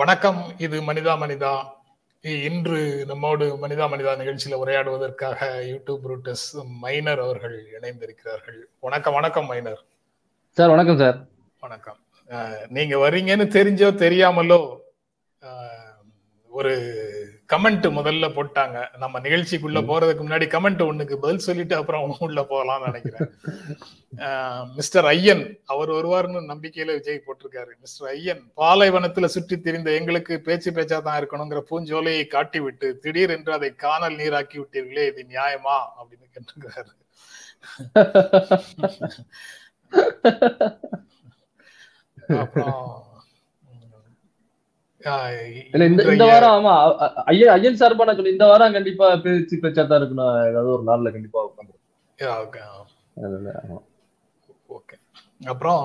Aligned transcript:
வணக்கம். 0.00 0.52
இது 0.58 0.82
மனிதா 0.82 1.12
மனிதா. 1.22 1.52
இன்று 2.20 3.04
நம்மோடு 3.06 3.68
மனிதா 3.68 3.86
மனிதா 3.92 4.12
நிகழ்ச்சியில 4.20 4.58
உரையாடுவதற்காக 4.64 5.38
யூடியூப் 5.70 6.04
ரூட்டஸ் 6.08 6.64
மைனர் 6.80 7.20
அவர்கள் 7.20 7.56
இணைந்திருக்கிறார்கள். 7.80 8.58
வணக்கம் 8.80 9.14
வணக்கம் 9.14 9.46
மைனர். 9.46 9.84
சார் 10.50 10.68
வணக்கம் 10.68 10.98
சார். 10.98 11.18
வணக்கம். 11.60 11.98
நீங்க 12.68 12.96
வர்றீங்கன்னு 12.96 13.46
தெரிஞ்சோ 13.58 13.88
தெரியாமலோ 14.04 14.60
ஒரு 16.48 16.74
கமெண்ட் 17.50 17.98
முதல்ல 17.98 18.36
போட்டாங்க. 18.36 18.98
நம்ம 18.98 19.20
நிகழ்ச்சிக்குள்ள 19.20 19.90
போறதுக்கு 19.90 20.24
முன்னாடி 20.24 20.54
கமெண்ட் 20.54 20.88
ஒண்ணுக்கு 20.88 21.16
பதில் 21.16 21.38
சொல்லிட்டு 21.38 21.76
அப்புறம் 21.76 22.16
உள்ள 22.18 22.42
போகலாம்னு 22.42 22.84
நினைக்கிறேன். 22.84 23.30
மிஸ்டர் 24.78 25.04
ஐயன் 25.04 25.58
அவர் 25.64 25.90
வருவார்னு 25.90 26.52
நம்பிக்கையில 26.52 26.92
விஜய் 26.92 27.22
போட்டிருக்காரு. 27.26 27.72
மிஸ்டர் 27.80 28.08
ஐயன் 28.08 28.50
பாலைவனத்துல 28.56 29.24
சுற்றி 29.24 29.60
திரிந்த 29.60 29.92
எங்களுக்கு 29.92 30.40
பேச்சு 30.40 30.70
பேச்சா 30.70 31.02
தான் 31.02 31.20
இருக்கணுங்கிற 31.20 31.62
பூஞ்சோலையை 31.70 32.26
காட்டி 32.26 32.60
விட்டு 32.60 32.98
திடீர் 32.98 33.30
என்று 33.30 33.52
அதை 33.52 33.74
காணல் 33.74 34.16
நீராக்கி 34.16 34.58
விட்டீர்களே 34.58 35.12
இது 35.12 35.26
நியாயமா? 35.34 35.78
அப்படின்னு 35.98 36.26
கேட்டிருக்காரு. 36.34 36.90
அப்புறம் 42.42 43.07
இந்த 45.88 46.24
வாரம் 46.30 46.54
ஆமா 46.56 46.74
ஐயன் 47.30 47.52
ஐயன் 47.54 47.80
சார்பா 47.80 48.06
நான் 48.06 48.18
சொல்லி 48.18 48.36
இந்த 48.36 48.46
வாரம் 48.50 48.76
கண்டிப்பா 48.76 49.08
பேச்சு 49.24 49.62
பேச்சா 49.64 49.82
தான் 49.84 50.00
இருக்கணும் 50.00 50.30
ஏதாவது 50.50 50.70
ஒரு 50.76 50.86
நாள்ல 50.90 51.12
கண்டிப்பா 51.16 51.42
உட்காந்து 51.48 51.74
Yeah, 52.18 52.36
okay. 52.44 52.62
ஓகே. 54.68 54.96
அப்புறம் 55.46 55.82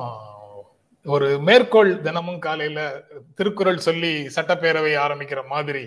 ஒரு 1.06 1.28
மேற்கோள் 1.48 1.92
தினமும் 2.06 2.40
காலையில 2.40 2.80
திருக்குறள் 3.38 3.84
சொல்லி 3.88 4.12
சட்டப்பேரவை 4.36 4.94
ஆரம்பிக்கிற 5.04 5.42
மாதிரி 5.52 5.84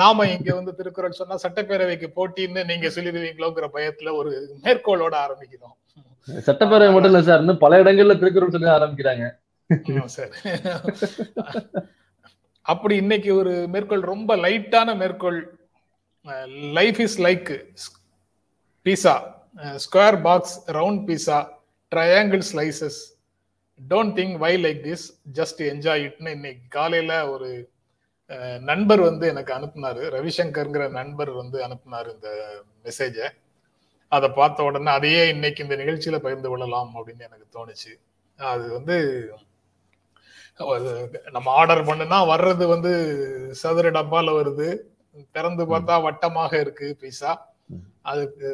நாம 0.00 0.26
இங்க 0.32 0.50
வந்து 0.56 0.72
திருக்குறள் 0.78 1.18
சொன்னா 1.20 1.36
சட்டப்பேரவைக்கு 1.44 2.08
போட்டின்னு 2.16 2.60
நீங்க 2.70 2.88
சொல்லிடுவீங்களோங்கிற 2.96 3.68
பயத்துல 3.76 4.12
ஒரு 4.20 4.30
மேற்கோளோட 4.64 5.14
ஆரம்பிக்கிறோம். 5.24 5.76
சட்டப்பேரவை 6.28 6.90
மட்டும் 6.92 7.12
இல்ல 7.12 7.22
சார் 7.28 7.42
இன்னும் 7.44 7.62
பல 7.64 7.80
இடங்கள்ல 7.82 8.16
திருக்குறள் 8.20 8.54
சொல்லி 8.54 8.70
ஆரம்பிக்கிறாங்க. 8.76 9.26
சரி. 10.06 10.36
அப்படி 12.62 12.96
இன்னைக்கு 12.96 13.34
ஒரு 13.34 13.52
மேற்கோள் 13.72 14.00
ரொம்ப 14.00 14.36
லைட்டான 14.36 14.96
மேற்கோள் 14.96 15.38
life 16.78 17.00
is 17.00 17.20
like 17.20 17.50
pizza 18.86 19.14
square 19.84 20.22
box 20.22 20.70
round 20.70 21.02
pizza 21.08 21.38
triangle 21.92 22.44
slices 22.52 22.98
don't 23.90 24.14
think 24.18 24.36
why 24.36 24.52
like 24.64 24.80
this 24.86 25.06
just 25.32 25.60
enjoy 25.72 26.04
இட்னு 26.08 26.30
இன்னைக்கு 26.30 26.64
காலையில 26.68 27.30
ஒரு 27.30 27.50
நண்பர் 28.60 29.00
வந்து 29.00 29.28
எனக்கு 29.28 29.52
அனுப்புனாரு. 29.54 30.02
ரவிசங்கர்ங்கிற 30.16 30.90
நண்பர் 30.90 31.30
வந்து 31.30 31.58
அனுப்புனாரு 31.66 32.10
இந்த 32.14 32.30
மெசேஜை 32.84 33.28
அதை 34.12 34.28
பார்த்த 34.30 34.62
உடனே 34.62 34.90
அதையே 34.90 35.28
இன்னைக்கு 35.28 35.62
இந்த 35.62 35.76
நிகழ்ச்சியில 35.76 36.18
பகிர்ந்து 36.18 36.48
கொள்ளலாம் 36.48 36.90
அப்படின்னு 36.94 37.26
எனக்கு 37.28 37.46
தோணுச்சு. 37.56 37.92
அது 38.38 38.72
வந்து 38.72 38.96
நம்ம 41.34 41.48
ஆர்டர் 41.60 41.82
பண்ணுனா 41.88 42.18
வர்றது 42.32 42.64
வந்து 42.74 42.92
சதுர 43.60 43.90
டப்பால 43.98 44.32
வருது. 44.38 44.68
திறந்து 45.36 45.64
பார்த்தா 45.72 45.94
வட்டமாக 46.06 46.52
இருக்கு 46.64 46.88
பீஸா. 47.02 47.32
அதுக்கு 48.10 48.48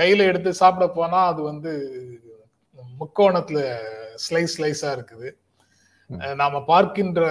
கையில 0.00 0.26
எடுத்து 0.30 0.50
சாப்பிட 0.62 0.86
போனா 0.98 1.20
அது 1.30 1.40
வந்து 1.50 1.72
முக்கோணத்துல 3.00 3.60
ஸ்லைஸ் 4.24 4.54
ஸ்லைஸா 4.56 4.90
இருக்குது. 4.96 5.28
நாம 6.40 6.60
பார்க்கின்ற 6.72 7.22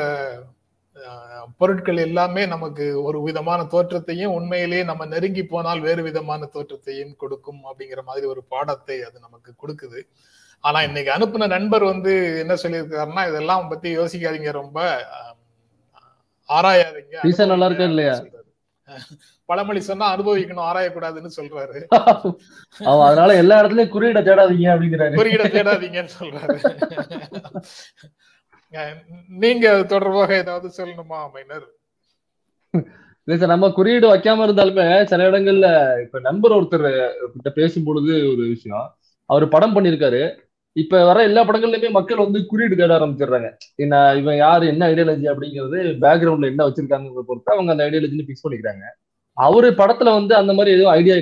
பொருட்கள் 1.60 2.00
எல்லாமே 2.08 2.44
நமக்கு 2.54 2.86
ஒரு 3.08 3.20
விதமான 3.28 3.62
தோற்றத்தையும் 3.74 4.36
உண்மையிலேயே 4.38 4.84
நம்ம 4.90 5.06
நெருங்கி 5.14 5.44
போனால் 5.54 5.86
வேறு 5.88 6.02
விதமான 6.08 6.48
தோற்றத்தையும் 6.56 7.14
கொடுக்கும் 7.22 7.62
அப்படிங்கிற 7.70 8.02
மாதிரி 8.10 8.26
ஒரு 8.34 8.42
பாடத்தை 8.54 8.98
அது 9.08 9.18
நமக்கு 9.26 9.52
கொடுக்குது. 9.62 10.02
ஆனா 10.64 10.80
இன்னைக்கு 10.88 11.12
அனுப்புன 11.16 11.48
நண்பர் 11.54 11.84
வந்து 11.84 12.12
என்ன 12.40 12.54
சொல்லியிருக்காருன்னா 12.64 13.24
இதெல்லாம் 13.30 13.70
பத்தி 13.72 13.90
யோசிக்காதீங்க 13.98 14.52
ரொம்ப 14.62 14.80
ஆராயாதீங்க. 16.50 17.16
நல்லா 17.52 17.68
இருக்கா 17.70 17.88
இல்லையா? 17.92 18.16
பழமொழி 19.50 19.82
சொன்னா 19.88 20.06
அனுபவிக்கணும் 20.14 20.68
ஆராயக்கூடாதுன்னு 20.70 21.32
சொல்றாரு. 21.40 21.80
அதனால 23.06 23.36
எல்லா 23.42 23.56
இடத்துலயும் 23.62 23.94
குறியீட 23.96 24.20
தேடாதீங்க 24.28 24.68
அப்படிங்கிறாரு. 24.74 25.18
குறியீட 25.20 25.46
தேடாதீங்கன்னு 25.56 26.14
சொல்றாரு. 26.22 26.58
நீங்க 29.44 29.68
தொடர்பாக 29.94 30.32
ஏதாவது 30.44 30.68
சொல்லணுமா 30.78 31.20
மைனர்? 31.34 31.68
இல்ல 33.26 33.38
சார் 33.40 33.54
நம்ம 33.54 33.70
குறியீடு 33.80 34.08
வைக்காம 34.14 34.46
இருந்தாலுமே 34.46 34.86
சில 35.12 35.28
இடங்கள்ல 35.30 35.68
இப்ப 36.06 36.20
நண்பர் 36.28 36.56
ஒருத்தர் 36.58 36.88
கிட்ட 37.34 37.50
பேசும் 37.60 37.88
பொழுது 37.90 38.14
ஒரு 38.32 38.46
விஷயம். 38.54 38.88
அவர் 39.30 39.46
படம் 39.56 39.76
பண்ணியிருக்காரு. 39.76 40.24
இப்ப 40.76 41.00
வர 41.08 41.18
எல்லா 41.30 41.42
படங்கள்லயுமே 41.48 41.90
மக்கள் 41.98 42.24
வந்து 42.24 42.40
குறியீடு 42.52 42.76
தேட 42.78 42.92
ஆரம்பிச்சிடுறாங்க. 42.98 43.50
என்ன 43.84 43.96
இவன் 44.20 44.38
யாரு 44.38 44.64
என்ன 44.72 44.84
ஐடியாலஜி 44.94 45.28
அப்படிங்கிறது 45.32 45.80
பேக்ரவுண்ட்ல 46.04 46.52
என்ன 46.52 46.66
வச்சிருக்காங்கிறத 46.68 47.24
பொறுத்து 47.28 47.54
அவங்க 47.56 47.74
அந்த 47.74 47.86
ஐடியாலஜின்னு 47.88 48.28
பிக்ஸ் 48.30 48.46
பண்ணிக்கிறாங்க. 48.46 48.86
அவரு 49.38 49.68
படத்துல 49.82 50.10
வந்து 50.18 50.34
அந்த 50.40 50.52
மாதிரி 50.58 50.74
எதுவும் 50.76 50.94
ஐடியா 50.98 51.16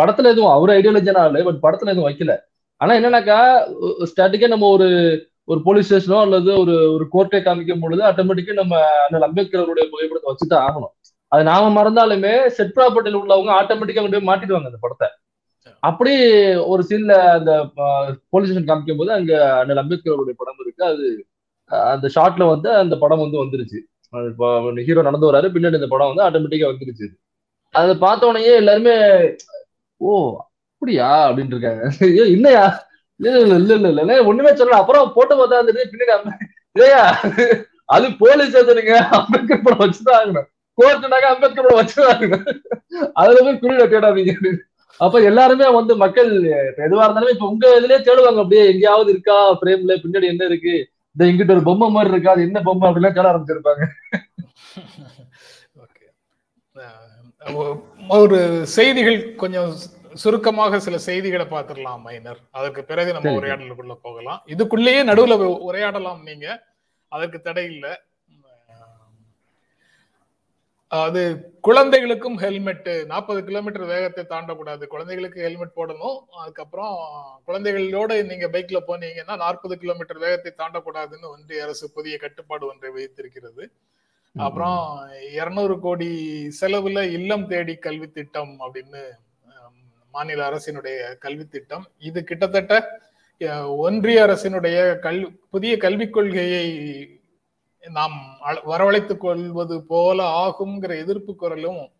படத்துல 0.00 0.32
எதுவும் 0.34 0.54
அவர் 0.56 0.72
ஐடியாலஜினா 0.78 1.22
இல்லை 1.28 1.42
பட் 1.48 1.62
படத்துல 1.66 1.92
எதுவும் 1.94 2.08
வைக்கல. 2.10 2.34
ஆனா 2.80 2.92
என்னன்னாக்கா 2.98 3.38
ஸ்டாட்டிக்கா 4.10 4.48
நம்ம 4.54 4.68
ஒரு 4.76 4.88
ஒரு 5.48 5.60
போலீஸ் 5.66 5.88
ஸ்டேஷனோ 5.88 6.18
அல்லது 6.26 6.50
ஒரு 6.62 6.74
ஒரு 6.94 7.04
கோர்ட்டை 7.12 7.40
காமிக்கும் 7.42 7.82
பொழுது 7.84 8.02
ஆட்டோமேட்டிக்கா 8.08 8.54
நம்ம 8.60 8.76
அண்ணல் 9.04 9.26
அம்பேத்கர் 9.28 9.68
புகைப்படத்தை 9.92 10.28
வச்சுதான் 10.32 10.64
ஆகணும். 10.68 10.92
அது 11.32 11.42
நாம 11.50 11.70
மறந்தாலுமே 11.76 12.32
செட் 12.56 12.74
ப்ராப்பர்ட்டியில் 12.76 13.20
உள்ளவங்க 13.22 13.52
ஆட்டோமேட்டிக்கா 13.60 14.02
கொண்டு 14.02 14.18
போய் 14.18 14.28
மாட்டிடுவாங்க 14.30 14.70
அந்த 14.70 14.80
படத்தை. 14.84 15.08
அப்படி 15.80 16.12
ஒரு 16.54 16.84
சீன்ல 16.88 17.12
அந்த 17.12 17.68
போலீஸ் 18.28 18.50
ஸ்டேஷன் 18.50 18.76
காமிக்கும் 18.76 18.96
போது 18.96 19.12
அங்க 19.12 19.58
அண்ணல் 19.58 19.76
அம்பேத்கர் 19.76 20.34
படம் 20.36 20.54
இருக்கு. 20.60 20.84
அது 20.84 21.26
அந்த 21.66 22.10
ஷாட்ல 22.14 22.48
வந்து 22.48 22.70
அந்த 22.70 22.96
படம் 22.96 23.18
வந்து 23.18 23.44
வந்துருச்சு. 23.44 24.84
ஹீரோ 24.84 25.02
நடந்து 25.02 25.32
வராரு. 25.32 25.52
பின்னாடி 25.52 25.74
இந்த 25.74 25.86
படம் 25.86 26.14
வந்து 26.14 26.38
ஆட்டோமேட்டிக்கா 26.38 26.74
வந்துருச்சு 26.74 27.08
அதை 27.70 27.96
பார்த்த 27.96 28.26
உடனே 28.26 28.54
எல்லாருமே 28.54 29.34
ஓ 29.96 30.38
அப்படியா? 30.72 31.30
அப்படின்னு 31.30 31.46
இருக்காங்க 31.46 31.92
ஏய், 32.00 32.30
இல்லையா? 32.30 32.86
இல்ல 33.16 33.38
இல்ல 33.38 33.54
இல்ல 33.54 33.88
இல்ல 33.88 34.00
இல்ல 34.00 34.24
ஒண்ணுமே 34.24 34.50
சொல்லல. 34.50 34.64
அப்புறம் 34.64 35.12
போட்டோ 35.14 35.34
பார்த்தா 35.34 35.64
இருந்துட்டு 35.64 35.92
பின்னாடி 35.92 36.10
அம்ப- 36.10 36.36
இல்லையா 36.72 37.20
அது 37.84 38.08
போலீஸ் 38.18 38.56
ஸ்டேஷனுங்க 38.56 38.94
அம்பேத்கர் 38.94 39.62
படம் 39.62 39.78
வச்சுதான் 39.78 40.08
ஆகணும். 40.08 40.44
கோர்ட்டுனாக்க 40.82 41.26
அம்பேத்கர் 41.26 41.66
படம் 41.66 41.86
வச்சுதான் 41.86 42.10
ஆகணும். 42.10 42.58
அதுல 43.12 43.40
போய் 43.40 43.54
குறியிட 43.54 43.80
தேடாதீங்க 43.80 44.34
அப்படின்னு. 44.40 44.58
அப்ப 45.00 45.22
எல்லாருமே 45.22 45.70
வந்து 45.70 45.96
மக்கள் 45.96 46.42
எதுவா 46.84 47.06
இருந்தாலுமே 47.06 47.30
இப்ப 47.30 47.48
உங்க 47.48 47.80
இதுலயே 47.80 48.00
தேடுவாங்க 48.00 48.36
அப்படியே 48.36 48.66
எங்கேயாவது 48.66 49.10
இருக்கா? 49.10 49.58
பிரேம்ல 49.62 50.00
பின்னாடி 50.04 50.24
என்ன 50.24 50.44
இருக்கு? 50.44 50.90
இந்த 51.16 51.24
இங்கிட்ட 51.24 51.50
ஒரு 51.50 51.62
பொம்மை 51.62 51.90
மாதிரி 51.90 52.12
இருக்கா? 52.12 52.30
அது 52.30 52.42
என்ன 52.42 52.60
பொம்மை? 52.60 52.90
அப்படிலாம் 52.90 53.12
தேட 53.12 53.32
ஆரம்பிச்சிருப்பாங்க. 53.32 53.86
ஒரு 58.08 58.66
செய்திகள் 58.66 59.34
கொஞ்சம் 59.34 59.74
சுருக்கமாக 60.14 60.80
சில 60.80 60.98
செய்திகளை 60.98 61.46
பார்த்துடலாம் 61.46 62.00
மைனர். 62.00 62.38
அதற்கு 62.50 62.84
பிறகு 62.84 63.12
நம்ம. 63.12 63.40
உரையாடலுக்குள்ள 63.40 63.96
போகலாம். 64.02 64.42
இதுக்குள்ளேயே 64.46 65.04
நடுவுல 65.04 65.58
உரையாடலாம் 65.68 66.22
நீங்க. 66.22 66.62
அதற்கு 67.12 67.40
தடை 67.40 67.64
இல்லை. 67.64 68.00
அது 70.92 71.20
குழந்தைகளுக்கும் 71.66 72.36
ஹெல்மெட் 72.42 72.90
நாற்பது 73.12 73.40
கிலோமீட்டர் 73.46 73.84
வேகத்தை 73.92 74.22
தாண்டக்கூடாது. 74.32 74.84
குழந்தைகளுக்கு 74.92 75.38
ஹெல்மெட் 75.46 75.76
போடணும். 75.78 76.18
அதுக்கப்புறம் 76.40 76.94
குழந்தைகளோட 77.46 78.10
நீங்க 78.30 78.46
பைக்ல 78.54 78.80
போனீங்கன்னா 78.90 79.36
நாற்பது 79.44 79.76
கிலோமீட்டர் 79.82 80.22
வேகத்தை 80.24 80.52
தாண்டக்கூடாதுன்னு 80.60 81.32
ஒன்றிய 81.34 81.64
அரசு 81.66 81.86
புதிய 81.96 82.16
கட்டுப்பாடு 82.24 82.64
ஒன்றை 82.70 82.90
வைத்திருக்கிறது 82.96 83.66
அப்புறம் 84.34 84.80
இருநூறு 85.40 85.76
கோடி 85.80 86.10
செலவுல 86.60 87.02
இல்லம் 87.18 87.46
தேடி 87.52 87.74
கல்வி 87.86 88.08
திட்டம் 88.10 88.54
அப்படின்னு 88.64 89.02
மாநில 90.14 90.40
அரசினுடைய 90.50 90.98
கல்வி 91.24 91.44
திட்டம். 91.46 91.84
இது 92.08 92.18
கிட்டத்தட்ட 92.24 92.74
ஒன்றிய 93.86 94.18
அரசினுடைய 94.26 94.76
கல் 95.06 95.20
புதிய 95.54 95.72
கல்விக் 95.84 96.14
கொள்கையை 96.16 96.66
நாம் 97.90 98.38
வரவழைத்துக் 98.66 99.20
கொள்வது 99.20 99.82
போல 99.82 100.46
ஆகுங்கிற 100.46 100.98
எதிர்ப்பு 100.98 101.34
குரலும் 101.34 101.90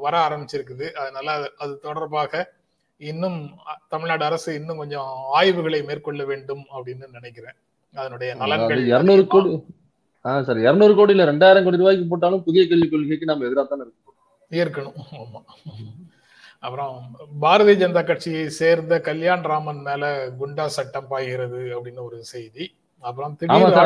வர 0.00 0.28
ஆரம்பிச்சிருக்குது. 0.28 0.90
அதனால 0.92 1.50
அது- 1.58 1.78
தொடர்பாக 1.78 2.52
இன்னும் 2.96 3.50
தமிழ்நாடு 3.88 4.24
அரசு 4.24 4.54
இன்னும் 4.54 4.76
கொஞ்சம் 4.76 5.06
ஆய்வுகளை 5.32 5.82
மேற்கொள்ள 5.84 6.24
வேண்டும் 6.24 6.64
அப்படின்னு 6.74 7.10
நினைக்கிறேன். 7.12 7.54
அதனுடைய 7.94 8.34
நலன்கள் 8.34 8.86
இருநூறு 8.86 9.26
கோடி 9.26 9.48
ஆஹ் 10.24 10.42
சார் 10.42 10.58
இருநூறு 10.58 10.94
கோடி 10.94 11.16
இல்ல 11.16 11.32
ரெண்டாயிரம் 11.32 11.64
கோடி 11.64 11.76
ரூபாய்க்கு 11.76 12.06
போட்டாலும் 12.06 12.44
புதிய 12.44 12.68
கல்விக் 12.68 12.90
கொள்கைக்கு 12.90 13.24
நம்ம 13.24 13.44
எதிராக 13.46 13.68
தானே 13.68 13.82
இருக்கணும் 14.50 14.94
ஆமா. 15.12 15.42
அப்புறம் 16.58 17.16
பாரதிய 17.40 17.74
ஜனதா 17.78 18.04
கட்சியை 18.04 18.48
சேர்ந்த 18.48 19.00
கல்யாண் 19.00 19.42
ராமன் 19.42 19.80
மேல 19.80 20.30
குண்டா 20.40 20.66
சட்டம் 20.66 21.08
பாய்கிறது 21.08 21.58
அப்படின்னு 21.58 22.02
ஒரு 22.02 22.24
செய்தி. 22.24 22.74
அப்புறம் 23.04 23.32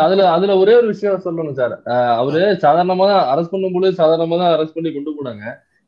அதுல 0.00 0.24
அதுல 0.32 0.54
ஒரே 0.62 0.74
ஒரு 0.78 0.88
விஷயம் 0.90 1.24
சொல்லணும் 1.24 1.58
சார். 1.58 1.74
அவரு 2.18 2.40
சாதாரணமா 2.62 3.04
தான் 3.10 3.22
அரெஸ்ட் 3.32 3.54
பண்ணும்போது 3.54 3.90
சாதாரணமா 3.98 4.36
தான் 4.40 4.52
அரெஸ்ட் 4.54 4.76
பண்ணி 4.76 4.90
கொண்டு 4.92 5.16
போனாங்க. 5.16 5.44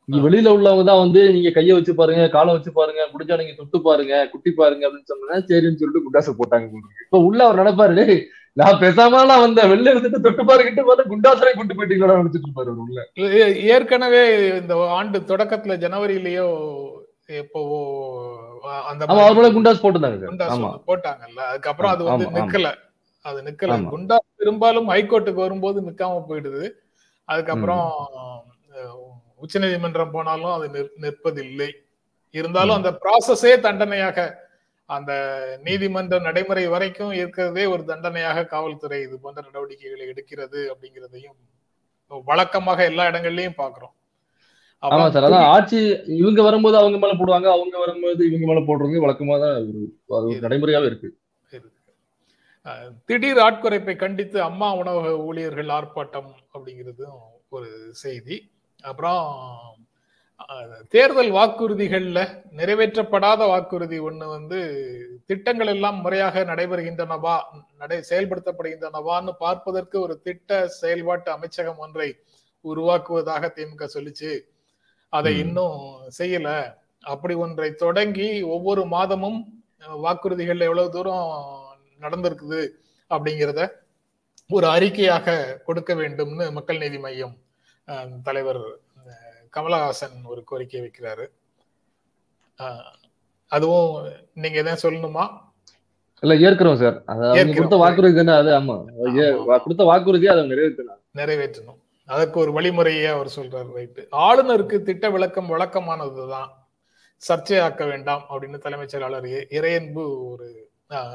இங்க. 0.08 0.20
வெளியில 0.24 0.48
உள்ளவங்க 0.56 0.84
தான் 0.84 1.02
வந்து 1.02 1.20
நீங்க 1.34 1.50
கைய 1.54 1.72
வச்சு 1.76 1.92
பாருங்க 1.96 2.22
காலை 2.34 2.50
வச்சு 2.54 2.70
பாருங்க 2.76 3.00
முடிஞ்சா 3.10 3.36
நீங்க 3.40 3.54
தொட்டு 3.58 3.78
பாருங்க 3.86 4.14
குட்டி 4.32 4.50
பாருங்க 4.54 4.84
அப்படின்னு 4.86 5.10
சொன்னா 5.12 5.38
சரின்னு 5.48 5.80
சொல்லிட்டு 5.80 6.04
குண்டாச 6.06 6.32
போட்டாங்க. 6.38 6.66
இப்ப 7.04 7.20
உள்ள 7.26 7.40
அவர் 7.46 7.60
நினைப்பாரு 7.62 7.96
"டேய், 8.00 8.18
நான் 8.56 8.80
பேசாம 8.82 9.20
நான் 9.24 9.44
வந்தேன் 9.44 9.70
வெளில 9.72 9.92
இருந்துட்டு 9.92 10.24
தொட்டு 10.24 10.42
பாருக்கிட்டு 10.48 10.82
பார்த்து 10.86 11.10
குண்டாசரை 11.10 11.52
கொண்டு 11.54 11.76
போயிட்டீங்களா? 11.76 12.16
நினைச்சிட்டு 12.20 12.48
இருப்பாரு 12.48 12.72
உள்ள. 12.84 12.98
ஏற்கனவே 13.74 14.22
இந்த 14.56 14.74
ஆண்டு 14.96 15.20
தொடக்கத்துல 15.30 15.76
ஜனவரியிலயோ 15.84 16.48
எப்போவோ 17.38 17.78
அந்த 18.90 19.02
அவர் 19.24 19.54
குண்டாஸ் 19.56 19.82
போட்டிருந்தாங்க 19.82 20.76
போட்டாங்கல்ல 20.88 21.40
அதுக்கப்புறம் 21.50 21.92
அது 21.94 22.02
வந்து. 22.06 22.28
நிக்கல. 22.38 22.68
அது 23.24 23.42
நிக்கல. 23.42 23.70
குண்டா 23.90 24.16
பெரும்பாலும் 24.36 24.88
ஹைகோர்ட்டுக்கு 24.90 25.34
வரும்போது 25.34 25.82
நிக்காம 25.82 26.24
போயிடுது. 26.28 26.64
அதுக்கப்புறம் 27.28 27.86
அஹ், 28.74 28.96
உச்சநீதிமன்றம் 29.36 30.10
போனாலும் 30.10 30.52
அது 30.52 30.68
நிற்- 30.68 31.02
நிற்பதில்லை. 31.02 31.70
இருந்தாலும். 32.34 32.74
அந்த 32.74 32.98
ப்ராசஸே 33.02 33.60
தண்டனையாக 33.60 34.46
அந்த 34.88 35.12
நீதிமன்ற 35.64 36.18
நடைமுறை 36.18 36.66
வரைக்கும் 36.66 37.12
இருக்கிறதே 37.12 37.66
ஒரு 37.66 37.84
தண்டனையாக 37.84 38.44
காவல்துறை 38.44 39.00
இது 39.00 39.18
போன்ற 39.18 39.42
நடவடிக்கைகளை 39.42 40.06
எடுக்கிறது 40.06 40.70
அப்படிங்கிறதையும் 40.70 41.38
வழக்கமாக 42.24 42.84
எல்லா 42.84 43.06
இடங்கள்லயும் 43.06 43.58
பாக்குறோம். 43.58 43.94
ஆமா 44.82 45.10
சார். 45.10 45.24
அதான் 45.24 45.46
ஆட்சி 45.46 45.78
இவங்க 46.16 46.42
வரும்போது 46.42 46.76
அவங்க 46.76 46.98
மேல 46.98 47.12
போடுவாங்க 47.12 47.48
அவங்க 47.48 47.78
வரும்போது 47.78 48.26
இவங்க 48.26 48.46
மேல 48.46 48.60
போடுறது 48.60 49.04
வழக்கமா 49.04 49.40
தான் 49.40 49.56
ஒரு 50.06 50.40
நடைமுறையாவே 50.42 50.84
இருக்கு. 50.84 51.08
திடீர் 53.06 53.38
ஆட்குறைப்பை 53.38 53.96
கண்டித்து 53.96 54.42
அம்மா 54.42 54.74
உணவக 54.74 55.16
ஊழியர்கள் 55.16 55.66
ஆர்ப்பாட்டம் 55.66 56.30
அப்படிங்கிறதும் 56.54 57.18
ஒரு 57.48 57.88
செய்தி. 57.90 58.50
அப்புறம் 58.82 59.24
தேர்தல் 60.88 61.30
வாக்குறுதிகள்ல 61.30 62.20
நிறைவேற்றப்படாத 62.56 63.46
வாக்குறுதி 63.46 64.00
ஒண்ணு 64.00 64.26
வந்து 64.28 64.58
திட்டங்கள் 65.26 65.66
எல்லாம் 65.66 66.00
முறையாக 66.00 66.44
நடைபெறுகின்றனவா 66.44 67.42
நடை 67.78 67.98
செயல்படுத்தப்படுகின்றனவான்னு 68.10 69.32
பார்ப்பதற்கு 69.38 70.00
ஒரு 70.00 70.20
திட்ட 70.20 70.68
செயல்பாட்டு 70.68 71.30
அமைச்சகம் 71.30 71.78
ஒன்றை 71.78 72.08
உருவாக்குவதாக 72.64 73.50
திமுக 73.54 73.88
சொல்லிச்சு. 73.94 74.32
அதை. 75.08 75.38
இன்னும் 75.38 75.78
செய்யல. 76.18 76.48
அப்படி 77.04 77.34
ஒன்றை 77.34 77.74
தொடங்கி 77.74 78.42
ஒவ்வொரு 78.42 78.84
மாதமும் 78.84 79.38
வாக்குறுதிகள் 80.02 80.60
எவ்வளவு 80.60 80.90
தூரம் 80.90 81.26
நடந்திருக்குது 82.00 82.68
அப்படிங்கிறத 83.10 83.70
ஒரு 84.48 84.66
அறிக்கையாக 84.66 85.58
கொடுக்க 85.62 85.94
வேண்டும்னு 85.94 86.52
மக்கள் 86.52 86.78
நீதி 86.78 86.98
மையம் 86.98 87.36
தலைவர் 88.22 88.60
கமலஹாசன் 89.56 90.24
ஒரு 90.24 90.44
கோரிக்கை 90.44 90.80
வைக்கிறாரு. 90.80 91.26
அதுவும் 93.46 94.12
நீங்க 94.34 94.58
எதாவது 94.58 94.90
சொல்லணுமா? 94.90 95.46
இல்ல 96.20 96.50
ஏற்கிறோம் 96.50 97.02
சார். 97.04 97.04
கொடுத்த 97.54 97.76
வாக்குறுதி 97.76 98.24
தானே 98.24 98.38
அது? 98.38 98.50
ஆமா. 98.50 99.60
கொடுத்த 99.62 99.84
வாக்குறுதியை 99.84 100.34
அதை 100.34 100.50
நிறைவேற்றணும். 100.50 101.00
நிறைவேற்றணும். 101.14 101.80
அதற்கு 102.04 102.40
ஒரு 102.40 102.52
வழிமுறையை 102.52 103.06
அவர் 103.06 103.32
சொல்றாரு 103.36 103.70
ரைட்டு. 103.76 104.06
ஆளுநருக்கு 104.12 104.82
திட்ட 104.82 105.10
விளக்கம் 105.10 105.50
வழக்கமானதுதான். 105.50 106.48
சர்ச்சையாக்க 107.28 107.88
வேண்டாம் 107.88 108.24
அப்படின்னு 108.30 108.58
தலைமைச் 108.58 108.88
செயலாளர் 108.88 109.24
இறையன்பு 109.24 110.30
ஒரு 110.30 110.67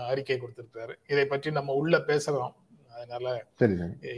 அறிக்கை 0.08 0.38
கொடுத்திருக்காரு 0.38 0.94
இதை 1.08 1.26
பற்றி 1.26 1.52
நம்ம 1.52 1.74
உள்ள 1.74 1.98
பேசுறோம் 2.08 2.54
அதனால 2.94 3.28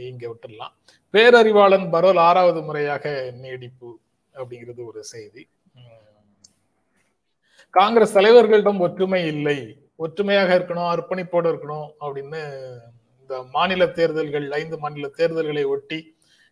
இங்க 0.06 0.24
விட்டுடலாம். 0.28 0.74
பேரறிவாளன் 1.14 1.86
பரோல் 1.92 2.20
ஆறாவது 2.20 2.60
முறையாக 2.62 3.04
நீடிப்பு 3.36 3.90
அப்படிங்கிறது 4.34 4.82
ஒரு 4.86 5.00
செய்தி. 5.12 5.42
காங்கிரஸ் 7.74 8.16
தலைவர்களிடம் 8.16 8.80
ஒற்றுமை 8.80 9.22
இல்லை. 9.26 9.58
ஒற்றுமையாக 9.98 10.50
இருக்கணும் 10.58 10.90
அர்ப்பணிப்போடு 10.90 11.50
இருக்கணும் 11.52 11.88
அப்படின்னு 12.00 12.40
இந்த 13.20 13.36
மாநில 13.54 13.86
தேர்தல்கள் 13.92 14.46
ஐந்து 14.52 14.76
மாநில 14.78 15.08
தேர்தல்களை 15.16 15.64
ஒட்டி 15.70 16.00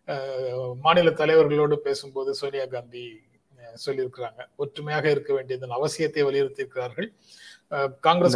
அஹ், 0.07 0.55
மாநில 0.81 1.09
தலைவர்களோடு 1.19 1.75
பேசும்போது 1.79 2.31
சோனியா 2.33 2.65
காந்தி 2.67 3.05
சொல்லியிருக்கிறாங்க. 3.85 4.41
ஒற்றுமையாக 4.55 5.11
இருக்க 5.11 5.33
வேண்டியதன் 5.33 5.69
அவசியத்தை 5.69 6.21
வலியுறுத்தியிருக்கிறார்கள். 6.23 7.07
அஹ், 7.71 7.91
காங்கிரஸ் 7.99 8.35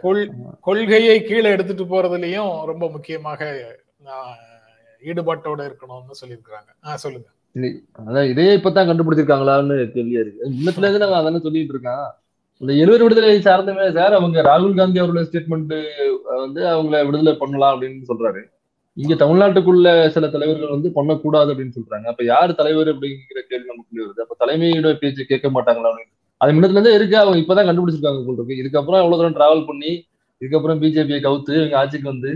கொள் 0.00 0.22
கொள்கையை 0.60 1.24
கீழே 1.24 1.50
எடுத்துட்டு 1.50 1.84
போறதுலயும் 1.84 2.64
ரொம்ப 2.64 2.90
முக்கியமாக 2.90 3.40
ஈடுபாட்டோட 5.02 5.60
இருக்கணும்னு 5.62 6.20
சொல்லியிருக்கிறாங்க. 6.20 6.70
ஆஹ் 6.84 6.94
சொல்லுங்க. 6.94 7.28
அதான் 8.00 8.28
இதையே 8.28 8.56
இப்பதான் 8.56 8.88
கண்டுபிடிச்சிருக்காங்களான்னு 8.88 9.74
கேள்வியா 9.94 10.20
இருக்கு. 10.20 10.48
முன்னத்துல 10.50 10.86
இருந்து 10.86 10.98
நாங்க 10.98 11.16
அதானே 11.16 11.38
சொல்லிட்டு 11.38 11.72
இருக்கோம் 11.72 12.06
இந்த 12.60 12.72
எழுவர் 12.74 13.02
விடுதலை 13.02 13.40
சார்ந்தமே 13.40 13.92
சார் 13.92 14.12
அவங்க 14.12 14.42
ராகுல் 14.42 14.76
காந்தி 14.76 15.00
அவரோட 15.00 15.22
ஸ்டேட்மெண்ட் 15.22 15.74
வந்து 16.36 16.60
அவங்கள 16.66 17.06
விடுதலை 17.06 17.34
பண்ணலாம் 17.34 17.72
அப்படின்னு 17.74 18.08
சொல்றாரு. 18.08 18.42
இங்க 19.02 19.14
தமிழ்நாட்டுக்குள்ள 19.20 19.88
சில 20.14 20.28
தலைவர்கள் 20.34 20.74
வந்து 20.74 20.88
பண்ணக்கூடாது 20.96 21.48
அப்படின்னு 21.52 21.76
சொல்றாங்க. 21.78 22.06
அப்ப 22.12 22.24
யார் 22.24 22.58
தலைவர் 22.60 22.90
அப்படிங்கிற 22.92 23.40
கேள்வி 23.48 23.68
நமக்குள்ளே 23.70 24.02
வருது. 24.04 24.24
அப்ப 24.24 24.36
தலைமையோட 24.42 24.92
பேச்சு 25.00 25.30
கேட்க 25.30 25.48
மாட்டாங்களா 25.54 25.90
அப்படின்னு. 25.90 26.14
அது 26.40 26.54
முன்னத்துல 26.54 26.78
இருந்தே 26.78 26.94
இருக்கு. 26.98 27.16
அவங்க 27.22 27.38
இப்பதான் 27.42 27.68
கண்டுபிடிச்சிருக்காங்க 27.68 28.22
போல் 28.26 28.38
இருக்கு. 28.38 28.60
இதுக்கப்புறம் 28.62 29.02
எவ்வளவு 29.02 29.18
தூரம் 29.20 29.36
டிராவல் 29.38 29.66
பண்ணி 29.70 29.92
இதுக்கப்புறம் 30.40 30.80
பிஜேபியை 30.84 31.20
கவுத்து 31.26 31.52
இவங்க 31.58 31.76
ஆட்சிக்கு 31.80 32.12
வந்து 32.12 32.30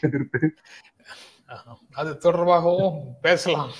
திருப்பி 0.00 0.48
அது 2.00 2.10
தொடர்பாகவும் 2.24 2.96
பேசலாம். 3.26 3.72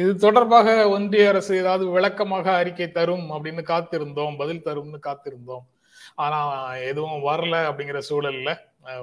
இது 0.00 0.10
தொடர்பாக 0.22 0.68
ஒன்றிய 0.88 1.28
அரசு 1.32 1.52
ஏதாவது 1.62 1.84
விளக்கமாக 1.96 2.46
அறிக்கை 2.60 2.88
தரும் 2.92 3.26
அப்படின்னு 3.30 3.62
காத்திருந்தோம் 3.72 4.38
பதில் 4.40 4.66
தரும்னு 4.68 4.98
காத்திருந்தோம். 5.08 5.64
ஆனா 6.14 6.38
எதுவும் 6.74 7.22
வரல 7.22 7.54
அப்படிங்கிற 7.68 8.00
சூழல்ல 8.08 8.50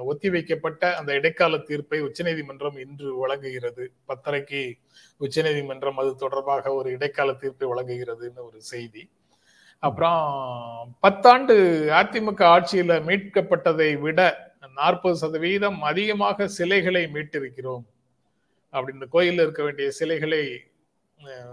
ஒத்தி 0.00 0.28
ஒத்திவைக்கப்பட்ட 0.28 0.94
அந்த 0.94 1.12
இடைக்கால 1.12 1.58
தீர்ப்பை 1.58 2.00
உச்சநீதிமன்றம் 2.00 2.76
இன்று 2.76 3.18
வழங்குகிறது. 3.18 3.92
பத்தரைக்கு 4.08 4.60
உச்சநீதிமன்றம் 5.16 5.96
அது 5.96 6.14
தொடர்பாக 6.14 6.74
ஒரு 6.74 6.90
இடைக்கால 6.90 7.32
தீர்ப்பை 7.32 7.68
வழங்குகிறதுன்னு 7.68 8.40
ஒரு 8.48 8.62
செய்தி. 8.62 9.10
அப்புறம் 9.78 10.20
பத்தாண்டு 11.02 11.56
அதிமுக 12.00 12.42
ஆட்சியில 12.54 12.98
மீட்கப்பட்டதை 13.08 13.98
விட 14.00 14.20
நாற்பது 14.74 15.16
சதவீதம் 15.16 15.82
அதிகமாக 15.82 16.48
சிலைகளை 16.48 17.04
மீட்டிருக்கிறோம். 17.14 17.84
அப்படின்னு 18.72 19.08
கோயிலில் 19.08 19.42
இருக்க 19.42 19.62
வேண்டிய 19.62 19.90
சிலைகளை 19.90 20.60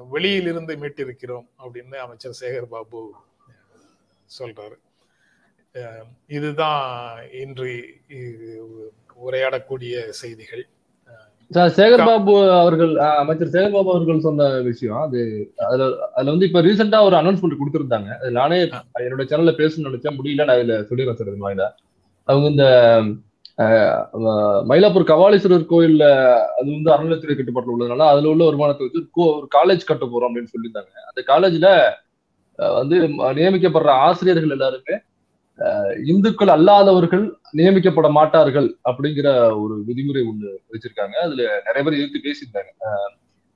வெளியிலிருந்து 0.10 0.76
மீட்டிருக்கிறோம் 0.76 1.48
அப்படின்னு 1.64 1.96
அமைச்சர் 1.96 2.38
சேகர் 2.42 2.72
பாபு 2.76 3.16
சொல்றாரு. 4.40 4.78
இதுதான் 6.28 7.18
இன்று 7.42 7.94
உரையாடக்கூடிய 9.28 10.10
செய்திகள். 10.10 10.68
சார் 11.50 11.70
சேகர் 11.70 12.06
பாபு 12.06 12.52
அவர்கள் 12.52 12.98
அமைச்சர் 12.98 13.48
சேகர் 13.48 13.72
பாபு 13.72 13.90
அவர்கள் 13.90 14.20
சொன்ன 14.20 14.60
விஷயம் 14.60 14.96
அது 14.96 15.52
அதுல 15.58 16.10
அதுல 16.14 16.30
வந்து 16.30 16.46
இப்ப 16.46 16.62
ரீசெண்டா 16.62 17.04
ஒரு 17.04 17.16
அனௌன்ஸ்மெண்ட் 17.16 17.56
கொடுத்திருந்தாங்க. 17.60 18.08
அது 18.08 18.32
நானே 18.32 18.58
என்னோட 19.00 19.26
சேனல்ல 19.26 19.54
பேசணும்னு 19.58 19.90
நினைச்சேன். 19.90 20.18
முடியல 20.24 20.44
நான் 20.44 20.58
இதுல 20.58 20.86
சொல்லிடுறேன் 20.90 21.14
சார் 21.14 21.28
இது 21.28 21.50
வாயில. 21.50 21.64
அவங்க 22.24 22.48
இந்த 22.50 22.66
மயிலாப்பூர் 24.70 25.10
கபாலீஸ்வரர் 25.12 25.66
கோயில்ல 25.70 26.04
அது 26.60 26.84
வந்து 26.84 26.92
அறநிலையத்துறை 26.92 27.36
கட்டுப்பாட்டில் 27.36 27.74
உள்ளதுனால 27.74 28.08
அதுல 28.08 28.30
உள்ள 28.30 28.44
வருமானத்தை 28.44 28.86
வச்சு 28.86 29.02
கோ- 29.02 29.36
ஒரு 29.36 29.48
காலேஜ் 29.58 29.86
கட்ட 29.86 30.06
போறோம் 30.06 30.28
அப்படின்னு 30.30 30.54
சொல்லியிருந்தாங்க. 30.56 30.92
அந்த 31.10 31.22
காலேஜ்ல 31.28 31.68
வந்து 32.74 33.02
நியமிக்கப்படுற 33.42 33.88
ஆசிரியர்கள் 33.88 34.50
எல்லாருமே 34.50 34.96
இந்துக்கள் 36.06 36.48
அல்லாதவர்கள் 36.48 37.24
நியமிக்கப்பட 37.58 38.12
மாட்டார்கள் 38.12 38.68
அப்படிங்கிற 38.90 39.28
ஒரு 39.62 39.76
விதிமுறை 39.88 40.22
ஒண்ணு 40.24 40.50
வச்சிருக்காங்க. 40.72 41.16
அதுல 41.22 41.42
நிறைய 41.66 41.84
பேர் 41.84 41.98
எதிர்த்து 41.98 42.26
பேசியிருந்தாங்க. 42.28 42.72
அஹ், 42.88 43.12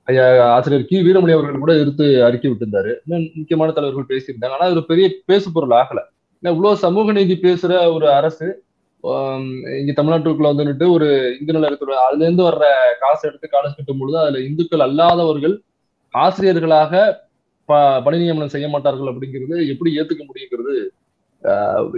ஐயா 0.08 0.24
ஆசிரியர் 0.48 0.84
கி. 0.84 0.96
வீரமணி 1.02 1.32
அவர்கள் 1.32 1.58
கூட 1.58 1.74
எதிர்த்து 1.74 2.24
அறிக்கை 2.24 2.50
விட்டிருந்தாரு. 2.50 2.92
இன்னும் 3.04 3.30
முக்கியமான 3.34 3.72
தலைவர்கள் 3.72 4.10
பேசியிருந்தாங்க. 4.12 4.50
ஆனா 4.50 4.66
அது 4.66 4.74
ஒரு 4.74 4.86
பெரிய 4.86 5.08
பேசு 5.24 5.52
பொருள் 5.52 5.70
ஆகல. 5.72 6.00
ஏன்னா 6.42 6.50
இவ்வளவு 6.50 6.76
சமூக 6.76 7.12
நீதி 7.12 7.36
பேசுற 7.42 7.92
ஒரு 7.92 8.12
அரசு 8.12 8.48
இங்க 9.78 9.92
தமிழ்நாட்டுக்குள்ள 9.92 10.50
வந்துட்டு 10.52 10.90
ஒரு 10.90 11.06
இந்து 11.40 11.52
நலத்துறை 11.56 11.96
அதுல 12.04 12.24
இருந்து 12.24 12.42
வர்ற 12.42 12.64
காசு 13.00 13.28
எடுத்து 13.28 13.48
காலேஜ் 13.52 13.76
கட்டும் 13.76 13.98
பொழுது 13.98 14.18
அதுல 14.18 14.38
இந்துக்கள் 14.40 14.80
அல்லாதவர்கள் 14.80 15.54
ஆசிரியர்களாக 16.14 16.92
ப 17.68 17.72
பணி 18.00 18.18
நியமனம் 18.18 18.48
செய்ய 18.48 18.68
மாட்டார்கள் 18.68 19.10
அப்படிங்கிறது 19.10 19.68
எப்படி 19.68 19.90
ஏத்துக்க 19.98 20.22
முடியுங்கிறது 20.24 20.74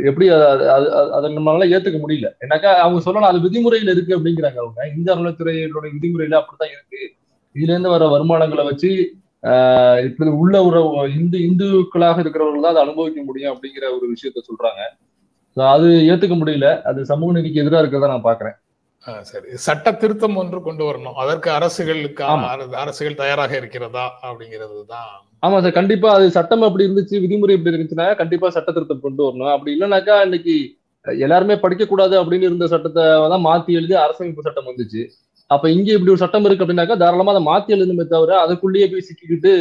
எப்படி 0.05 0.29
அத- 0.29 1.21
நம்மளால 1.23 1.69
ஏத்துக்க 1.69 2.01
முடியல. 2.09 2.31
ஏன்னாக்கா 2.41 2.75
அவங்க 2.75 3.01
சொல்லலாம் 3.01 3.31
அது 3.31 3.51
விதிமுறையில 3.51 3.91
இருக்கு 3.91 4.19
அப்படிங்கிறாங்க 4.19 4.57
அவங்க. 4.57 4.93
இந்து 4.97 5.15
அறநிலைத்துறையோட 5.15 5.91
விதிமுறையில 5.93 6.35
அப்படித்தான் 6.35 6.69
இருக்கு. 6.69 7.15
இதுல 7.55 7.71
இருந்து 7.71 7.89
வர 7.89 8.09
வருமானங்களை 8.09 8.65
வச்சு 8.65 9.15
இப்படி 10.05 10.31
உள்ள 10.31 10.65
ஒரு 10.65 11.11
இந்து 11.15 11.39
இந்துக்களாக 11.39 12.19
இருக்கிறவர்கள் 12.19 12.63
தான் 12.63 12.71
அதை 12.71 12.83
அனுபவிக்க 12.83 13.23
முடியும் 13.23 13.55
அப்படிங்கிற 13.55 13.85
ஒரு 13.85 14.13
விஷயத்த 14.13 14.37
சொல்றாங்க. 14.37 15.05
அது 15.69 15.87
ஏத்துக்க 15.87 16.35
முடியல. 16.37 16.83
அது 16.83 17.05
சமூக 17.05 17.33
நீதிக்கு 17.33 17.61
எதிராக 17.61 17.87
இருக்கிறதா 17.87 18.21
நான் 18.21 18.37
பாக்குறேன். 18.37 19.21
சரி. 19.21 19.45
சட்ட 19.55 19.93
திருத்தம் 19.93 20.37
ஒன்று 20.37 20.63
கொண்டு 20.63 20.85
வரணும். 20.85 21.13
அதற்கு 21.13 21.51
அரசுகளுக்கு 21.51 22.25
அரசுகள் 22.73 23.15
தயாராக 23.15 23.57
இருக்கிறதா 23.57 24.19
அப்படிங்கிறது 24.23 24.85
தான் 24.87 25.26
ஆமா 25.43 25.57
சார் 25.65 25.77
கண்டிப்பா 25.79 26.09
அது 26.17 26.27
சட்டம் 26.37 26.65
அப்படி 26.67 26.85
இருந்துச்சு 26.87 27.17
விதிமுறை 27.25 27.55
இப்படி 27.57 27.73
இருந்துச்சுன்னா 27.73 28.07
கண்டிப்பா 28.21 28.47
சட்ட 28.57 28.71
திருத்தம் 28.77 29.05
கொண்டு 29.07 29.23
வரணும். 29.27 29.53
அப்படி 29.55 29.73
இல்லைனாக்கா 29.75 30.17
இன்னைக்கு 30.27 30.55
எல்லாருமே 31.05 31.57
படிக்க 31.65 31.85
கூடாது 31.91 32.15
அப்படின்னு 32.21 32.49
இருந்த 32.49 32.67
சட்டத்தை 32.73 33.03
தான் 33.33 33.45
மாத்தி 33.49 33.73
எழுதி 33.79 33.95
அரசமைப்பு 34.05 34.47
சட்டம் 34.47 34.69
வந்துச்சு. 34.71 35.03
அப்ப 35.51 35.65
இங்க 35.77 35.89
இப்படி 35.97 36.13
ஒரு 36.15 36.23
சட்டம் 36.23 36.47
இருக்கு 36.49 36.65
அப்படின்னாக்கா 36.65 36.97
தாராளமா 37.03 37.33
அதை 37.35 37.43
மாத்தி 37.51 37.75
எழுதுமே 37.77 38.07
தவிர 38.15 38.33
அதுக்குள்ளேயே 38.45 38.89
போய் 38.93 39.07
சிக்கிக்கிட்டு 39.09 39.53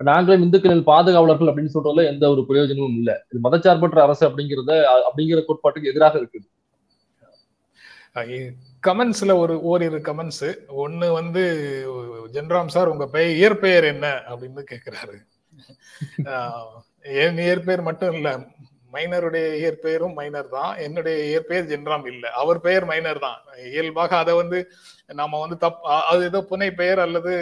நாங்களே 0.00 0.38
இந்துக்களின் 0.44 0.82
பாதுகாவலர்கள் 0.90 1.50
அப்படின்னு 1.50 1.74
சொல்றதுல 1.76 2.04
எந்த 2.12 2.24
ஒரு 2.34 2.42
பிரயோஜனமும் 2.48 2.98
இல்லை. 3.00 3.14
இது 3.30 3.38
மதச்சார்பற்ற 3.46 4.00
அரசு 4.06 4.24
அப்படிங்கிறத 4.28 4.72
அப்படிங்கிற 5.08 5.40
கோட்பாட்டுக்கு 5.48 5.90
எதிராக 5.92 6.16
இருக்குது. 6.20 6.46
கமெண்ட்ஸ்ல 8.82 9.32
ஒரு 9.42 9.54
ஓரிரு 9.70 9.98
கமெண்ட்ஸ் 10.04 10.46
ஒன்னு 10.82 11.06
வந்து 11.14 11.42
ஜென்ராம் 12.34 12.72
சார் 12.74 12.92
உங்க 12.92 13.06
பெயர் 13.14 13.32
இயற்பெயர் 13.38 13.86
என்ன? 13.86 14.06
அப்படின்னு 14.30 14.62
கேக்குறாரு. 14.72 15.16
என் 17.22 17.38
இயற்பெயர் 17.44 17.82
மட்டும் 17.88 18.14
இல்ல 18.16 18.28
மைனருடைய 18.92 19.46
இயற்பெயரும் 19.60 20.14
மைனர் 20.18 20.48
தான். 20.54 20.72
என்னுடைய 20.86 21.16
இயற்பெயர் 21.30 21.68
ஜென்ராம் 21.72 22.06
இல்ல. 22.12 22.24
அவர் 22.40 22.58
பெயர் 22.66 22.86
மைனர் 22.90 23.20
தான். 23.26 23.38
இயல்பாக 23.70 24.12
அதை 24.18 24.34
வந்து 24.40 24.58
நாம 25.14 25.40
வந்து 25.44 25.56
தப் 25.64 25.80
அது 26.10 26.22
ஏதோ 26.30 26.40
புனை 26.50 26.68
பெயர் 26.80 27.00
அல்லது 27.06 27.32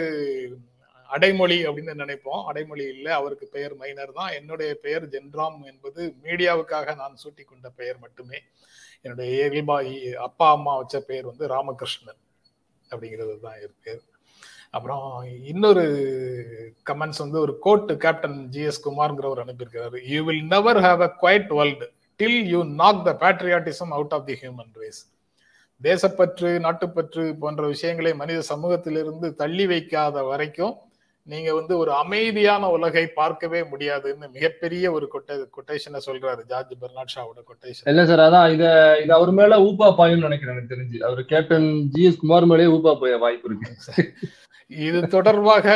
அடைமொழி 1.09 1.57
அப்படின்னு 1.67 1.93
நினைப்போம். 2.03 2.41
அடைமொழி 2.49 2.85
இல்லை 2.95 3.11
அவருக்கு 3.11 3.47
பெயர் 3.55 3.75
மைனர் 3.81 4.13
தான். 4.19 4.31
என்னுடைய 4.39 4.71
பெயர் 4.85 5.05
ஜென்ராம் 5.15 5.59
என்பது 5.71 6.01
மீடியாவுக்காக 6.25 6.95
நான் 6.95 7.19
சூட்டி 7.23 7.43
கொண்ட 7.45 7.69
பெயர் 7.81 7.97
மட்டுமே. 8.05 8.39
என்னுடைய 9.01 9.27
இயல்பா 9.35 9.77
அப்பா 10.27 10.47
அம்மா 10.57 10.73
வச்ச 10.77 10.99
பெயர் 11.09 11.25
வந்து 11.25 11.47
ராமகிருஷ்ணன் 11.55 12.21
அப்படிங்கிறது 12.91 13.35
தான் 13.39 13.59
இருக்கு 13.65 13.93
அப்புறம் 14.71 15.05
இன்னொரு 15.43 15.83
கமெண்ட்ஸ் 16.89 17.21
வந்து 17.23 17.37
ஒரு 17.39 17.53
கோட்டு 17.59 17.93
கேப்டன் 17.97 18.39
ஜி 18.49 18.61
எஸ் 18.61 18.83
குமார்ங்கிறவர் 18.87 19.43
அனுப்பியிருக்கிறாரு. 19.43 19.97
You 20.13 20.19
will 20.23 20.43
never 20.55 20.79
have 20.87 21.01
a 21.01 21.11
quiet 21.21 21.51
world 21.59 21.87
till 22.19 22.41
you 22.53 22.59
knock 22.81 23.05
the 23.05 23.11
patriotism 23.23 23.91
out 23.91 24.13
of 24.13 24.25
the 24.25 24.35
human 24.41 24.73
race 24.81 25.01
தேசப்பற்று 25.81 26.51
நாட்டுப்பற்று 26.65 27.23
போன்ற 27.39 27.63
விஷயங்களை 27.67 28.11
மனித 28.13 28.39
சமூகத்திலிருந்து 28.51 29.27
தள்ளி 29.35 29.65
வைக்காத 29.67 30.23
வரைக்கும் 30.23 30.75
நீங்க 31.27 31.49
வந்து 31.57 31.73
ஒரு 31.81 31.91
அமைதியான 32.01 32.69
உலகை 32.75 33.03
பார்க்கவே 33.19 33.59
முடியாதுன்னு 33.71 34.27
மிகப்பெரிய 34.35 34.91
ஒரு 34.97 35.05
கொட்டை 35.13 35.35
கொட்டேஷனை 35.57 35.99
சொல்றாரு 36.07 36.41
ஜார்ஜ் 36.51 36.73
பெர்னாட் 36.81 37.13
ஷாவோட 37.15 37.39
கொட்டேஷன் 37.49 37.89
இல்ல 37.91 38.03
சார் 38.09 38.23
அதான் 38.27 38.51
இத 38.55 38.65
இது 39.03 39.13
அவர் 39.17 39.31
மேல 39.39 39.59
ஊப்பா 39.67 39.89
பாயும் 39.99 40.25
நினைக்கிறேன் 40.27 40.55
எனக்கு 40.55 40.73
தெரிஞ்சு. 40.73 40.99
அவர் 41.07 41.21
கேப்டன் 41.31 41.67
ஜி 41.95 42.03
எஸ் 42.09 42.21
குமார் 42.23 42.49
மேலே 42.51 42.67
ஊப்பா 42.75 42.93
பாய 43.01 43.17
வாய்ப்பு 43.23 43.49
இருக்கு. 43.49 44.05
இது 44.71 44.99
தொடர்பாக 45.15 45.67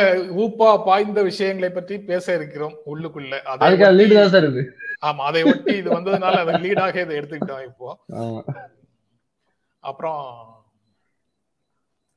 ஊப்பா 0.44 0.70
பாய்ந்த 0.88 1.20
விஷயங்களை 1.28 1.70
பற்றி 1.76 1.94
பேச 2.10 2.26
இருக்கிறோம் 2.38 2.74
உள்ளுக்குள்ள. 2.92 3.34
அதுக்கு 3.52 3.92
லீடு 3.98 4.16
தான் 4.20 4.32
சார் 4.34 4.48
இது. 4.50 4.62
ஆமா 5.08 5.22
அதை 5.30 5.42
ஒட்டி 5.52 5.72
இது 5.82 5.88
வந்ததுனால 5.98 6.40
அதை 6.44 6.54
லீடாக 6.64 6.96
இதை 7.04 7.14
எடுத்துக்கிட்டோம் 7.20 7.64
இப்போ. 7.70 7.88
அப்புறம் 9.82 10.20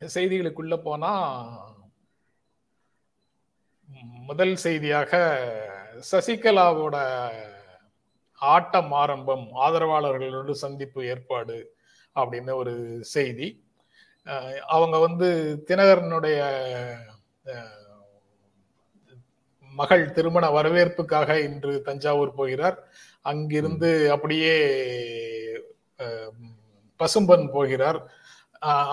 செய்திகளுக்குள்ள 0.02 0.76
போனா 0.88 1.14
முதல் 4.28 4.56
செய்தியாக 4.56 5.12
சசிகலாவோட 6.12 6.96
ஆட்டம் 8.42 8.92
ஆரம்பம் 8.92 9.46
ஆதரவாளர்களோடு 9.66 10.54
சந்திப்பு 10.64 11.00
ஏற்பாடு 11.06 11.58
அப்படின்னு 12.16 12.54
ஒரு 12.62 12.74
செய்தி. 13.16 13.48
அவங்க 14.76 14.98
வந்து 14.98 15.28
தினகரனுடைய 15.68 16.40
மகள் 19.74 20.12
திருமண 20.12 20.46
வரவேற்புக்காக 20.50 21.30
இன்று 21.40 21.74
தஞ்சாவூர் 21.82 22.38
போகிறார். 22.40 22.78
அங்கிருந்து 23.22 24.12
அப்படியே 24.12 24.56
பசும்பன் 27.00 27.48
போகிறார். 27.52 28.00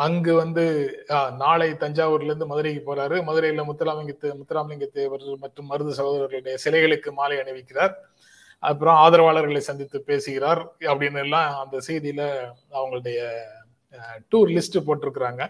அங்கு 0.05 0.33
வந்து 0.41 0.65
நாளை 1.43 1.69
தஞ்சாவூர்ல 1.83 2.31
இருந்து 2.31 2.49
மதுரைக்கு 2.51 2.83
போறாரு. 2.89 3.17
மதுரையில 3.29 3.65
முத்துராமலிங்க 3.69 4.33
முத்துராமலிங்க 4.41 4.87
தேவர் 4.99 5.27
மற்றும் 5.45 5.71
மருது 5.73 5.93
சகோதரர்களுடைய 5.99 6.57
சிலைகளுக்கு 6.65 7.13
மாலை 7.19 7.37
அணிவிக்கிறார். 7.43 7.95
அப்புறம் 8.63 8.99
ஆதரவாளர்களை 9.05 9.63
சந்தித்து 9.69 9.99
பேசுகிறார் 10.11 10.63
அப்படின்னு 10.91 11.23
எல்லாம் 11.25 11.49
அந்த 11.63 11.77
செய்தியில 11.89 12.23
அவங்களுடைய 12.77 13.21
டூர் 14.33 14.53
லிஸ்ட் 14.57 14.85
போட்டிருக்கிறாங்க. 14.87 15.43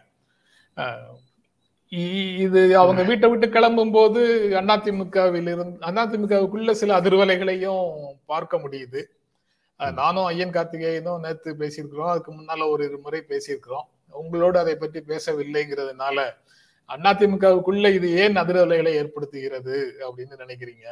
இது 2.45 2.61
அவங்க 2.83 3.03
வீட்டை 3.09 3.27
விட்டு 3.31 3.47
கிளம்பும் 3.57 3.95
போது 3.97 4.21
அதிமுகவில் 4.61 5.51
இருந்து 5.55 5.91
அதிமுகவுக்குள்ள 6.05 6.75
சில 6.81 7.01
அதிர்வலைகளையும் 7.01 7.89
பார்க்க 8.33 8.63
முடியுது. 8.65 9.03
நானும் 9.81 10.29
ஐயன் 10.31 10.55
கார்த்திகேயனும் 10.57 11.25
நேற்று 11.25 11.53
பேசியிருக்கிறோம். 11.63 12.13
அதுக்கு 12.13 12.33
முன்னால 12.33 12.69
ஒரு 12.75 12.85
இரு 12.89 12.99
முறை 13.05 13.21
பேசியிருக்கிறோம். 13.33 13.89
உங்களோடு 14.21 14.59
அதை 14.59 14.75
பற்றி 14.75 15.01
பேசவில்லைங்கிறதுனால 15.13 16.19
அதிமுகவுக்குள்ள 17.09 17.87
இது 17.99 18.09
ஏன் 18.23 18.37
அதிர்வலைகளை 18.43 18.93
ஏற்படுத்துகிறது 19.01 19.77
அப்படின்னு 20.07 20.35
நினைக்கிறீங்க? 20.45 20.87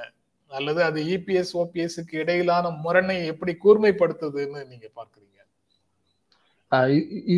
அல்லது 0.50 0.80
அது 0.88 1.00
இபிஎஸ் 1.16 1.52
ஓபிஎஸ்க்கு 1.62 2.14
இடையிலான 2.22 2.70
முரணை 2.84 3.16
எப்படி 3.32 3.52
கூர்மைப்படுத்துதுன்னு 3.64 4.62
நீங்க 4.72 4.86
பாக்குறீங்க 4.98 5.28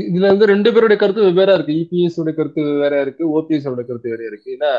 இதுல 0.08 0.30
வந்து 0.32 0.48
ரெண்டு 0.50 0.70
பேருடைய 0.72 0.98
கருத்து 1.00 1.26
வெவ்வேறா 1.26 1.52
இருக்கு. 1.56 1.74
இபிஎஸ் 1.82 2.18
உடைய 2.20 2.34
கருத்து 2.38 2.62
வேற 2.82 2.94
இருக்கு. 3.04 3.24
ஓபிஎஸ் 3.36 3.68
உடைய 3.70 3.86
கருத்து 3.90 4.12
வேற 4.14 4.22
இருக்கு. 4.30 4.48
ஏன்னா 4.56 4.72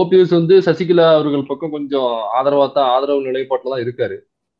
ஓபிஎஸ் 0.00 0.34
வந்து 0.38 0.54
சசிகலா 0.66 1.06
அவர்கள் 1.14 1.48
பக்கம் 1.48 1.74
கொஞ்சம் 1.76 2.12
ஆதரவா 2.38 2.66
தான் 2.76 2.90
ஆதரவு 2.96 3.26
நிலைப்பாட்டுல 3.28 3.72
தான் 3.74 3.84
இருக்காரு. 3.86 4.16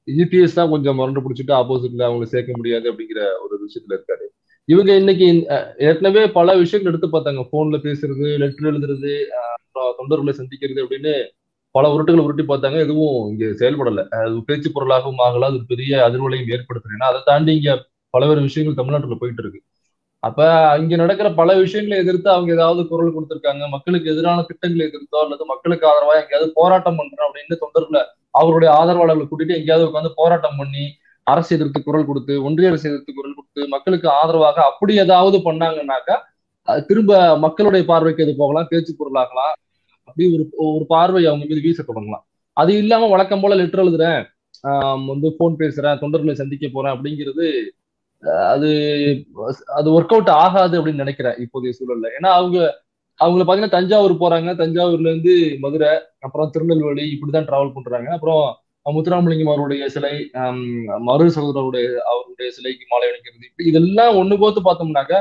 இபிஎஸ் 0.08 0.58
தான் 0.58 0.72
கொஞ்சம் 0.74 0.98
மறந்து 1.00 1.22
பிடிச்சிட்டு 1.24 1.54
ஆப்போசிட்ல 1.60 2.06
அவங்களை 2.08 2.28
சேர்க்க 2.34 2.58
முடியாது 2.60 2.86
அப்படிங்கிற 2.92 3.20
ஒரு 3.44 3.54
விஷயத்துல 3.64 3.96
இருக்காரு. 3.98 4.26
இவங்க 4.72 4.90
இன்னைக்கு 5.00 5.26
ஏற்கனவே 5.86 6.20
பல 6.36 6.48
விஷயங்கள் 6.60 6.90
எடுத்து 6.92 7.08
பார்த்தாங்க. 7.14 7.42
போன்ல 7.52 7.76
பேசுறது 7.86 8.26
லெட்டர் 8.42 8.68
எழுதுறது 8.70 9.12
தொண்டர்களை 9.98 10.32
சந்திக்கிறது 10.38 10.82
அப்படின்னு 10.84 11.12
பல 11.74 11.84
உருட்டுகளை 11.94 12.22
உருட்டி 12.26 12.44
பார்த்தாங்க. 12.48 12.78
எதுவும் 12.86 13.18
இங்க 13.30 13.44
செயல்படல. 13.60 14.02
அது 14.20 14.36
பேச்சு 14.48 14.68
பொருளாகவும் 14.76 15.22
ஆகல 15.26 15.48
அது 15.52 15.58
பெரிய 15.72 15.92
அதிர்வலையும் 16.06 16.50
ஏற்படுத்துறது 16.56 16.96
ஏன்னா 16.98 17.10
அதை 17.12 17.20
தாண்டி 17.30 17.52
இங்க 17.58 17.72
பலவேறு 18.14 18.46
விஷயங்கள் 18.48 18.78
தமிழ்நாட்டுல 18.80 19.16
போயிட்டு 19.22 19.42
இருக்கு. 19.44 19.60
அப்ப 20.22 20.40
அங்க 20.74 20.96
நடக்கிற 21.02 21.28
பல 21.40 21.50
விஷயங்களை 21.62 21.96
எதிர்த்து 22.02 22.28
அவங்க 22.34 22.50
ஏதாவது 22.58 22.82
குரல் 22.90 23.14
கொடுத்திருக்காங்க. 23.16 23.64
மக்களுக்கு 23.74 24.12
எதிரான 24.12 24.44
திட்டங்களை 24.50 24.84
எதிர்த்தோ 24.90 25.18
அல்லது 25.24 25.44
மக்களுக்கு 25.52 25.84
ஆதரவா 25.92 26.14
எங்கேயாவது 26.22 26.50
போராட்டம் 26.60 26.98
பண்றோம் 27.00 27.28
அப்படின்னு 27.28 27.56
தொண்டர்களை 27.64 28.02
அவருடைய 28.40 28.70
ஆதரவாளர்களை 28.80 29.26
கூட்டிட்டு 29.28 29.58
எங்கேயாவது 29.60 29.88
உட்காந்து 29.88 30.12
போராட்டம் 30.20 30.58
பண்ணி 30.60 30.84
அரசு 31.32 31.50
எதிர்த்து 31.56 31.80
குரல் 31.82 32.08
கொடுத்து 32.08 32.34
ஒன்றிய 32.46 32.70
அரசு 32.70 32.86
எதிர்த்து 32.90 33.12
குரல் 33.18 33.36
கொடுத்து 33.36 33.68
மக்களுக்கு 33.74 34.08
ஆதரவாக 34.20 34.58
அப்படி 34.70 34.94
ஏதாவது 35.04 35.36
பண்ணாங்கன்னாக்கா 35.48 36.16
திரும்ப 36.88 37.12
மக்களுடைய 37.44 37.82
பார்வைக்கு 37.90 38.24
அது 38.26 38.34
போகலாம் 38.42 38.68
பேச்சு 38.70 38.92
பொருளாகலாம். 39.00 39.54
அப்படி 40.08 40.24
ஒரு 40.34 40.44
ஒரு 40.74 40.84
பார்வை 40.92 41.22
அவங்க 41.30 41.44
மீது 41.50 41.64
வீச 41.66 41.80
தொடங்கலாம். 41.82 42.24
அது 42.56 42.72
இல்லாம 42.82 43.08
வழக்கம் 43.12 43.42
போல 43.42 43.54
லெட்டர் 43.60 43.82
எழுதுறேன். 43.84 44.22
வந்து 45.10 45.28
போன் 45.38 45.60
பேசுறேன் 45.62 46.00
தொண்டர்களை 46.02 46.34
சந்திக்க 46.40 46.68
போறேன் 46.74 46.94
அப்படிங்கிறது 46.96 47.46
அது 48.52 48.70
அது 49.78 49.88
ஒர்க் 49.96 50.14
அவுட் 50.14 50.30
ஆகாது 50.44 50.74
அப்படின்னு 50.78 51.02
நினைக்கிறேன் 51.04 51.38
இப்போதைய 51.44 51.72
சூழல்ல. 51.78 52.10
ஏன்னா 52.18 52.30
அவங்க 52.38 52.58
அவங்கள 53.20 53.42
பாத்தீங்கன்னா 53.46 53.76
தஞ்சாவூர் 53.78 54.14
போறாங்க. 54.22 54.50
தஞ்சாவூர்ல 54.62 55.10
இருந்து 55.12 55.34
மதுரை 55.64 55.90
அப்புறம் 56.26 56.52
திருநெல்வேலி 56.54 57.04
இப்படிதான் 57.14 57.48
டிராவல் 57.50 57.74
பண்றாங்க. 57.76 58.08
அப்புறம் 58.18 58.44
முத்துராமலிங்கம் 58.86 59.52
அவருடைய 59.52 59.84
சிலை 59.94 60.14
மறு 61.08 61.26
சகோதரருடைய 61.36 61.86
அவருடைய 62.12 62.48
சிலைக்கு 62.56 62.84
மாலை 62.92 63.06
அணிக்கிறது 63.10 63.66
இதெல்லாம் 63.70 64.16
ஒண்ணு 64.20 64.34
போத்து 64.42 64.60
பார்த்தோம்னாக்க 64.66 65.14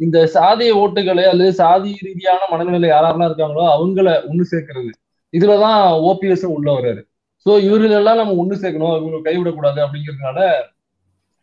இந்த 0.00 0.18
சாதிய 0.34 0.70
ஓட்டுகளை 0.82 1.24
அல்லது 1.30 1.52
சாதி 1.60 1.90
ரீதியான 2.06 2.42
மனநிலை 2.52 2.88
யாரெல்லாம் 2.90 3.28
இருக்காங்களோ 3.30 3.64
அவங்கள 3.76 4.08
ஒண்ணு 4.30 4.44
சேர்க்கறது. 4.52 4.90
இதுலதான் 5.32 5.80
ஓபிஎஸ் 6.10 6.46
உள்ள 6.56 6.68
வர்றாரு. 6.76 7.02
சோ 7.46 7.50
இவர்களெல்லாம் 7.66 8.20
நம்ம 8.20 8.36
ஒண்ணு 8.42 8.60
சேர்க்கணும் 8.62 8.96
இவங்க 9.00 9.18
கைவிடக்கூடாது 9.28 9.80
அப்படிங்கிறதுனால 9.84 10.38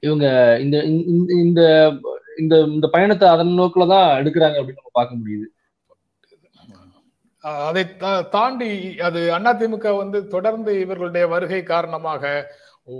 இவங்க 0.03 0.25
இந்த 0.63 0.77
இந்த 1.43 1.61
இந்த 2.41 2.55
இந்த 2.75 2.87
பயணத்தை 2.95 3.27
அதன் 3.35 3.53
நோக்கில 3.61 3.87
தான் 3.93 4.09
எடுக்கிறாங்க 4.21 4.57
அப்படின்னு 4.59 4.81
நம்ம 4.81 4.95
பார்க்க 4.99 5.19
முடியுது. 5.21 5.45
அதை 7.67 7.83
தாண்டி 8.31 8.69
அது 9.07 9.19
அதிமுக 9.35 9.89
வந்து 9.97 10.19
தொடர்ந்து 10.31 10.71
இவர்களுடைய 10.83 11.25
வருகை 11.33 11.61
காரணமாக 11.65 12.23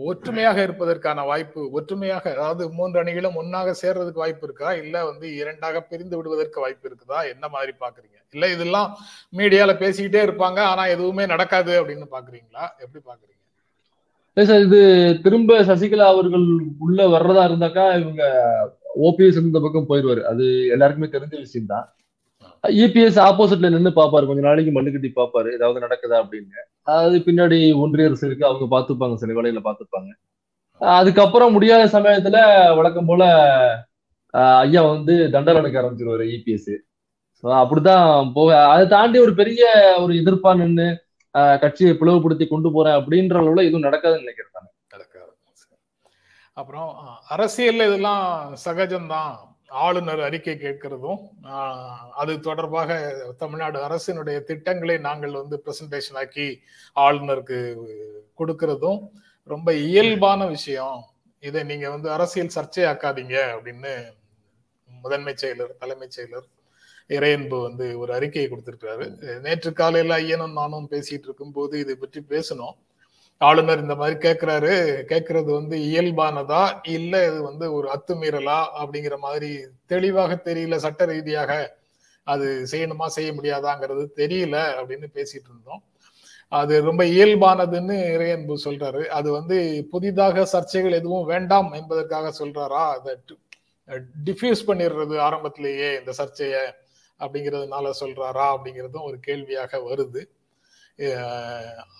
ஒற்றுமையாக 0.05 0.57
இருப்பதற்கான 0.63 1.23
வாய்ப்பு 1.25 1.61
ஒற்றுமையாக 1.77 2.25
அதாவது 2.35 2.63
மூன்று 2.77 2.97
அணிகளும் 3.01 3.37
ஒன்னாக 3.41 3.73
சேர்றதுக்கு 3.81 4.23
வாய்ப்பு 4.23 4.45
இருக்கா 4.47 4.69
இல்ல 4.81 5.05
வந்து 5.05 5.27
இரண்டாக 5.39 5.81
பிரிந்து 5.91 6.17
விடுவதற்கு 6.17 6.63
வாய்ப்பு 6.63 6.87
இருக்குதா? 6.89 7.19
என்ன 7.33 7.45
மாதிரி 7.53 7.73
பாக்குறீங்க? 7.83 8.17
இல்ல 8.33 8.45
இதெல்லாம் 8.55 8.89
மீடியால 9.33 9.73
பேசிக்கிட்டே 9.83 10.21
இருப்பாங்க 10.23 10.59
ஆனா 10.71 10.85
எதுவுமே 10.95 11.25
நடக்காது 11.33 11.73
அப்படின்னு 11.79 12.07
பாக்குறீங்களா? 12.15 12.65
எப்படி 12.83 13.01
பாக்குறீங்க? 13.01 13.33
சார் 14.37 14.65
இது 14.65 14.79
திரும்ப 15.23 15.51
சசிகலா 15.69 16.07
அவர்கள் 16.13 16.45
உள்ள 16.85 16.99
வர்றதா 17.13 17.43
இருந்தாக்கா 17.49 17.85
இவங்க 18.01 18.23
ஓபிஎஸ் 19.05 19.39
இருந்த 19.39 19.59
பக்கம் 19.59 19.89
போயிடுவாரு 19.89 20.21
அது 20.31 20.45
எல்லாருக்குமே 20.75 21.09
தெரிஞ்ச 21.15 21.35
விஷயம் 21.39 21.71
தான் 21.73 21.87
இபிஎஸ் 22.67 23.19
ஆப்போசிட்ல 23.27 23.69
நின்று 23.69 23.89
பாப்பாரு. 23.89 24.25
கொஞ்ச 24.27 24.41
நாளைக்கு 24.41 24.71
மண்ணு 24.71 24.91
கட்டி 24.91 25.11
பாப்பாரு. 25.15 25.53
ஏதாவது 25.53 25.85
நடக்குதா 25.85 26.17
அப்படின்னு. 26.23 26.63
அது 26.81 27.17
பின்னாடி 27.17 27.59
ஒன்றிய 27.79 28.07
அரசு 28.07 28.27
இருக்கு. 28.27 28.45
அவங்க 28.45 28.65
பாத்துப்பாங்க 28.77 29.15
சில 29.15 29.41
வேலையில 29.41 29.61
பாத்துப்பாங்க 29.69 30.09
அதுக்கப்புறம் 30.79 31.51
முடியாத 31.51 31.99
சமயத்துல 31.99 32.37
வழக்கம் 32.75 33.05
போல 33.05 33.23
ஐயா 34.59 34.81
வந்து 34.81 35.13
தண்டல் 35.31 35.59
எடுக்க 35.59 35.81
ஆரம்பிச்சிருவாரு 35.81 36.25
இபிஎஸ் 36.35 36.75
அப்படிதான் 37.43 38.31
போக 38.33 38.67
அதை 38.67 38.87
தாண்டி 38.87 39.19
ஒரு 39.19 39.33
பெரிய 39.33 39.63
ஒரு 39.97 40.13
எதிர்ப்பா 40.13 40.55
நின்று 40.55 41.05
கட்சியை 41.31 41.93
பிளவுபடுத்தி 41.93 42.47
கொண்டு 42.47 42.71
போறேன் 42.71 42.93
அப்படின்ற 42.93 43.35
அளவுல 43.41 43.63
எதுவும் 43.63 43.83
நடக்காதுன்னு 43.83 44.23
நினைக்கிறேன் 44.23 44.45
அப்புறம் 46.53 46.91
அரசியல் 47.27 47.75
இதெல்லாம் 47.75 48.55
சகஜம்தான். 48.65 49.33
ஆளுநர் 49.69 50.21
அறிக்கை 50.21 50.55
கேட்கிறதும் 50.55 51.21
அது 52.11 52.39
தொடர்பாக 52.39 52.91
தமிழ்நாடு 53.37 53.79
அரசினுடைய 53.87 54.37
திட்டங்களை 54.43 54.97
நாங்கள் 54.97 55.31
வந்து 55.31 55.63
பிரசன்டேஷன் 55.65 56.19
ஆக்கி 56.21 56.47
ஆளுநருக்கு 56.95 57.59
கொடுக்கறதும் 58.39 58.99
ரொம்ப 59.43 59.73
இயல்பான 59.73 60.45
விஷயம். 60.47 61.03
இதை 61.39 61.63
நீங்க 61.63 61.89
வந்து 61.89 62.11
அரசியல் 62.11 62.55
சர்ச்சையாக்காதீங்க 62.55 63.35
அப்படின்னு 63.55 63.93
முதன்மை 64.89 65.33
செயலர் 65.41 65.77
தலைமைச் 65.77 66.19
செயலர் 66.19 66.47
இறையன்பு 67.09 67.61
வந்து 67.61 67.99
ஒரு 67.99 68.13
அறிக்கையை 68.13 68.47
கொடுத்திருக்கிறாரு. 68.51 69.05
நேற்று 69.39 69.73
காலையில 69.73 70.17
ஐயனும் 70.19 70.57
நானும் 70.61 70.89
பேசிட்டு 70.91 71.27
இருக்கும் 71.27 71.51
போது 71.51 71.79
இதை 71.79 71.95
பற்றி 71.95 72.21
பேசணும் 72.29 72.75
ஆளுநர் 73.41 73.81
இந்த 73.81 73.95
மாதிரி 73.95 74.29
கேட்கிறாரு 74.29 74.71
கேட்கறது 75.09 75.49
வந்து 75.53 75.77
இயல்பானதா 75.77 76.61
இல்ல 76.83 77.13
இது 77.27 77.43
வந்து 77.43 77.73
ஒரு 77.73 77.87
அத்துமீறலா 77.95 78.59
அப்படிங்கிற 78.79 79.17
மாதிரி 79.17 79.49
தெளிவாக 79.85 80.41
தெரியல 80.45 80.75
சட்ட 80.75 81.05
ரீதியாக 81.05 81.51
அது 82.27 82.67
செய்யணுமா 82.71 83.05
செய்ய 83.05 83.31
முடியாதாங்கிறது 83.33 84.03
தெரியல 84.15 84.55
அப்படின்னு 84.79 85.07
பேசிட்டு 85.13 85.49
இருந்தோம். 85.51 85.83
அது 86.51 86.81
ரொம்ப 86.81 87.03
இயல்பானதுன்னு 87.03 87.95
இறையன்பு 88.15 88.55
சொல்றாரு. 88.65 89.05
அது 89.05 89.31
வந்து 89.31 89.57
புதிதாக 89.91 90.45
சர்ச்சைகள் 90.53 90.91
எதுவும் 90.91 91.25
வேண்டாம் 91.25 91.71
என்பதற்காக 91.71 92.31
சொல்றாரா? 92.39 92.83
அதை 92.95 93.13
டிஃப்யூஸ் 94.25 94.67
பண்ணிடுறது 94.67 95.15
ஆரம்பத்திலேயே 95.19 95.89
இந்த 95.99 96.11
சர்ச்சையை 96.11 96.63
அப்படிங்கிறதுனால 97.19 97.91
சொல்றாரா 97.99 98.45
அப்படிங்கிறதும் 98.55 99.07
ஒரு 99.09 99.19
கேள்வியாக 99.19 99.79
வருது. 99.89 100.23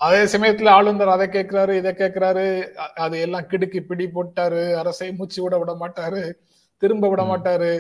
அதே 0.06 0.22
சமயத்துல 0.34 0.72
ஆளுநர் 0.78 1.16
அதை 1.16 1.26
கேட்கிறாரு 1.28 1.74
இதை 1.82 1.92
கேட்கிறாரு 2.00 2.46
அது 3.06 3.16
எல்லாம் 3.26 3.50
கிடுக்கி 3.52 3.80
பிடி 3.90 4.06
போட்டாரு 4.16 4.64
அரசை 4.82 5.10
மூச்சு 5.18 5.40
விட 5.44 5.58
விட 5.62 5.74
மாட்டாரு 5.84 6.24
திரும்ப 6.82 7.10
விட 7.10 7.24
மாட்டாரு 7.32 7.72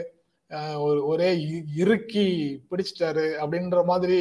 ஒரு 0.85 0.99
ஒரே 1.11 1.29
இறுக்கி 1.83 2.25
பிடிச்சிட்டாரு 2.69 3.25
அப்படின்ற 3.41 3.79
மாதிரி 3.85 4.19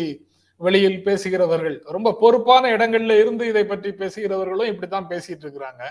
வெளியில் 0.60 1.04
பேசுகிறவர்கள் 1.08 1.76
ரொம்ப 1.96 2.12
பொறுப்பான 2.22 2.70
இடங்கள்ல 2.76 3.16
இருந்து 3.22 3.44
இதை 3.52 3.64
பற்றி 3.66 3.90
பேசுகிறவர்களும் 4.02 4.70
இப்படித்தான் 4.72 5.10
பேசிட்டு 5.12 5.44
இருக்கிறாங்க. 5.44 5.82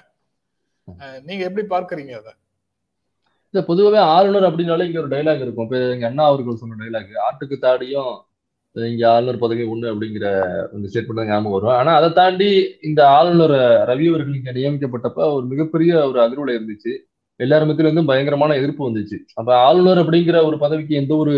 நீங்க 1.28 1.42
எப்படி 1.50 1.64
பார்க்கறீங்க 1.74 2.14
அதை? 2.22 2.34
இந்த 3.54 3.62
பொதுவாகவே 3.70 4.00
ஆளுநர் 4.16 4.48
அப்படின்னாலே 4.50 4.88
இங்க 4.88 5.00
ஒரு 5.04 5.12
டைலாக் 5.14 5.44
இருக்கும். 5.44 5.66
இப்போ 5.68 5.80
எங்க 5.96 6.06
அண்ணா 6.10 6.24
அவர்கள் 6.32 6.62
சொன்ன 6.62 6.80
டைலாக் 6.82 7.12
ஆட்டுக்கு 7.28 7.58
தாடியும் 7.66 8.14
இங்க 8.76 9.04
ஆளுநர் 9.12 9.44
பதவி 9.44 9.64
ஒண்ணு 9.64 9.92
அப்படிங்கிற 9.92 10.28
ஒரு 10.74 10.90
ஸ்டேட்மெண்ட் 10.92 11.30
ஞாபகம் 11.32 11.56
வரும். 11.56 11.76
ஆனா 11.80 11.92
அதை 11.96 12.10
தாண்டி 12.14 12.50
இந்த 12.82 13.02
ஆளுநர் 13.10 13.56
ரவி 13.90 14.06
அவர்கள் 14.10 14.38
இங்க 14.40 14.52
நியமிக்கப்பட்டப்ப 14.52 15.22
ஒரு 15.36 15.46
மிகப்பெரிய 15.46 15.92
ஒரு 16.10 16.20
அதிர்வுல 16.26 16.56
இருந்துச்சு. 16.58 16.94
எல்லார் 17.40 17.68
மத்தியில 17.68 17.88
இருந்தும் 17.90 18.06
பயங்கரமான 18.06 18.56
எதிர்ப்பு 18.56 18.90
வந்துச்சு. 18.90 19.18
அப்ப 19.34 19.52
ஆளுநர் 19.68 20.02
அப்படிங்கிற 20.04 20.46
ஒரு 20.46 20.58
பதவிக்கு 20.58 20.96
எந்த 20.96 21.16
ஒரு 21.16 21.36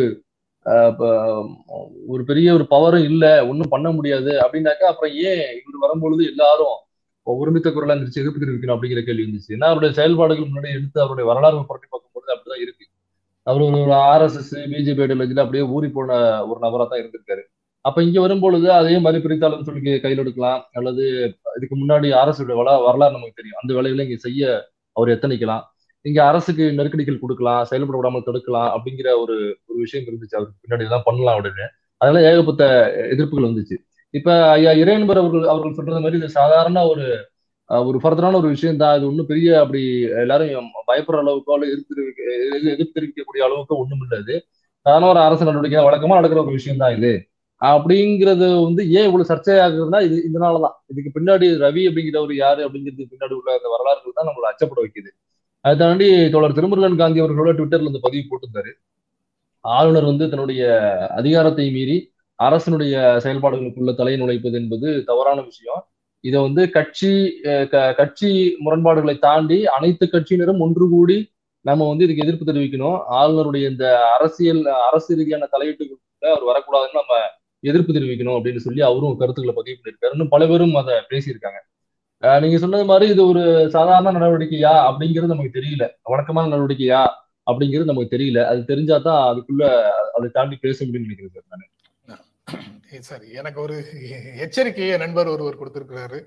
ஒரு 2.08 2.23
பெரிய 2.23 2.54
ஒரு 2.54 2.65
பவரும் 2.69 3.06
இல்லை 3.10 3.32
ஒன்றும் 3.50 3.69
பண்ண 3.69 3.91
முடியாது 3.91 4.32
அப்படின்னாக்கா 4.43 4.86
அப்புறம் 4.91 5.13
ஏன் 5.30 5.45
இவர் 5.60 5.78
வரும்பொழுது 5.80 6.23
எல்லாரும் 6.26 6.76
ஒருமித்த 7.28 7.69
குரலாக 7.71 7.95
இருந்துச்சு 7.95 8.21
எதிர்ப்பு 8.23 8.41
தெரிவிக்கணும் 8.41 8.76
அப்படிங்கிற 8.76 9.02
கேள்வி 9.04 9.23
இருந்துச்சு 9.23 9.54
ஏன்னா 9.56 9.69
அவருடைய 9.69 9.91
செயல்பாடுகள் 9.95 10.50
முன்னாடி 10.50 10.69
எடுத்து 10.73 11.02
அவருடைய 11.02 11.28
வரலாறு 11.32 11.65
புரட்டி 11.65 11.88
அவர் 13.47 13.63
ஒரு 13.83 13.93
ஆர்எஸ்எஸ் 14.12 14.53
பிஜேபி 14.71 15.03
ஐடியாலஜில 15.05 15.43
அப்படியே 15.45 15.63
ஊறி 15.75 15.89
போன 15.97 16.10
ஒரு 16.49 16.60
நபரா 16.65 16.86
தான் 16.91 17.01
இருந்திருக்காரு. 17.01 17.43
அப்ப 17.86 17.97
இங்க 18.07 18.17
வரும்பொழுது 18.25 18.67
அதே 18.79 18.95
மாதிரி 19.03 19.19
பிரித்தாளம் 19.25 19.67
சொல்லி 19.67 19.81
கையில் 20.05 20.21
எடுக்கலாம். 20.23 20.62
அல்லது 20.77 21.03
இதுக்கு 21.57 21.75
முன்னாடி 21.81 22.07
அரசு 22.21 22.41
வள 22.62 22.69
வரலாறு 22.88 23.15
நமக்கு 23.17 23.39
தெரியும். 23.39 23.60
அந்த 23.62 23.71
வேலைகளை 23.77 24.03
இங்க 24.07 24.17
செய்ய 24.27 24.41
அவர் 24.95 25.13
எத்தனைக்கலாம்? 25.15 25.63
இங்க 26.05 26.19
அரசுக்கு 26.31 26.65
நெருக்கடிகள் 26.77 27.23
கொடுக்கலாம் 27.23 27.63
செயல்பட 27.69 27.97
விடாமல் 27.99 28.25
தடுக்கலாம் 28.27 28.69
அப்படிங்கிற 28.75 29.10
ஒரு 29.23 29.36
ஒரு 29.69 29.77
விஷயம் 29.86 30.07
இருந்துச்சு. 30.10 30.38
அவருக்கு 30.39 30.62
பின்னாடி 30.63 30.86
தான் 30.95 31.07
பண்ணலாம் 31.07 31.36
அப்படின்னு. 31.38 31.65
அதனால 32.01 32.21
ஏகப்பட்ட 32.29 32.63
எதிர்ப்புகள் 33.13 33.49
வந்துச்சு. 33.49 33.77
இப்ப 34.13 34.29
ஐயா 34.57 34.71
இறையன்பர் 34.81 35.21
அவர்கள் 35.21 35.49
அவர்கள் 35.53 35.77
சொல்றது 35.79 36.03
மாதிரி 36.03 36.19
இது 36.21 36.29
சாதாரண 36.39 36.83
ஒரு 36.91 37.05
ஒரு 37.69 37.97
ஃபர்தரான 38.03 38.38
ஒரு 38.41 38.49
விஷயம் 38.56 38.82
தான். 38.82 38.93
இது 38.97 39.08
ஒன்றும் 39.10 39.30
பெரிய 39.32 39.47
அப்படி 39.63 39.82
எல்லாரும் 40.23 40.69
பயப்படுற 40.89 41.21
அளவுக்கோ 41.23 41.56
அல்ல 41.56 41.65
எதிர்த்து 41.73 42.03
எதிர்த்திருக்கக்கூடிய 42.75 43.41
அளவுக்கு 43.47 43.73
ஒண்ணும் 43.82 44.03
இல்லை 44.06 44.38
சாதாரண 44.86 45.08
ஒரு 45.13 45.21
அரசு 45.27 45.47
நடவடிக்கை 45.47 45.84
வழக்கமா 45.88 46.17
நடக்கிற 46.19 46.41
ஒரு 46.45 46.53
விஷயம் 46.60 46.82
தான் 46.84 46.95
இது. 46.97 47.12
அப்படிங்கிறது 47.62 48.47
வந்து 48.67 48.82
ஏன் 48.97 49.08
இவ்வளவு 49.08 49.30
சர்ச்சையாகுதுன்னா 49.32 49.99
இது 50.08 50.17
இதனாலதான் 50.30 50.75
இதுக்கு 50.91 51.10
பின்னாடி 51.15 51.47
ரவி 51.63 51.84
அப்படிங்கிறவர் 51.89 52.34
யாரு 52.43 52.62
அப்படிங்கிறது 52.65 53.12
பின்னாடி 53.13 53.34
உள்ள 53.39 53.49
அந்த 53.58 53.69
வரலாறுகள் 53.73 54.17
தான் 54.19 54.30
நம்மளை 54.30 54.47
அச்சப்பட 54.51 54.80
வைக்குது. 54.86 55.10
அதை 55.65 55.75
தாண்டி 55.82 56.08
தோழர் 56.34 56.58
திருமுருகன் 56.58 57.01
காந்தி 57.01 57.21
அவர்களோட 57.23 57.53
ட்விட்டர்ல 57.58 57.91
இந்த 57.91 58.01
பதிவு 58.08 58.23
போட்டிருந்தாரு. 58.30 58.71
ஆளுநர் 59.65 60.10
வந்து 60.12 60.25
தன்னுடைய 60.32 60.63
அதிகாரத்தை 61.19 61.65
மீறி 61.77 61.97
அரசனுடைய 62.39 62.95
செயல்பாடுகளுக்குள்ள 63.25 63.93
தலை 64.01 64.13
நுழைப்பது 64.21 64.58
என்பது 64.62 64.88
தவறான 65.10 65.39
விஷயம். 65.51 65.82
இதை 66.28 66.38
வந்து 66.48 66.63
கட்சி 66.76 67.12
கட்சி 68.00 68.30
முரண்பாடுகளை 68.66 69.16
தாண்டி 69.28 69.58
அனைத்து 69.78 70.06
கட்சியினரும் 70.12 70.63
ஒன்று 70.66 70.86
கூடி 70.94 71.18
நம்ம 71.66 71.88
வந்து 71.90 72.06
இதுக்கு 72.06 72.26
எதிர்ப்பு 72.26 72.46
தெரிவிக்கணும். 72.50 72.98
ஆளுநருடைய 73.20 73.66
இந்த 73.72 73.86
அரசியல் 74.18 74.62
அரசு 74.90 75.12
ரீதியான 75.20 75.48
தலையீட்டுக்குள்ள 75.54 76.28
அவர் 76.34 76.46
வரக்கூடாதுன்னு 76.50 77.00
நம்ம 77.00 77.16
எதிர்ப்பு 77.70 77.96
தெரிவிக்கணும் 77.98 78.36
அப்படின்னு 78.38 78.62
சொல்லி 78.66 78.82
அவரும் 78.90 79.18
கருத்துக்களை 79.22 79.56
பதிவு 79.60 79.78
பண்ணியிருக்காரு. 79.78 80.16
இன்னும் 80.16 80.34
பல 80.36 80.46
பேரும் 80.52 80.76
அதை 80.82 80.96
பேசியிருக்காங்க. 81.12 81.60
நீங்க 82.44 82.58
சொன்னது 82.63 82.86
மாதிரி 82.92 83.06
இது 83.13 83.24
ஒரு 83.32 83.44
சாதாரண 83.76 84.12
நடவடிக்கையா 84.18 84.74
அப்படிங்கிறது 84.90 85.34
நமக்கு 85.34 85.58
தெரியல. 85.60 85.86
வழக்கமான 86.12 86.52
நடவடிக்கையா 86.54 87.02
அப்படிங்கிறது 87.52 87.92
நமக்கு 87.92 88.13
தெரியல. 88.16 88.40
அது 88.52 88.62
தெரிஞ்சாதான் 88.72 89.22
அதுக்குள்ள 89.30 89.66
அதை 90.16 90.30
தாண்டி 90.38 90.56
பேச 90.66 90.78
முடியும்னு 90.86 91.08
நினைக்கிறேன் 91.08 91.36
சார் 91.36 91.50
நான். 91.52 91.68
சரி 93.01 93.31
எனக்கு 93.31 93.62
ஒரு 93.62 93.86
எச்சரிக்கையை 94.45 94.97
நண்பர் 94.97 95.27
ஒருவர் 95.27 95.60
கொடுத்திருக்கிறாரு. 95.60 96.21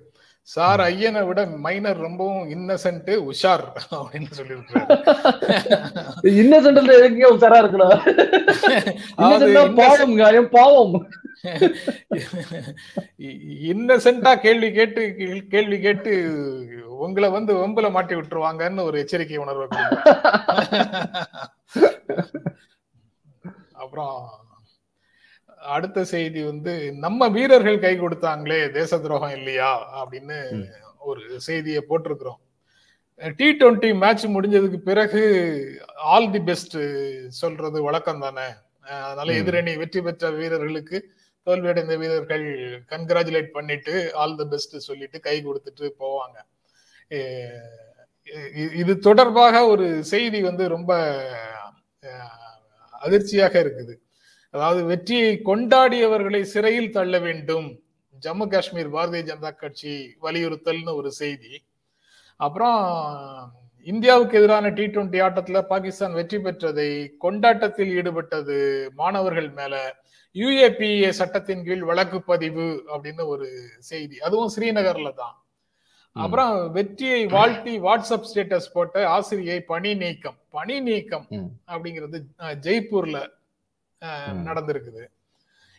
சார் 0.48 0.80
ஐயனை 0.80 1.26
விட 1.26 1.48
மைனர் 1.58 1.96
ரொம்பவும் 1.96 2.50
இன்னசென்ட் 2.50 3.30
உஷார் 3.30 3.64
அப்படின்னு 3.90 4.38
சொல்லியிருக்காரு 4.38 4.86
இன்னசென்ட்ல 6.40 6.98
எதுக்கே 6.98 7.34
உஷாரா 7.34 7.62
இருக்கணும்? 7.62 8.00
பாவம் 9.80 10.16
காயம் 10.16 10.50
பாவம். 10.50 11.08
இன்னசென்டா 13.72 14.40
கேள்வி 14.40 14.72
கேட்டு 14.72 15.14
கேள்வி 15.48 15.80
கேட்டு 15.80 16.30
உங்களை 16.98 17.30
வந்து 17.30 17.54
வம்புல 17.54 17.90
மாட்டி 17.90 18.14
விட்டுருவாங்கன்னு 18.14 18.82
ஒரு 18.82 18.98
எச்சரிக்கை 18.98 19.36
உணர்வு 19.36 19.68
அப்புறம் 23.82 24.39
அடுத்த 25.74 26.04
செய்தி 26.04 26.42
வந்து 26.42 26.92
நம்ம 26.92 27.28
வீரர்கள் 27.28 27.78
கை 27.78 27.94
கொடுத்தாங்களே 28.00 28.70
தேச 28.70 28.98
துரோகம் 28.98 29.34
இல்லையா? 29.38 29.70
அப்படின்னு 30.00 30.38
ஒரு 30.98 31.40
செய்தியை 31.40 31.84
போட்டிருக்கிறோம். 31.88 32.40
டி 33.38 33.46
டுவெண்ட்டி 33.50 33.90
மேட்ச் 34.02 34.26
முடிஞ்சதுக்கு 34.26 34.78
பிறகு 34.90 35.22
ஆல் 35.96 36.30
தி 36.30 36.40
பெஸ்ட் 36.40 36.76
சொல்றது 37.28 37.82
வழக்கம் 37.82 38.20
தானே. 38.20 38.48
அதனால 39.06 39.32
எதிரணி 39.32 39.72
வெற்றி 39.78 40.00
பெற்ற 40.00 40.30
வீரர்களுக்கு 40.30 40.98
தோல்வியடைந்த 41.46 41.94
வீரர்கள் 41.98 42.46
கன்கிராச்சுலேட் 42.92 43.50
பண்ணிட்டு 43.56 44.14
ஆல் 44.14 44.36
தி 44.36 44.44
பெஸ்ட் 44.44 44.76
சொல்லிட்டு 44.78 45.20
கை 45.20 45.36
கொடுத்துட்டு 45.46 45.86
போவாங்க. 46.02 46.36
இது 48.72 48.98
தொடர்பாக 48.98 49.66
ஒரு 49.66 50.04
செய்தி 50.04 50.42
வந்து 50.42 50.68
ரொம்ப 50.68 50.92
அதிர்ச்சியாக 52.92 53.54
இருக்குது. 53.64 53.94
அதாவது 54.50 54.84
வெற்றியை 54.84 55.40
கொண்டாடியவர்களை 55.44 56.40
சிறையில் 56.42 56.90
தள்ள 56.90 57.18
வேண்டும். 57.18 57.80
ஜம்மு 58.22 58.46
காஷ்மீர் 58.48 58.92
பாரதிய 58.94 59.22
ஜனதா 59.28 59.56
கட்சி 59.56 60.16
வலியுறுத்தல்னு 60.22 60.94
ஒரு 60.94 61.12
செய்தி. 61.12 61.62
அப்புறம் 62.36 62.80
இந்தியாவுக்கு 63.82 64.38
எதிரான 64.38 64.68
டி 64.68 64.84
டுவெண்டி 64.86 65.18
ஆட்டத்துல 65.26 65.62
பாகிஸ்தான் 65.62 66.12
வெற்றி 66.12 66.36
பெற்றதை 66.36 67.16
கொண்டாட்டத்தில் 67.18 68.02
ஈடுபட்டது 68.02 68.88
மாணவர்கள் 68.94 69.50
மேல. 69.50 69.74
யுஏபிஏ 70.34 71.08
சட்டத்தின் 71.08 71.64
கீழ் 71.64 71.82
வழக்கு 71.82 72.22
பதிவு 72.22 72.84
அப்படின்னு 72.94 73.24
ஒரு 73.26 73.46
செய்தி. 73.78 74.18
அதுவும் 74.18 74.52
ஸ்ரீநகர்ல 74.56 75.12
தான். 75.12 75.36
அப்புறம் 76.12 76.72
வெற்றியை 76.72 77.26
வாழ்த்தி 77.26 77.78
வாட்ஸ்அப் 77.80 78.28
ஸ்டேட்டஸ் 78.34 78.72
போட்ட 78.72 79.08
ஆசிரியை 79.08 79.60
பணி 79.60 79.94
நீக்கம். 79.94 80.38
பணி 80.50 80.80
நீக்கம். 80.80 81.26
அப்படிங்கிறது 81.66 82.20
ஜெய்ப்பூர்ல. 82.38 83.18
நடந்திருக்குது. 84.44 85.06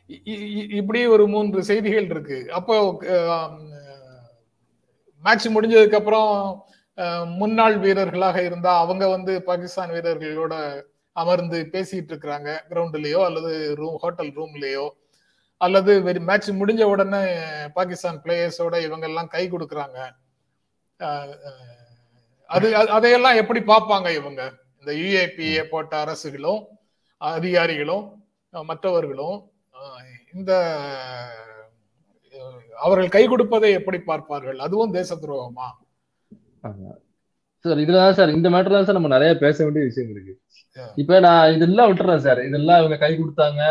இ- 0.08 0.22
இ- 0.26 0.54
இ- 0.54 0.74
இப்படி 0.74 1.06
ஒரு 1.06 1.28
மூன்று 1.28 1.64
செய்திகள் 1.64 2.04
இருக்கு. 2.04 2.52
அப்போ 2.52 2.92
மேட்ச் 5.24 5.48
முடிஞ்சதுக்கு 5.48 5.96
அப்புறம் 5.96 6.66
முன்னாள் 7.26 7.78
வீரர்களாக 7.78 8.42
இருந்தா 8.42 8.80
அவங்க 8.80 9.08
வந்து 9.08 9.44
பாகிஸ்தான் 9.44 9.90
வீரர்களோட 9.90 10.82
அமர்ந்து 11.12 11.70
பேசிட்டு 11.72 12.12
இருக்கிறாங்க. 12.12 12.60
கிரவுண்ட்லயோ 12.70 13.24
அல்லது 13.24 13.76
ரூம் 13.76 13.98
ஹோட்டல் 13.98 14.34
ரூம்லயோ 14.34 14.90
அல்லது 15.58 16.20
மேட்ச் 16.20 16.50
முடிஞ்ச 16.50 16.84
உடனே 16.84 17.36
பாகிஸ்தான் 17.74 18.22
பிளேயர்ஸோட 18.22 18.82
இவங்க 18.82 19.08
எல்லாம் 19.08 19.28
கை 19.28 19.52
கொடுக்கறாங்க. 19.52 20.12
அது- 22.48 22.72
அதையெல்லாம் 22.72 23.36
எப்படி 23.36 23.60
பார்ப்பாங்க 23.60 24.16
இவங்க? 24.16 24.54
இந்த 24.80 24.92
யுஏபிஏ 24.92 25.64
போட்ட 25.64 26.00
அரசுகளும் 26.00 26.71
அதிகாரிகளும் 27.22 28.24
மற்றவர்களும் 28.50 29.50
இந்த 30.34 30.52
அவர்கள் 32.80 33.10
கை 33.10 33.28
கொடுப்பதை 33.28 33.72
எப்படி 33.72 34.00
பார்ப்பார்கள்? 34.00 34.60
அதுவும் 34.60 34.92
தேச 34.92 35.16
துரோகமா? 35.16 35.68
சார் 37.60 37.78
இதுலதான் 37.78 38.12
சார் 38.12 38.30
இந்த 38.30 38.50
மேட்டர் 38.50 38.70
தான் 38.70 38.84
சார் 38.84 38.94
நம்ம 38.94 39.08
நிறைய 39.08 39.36
பேச 39.36 39.64
வேண்டிய 39.64 39.86
விஷயம் 39.86 40.12
இருக்கு. 40.12 40.40
இப்ப 40.96 41.20
நான் 41.20 41.54
இதெல்லாம் 41.54 41.94
விட்டுறேன் 41.94 42.18
சார். 42.18 42.46
இதெல்லாம் 42.46 42.84
இவங்க 42.84 42.98
கை 42.98 43.18
கொடுத்தாங்க 43.18 43.62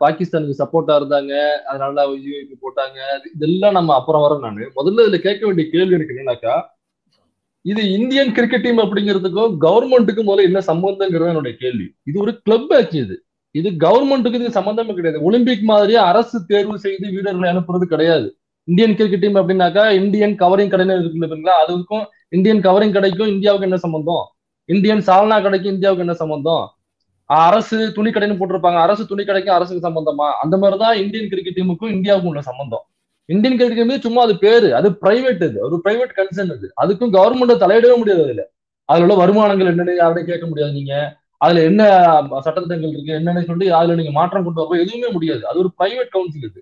பாகிஸ்தானுக்கு 0.00 0.54
சப்போர்ட்டா 0.58 0.94
இருந்தாங்க 0.94 1.50
அதனால 1.56 2.06
யூஏபி 2.06 2.54
போட்டாங்க. 2.62 2.98
இது- 3.18 3.30
இதெல்லாம் 3.34 3.72
நம்ம 3.72 3.94
அப்புறம் 3.94 4.22
வரோம் 4.22 4.40
நானு. 4.40 4.72
முதல்ல 4.76 5.08
இதுல 5.08 5.18
கேட்க 5.18 5.46
வேண்டிய 5.46 5.70
கேள்வி 5.70 5.94
எனக்கு 5.94 6.14
என்னன்னாக்கா 6.14 6.62
இது 7.66 7.92
இந்தியன் 7.92 8.32
கிரிக்கெட் 8.32 8.60
டீம் 8.60 8.78
அப்படிங்கிறதுக்கும் 8.78 9.56
கவர்மெண்ட்டுக்கும் 9.60 10.26
முதல்ல 10.26 10.42
என்ன 10.42 10.58
சம்பந்தங்கிறது 10.58 11.26
என்னுடைய 11.26 11.56
கேள்வி. 11.60 11.94
இது 12.02 12.20
ஒரு 12.20 12.40
கிளப் 12.42 12.64
மேட்ச் 12.68 12.94
இது. 12.94 13.24
இது 13.50 13.70
கவர்மெண்ட்டுக்கு 13.70 14.34
இது 14.34 14.50
சம்பந்தமே 14.50 14.94
கிடையாது. 14.94 15.22
ஒலிம்பிக் 15.24 15.62
மாதிரியே 15.62 15.98
அரசு 15.98 16.44
தேர்வு 16.46 16.78
செய்து 16.78 17.10
வீரர்களை 17.10 17.56
அனுப்புறது 17.56 17.84
கிடையாது. 17.84 18.38
இந்தியன் 18.64 18.96
கிரிக்கெட் 18.96 19.20
டீம் 19.20 19.34
அப்படின்னாக்கா 19.34 19.92
இந்தியன் 19.92 20.36
கவரிங் 20.36 20.72
கடைன்னு 20.74 20.98
இருக்கு 20.98 21.20
இல்லைங்களா 21.20 21.50
அதுக்கும் 21.68 22.04
இந்தியன் 22.28 22.60
கவரிங் 22.60 22.94
கடைக்கும் 22.96 23.28
இந்தியாவுக்கு 23.28 23.66
என்ன 23.66 23.76
சம்பந்தம்? 23.76 24.24
இந்தியன் 24.64 24.98
சால்னா 24.98 25.36
கடைக்கும் 25.38 25.74
இந்தியாவுக்கு 25.74 25.98
என்ன 25.98 26.14
சம்பந்தம்? 26.14 26.68
அரசு 27.24 27.92
துணி 27.92 28.10
கடைன்னு 28.10 28.38
போட்டிருப்பாங்க. 28.40 28.76
அரசு 28.76 29.06
துணி 29.06 29.24
கடைக்கும் 29.24 29.56
அரசுக்கு 29.58 29.88
சம்பந்தமா? 29.88 30.30
அந்த 30.42 30.56
மாதிரிதான் 30.56 30.98
இந்தியன் 30.98 31.28
கிரிக்கெட் 31.28 31.56
டீமுக்கும் 31.56 31.94
இந்தியாவுக்கும் 31.94 32.26
உள்ள 32.26 32.40
சம்பந்தம். 32.40 32.84
இந்தியன் 33.28 33.56
கிரிக்கெட் 33.56 33.90
டீம் 33.90 34.06
சும்மா 34.06 34.22
அது 34.22 34.34
பேரு 34.38 34.68
அது 34.74 34.88
பிரைவேட் 35.02 35.42
அது 35.46 35.58
ஒரு 35.66 35.76
பிரைவேட் 35.84 36.16
கன்சர்ன் 36.16 36.52
அது. 36.56 36.66
அதுக்கும் 36.82 37.12
கவர்மெண்ட் 37.14 37.62
தலையிடவே 37.62 37.96
முடியாது 37.96 38.22
அதுல. 38.26 38.42
அதுல 38.88 39.04
உள்ள 39.04 39.14
வருமானங்கள் 39.16 39.70
என்னன்னு 39.72 39.94
யாரையும் 39.96 40.30
கேட்க 40.30 40.46
முடியாது 40.46 40.72
நீங்க. 40.72 40.94
அதுல 41.40 41.62
என்ன 41.62 41.82
சட்டத்திட்டங்கள் 42.44 42.92
இருக்கு 42.92 43.12
என்னன்னு 43.12 43.44
சொல்லி 43.44 43.66
அதுல 43.72 43.94
நீங்க 43.94 44.12
மாற்றம் 44.12 44.44
கொண்டு 44.44 44.60
வரப்போ 44.60 44.76
எதுவுமே 44.82 45.08
முடியாது. 45.10 45.42
அது 45.46 45.58
ஒரு 45.58 45.70
பிரைவேட் 45.78 46.12
கவுன்சில் 46.12 46.46
இது. 46.48 46.60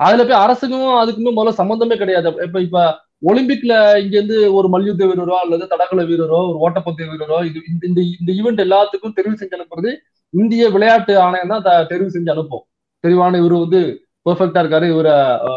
அதுல 0.00 0.24
போய் 0.24 0.42
அரசுக்கும் 0.44 0.90
அதுக்குமே 1.00 1.30
முதல்ல 1.30 1.58
சம்பந்தமே 1.58 1.96
கிடையாது. 1.96 2.28
இப்ப 2.46 2.60
இப்ப 2.60 2.78
ஒலிம்பிக்ல 3.22 3.72
இங்க 4.02 4.14
இருந்து 4.16 4.36
ஒரு 4.54 4.68
மல்யுத்த 4.68 5.06
வீரரோ 5.06 5.34
அல்லது 5.40 5.64
தடகள 5.66 6.02
வீரரோ 6.04 6.38
ஒரு 6.50 6.58
ஓட்டப்பந்தய 6.60 7.08
வீரரோ 7.12 7.38
இது 7.48 7.58
இந்த 7.70 7.84
இந்த 7.86 8.00
இந்த 8.14 8.30
ஈவெண்ட் 8.38 8.64
எல்லாத்துக்கும் 8.64 9.16
தெரிவு 9.18 9.34
செஞ்சு 9.34 9.56
அனுப்புறது 9.58 9.90
இந்திய 10.34 10.68
விளையாட்டு 10.68 11.12
ஆணையம் 11.20 11.52
தான் 11.54 11.62
த- 11.62 11.86
தெரிவு 11.90 12.14
செஞ்சு 12.14 12.30
அனுப்பும். 12.30 12.64
தெளிவான 13.04 13.38
இவர் 13.38 13.56
வந்து 13.58 13.80
பெர்ஃபெக்டா 14.24 14.60
இருக்காரு 14.62 14.88
இவரை 14.90 15.12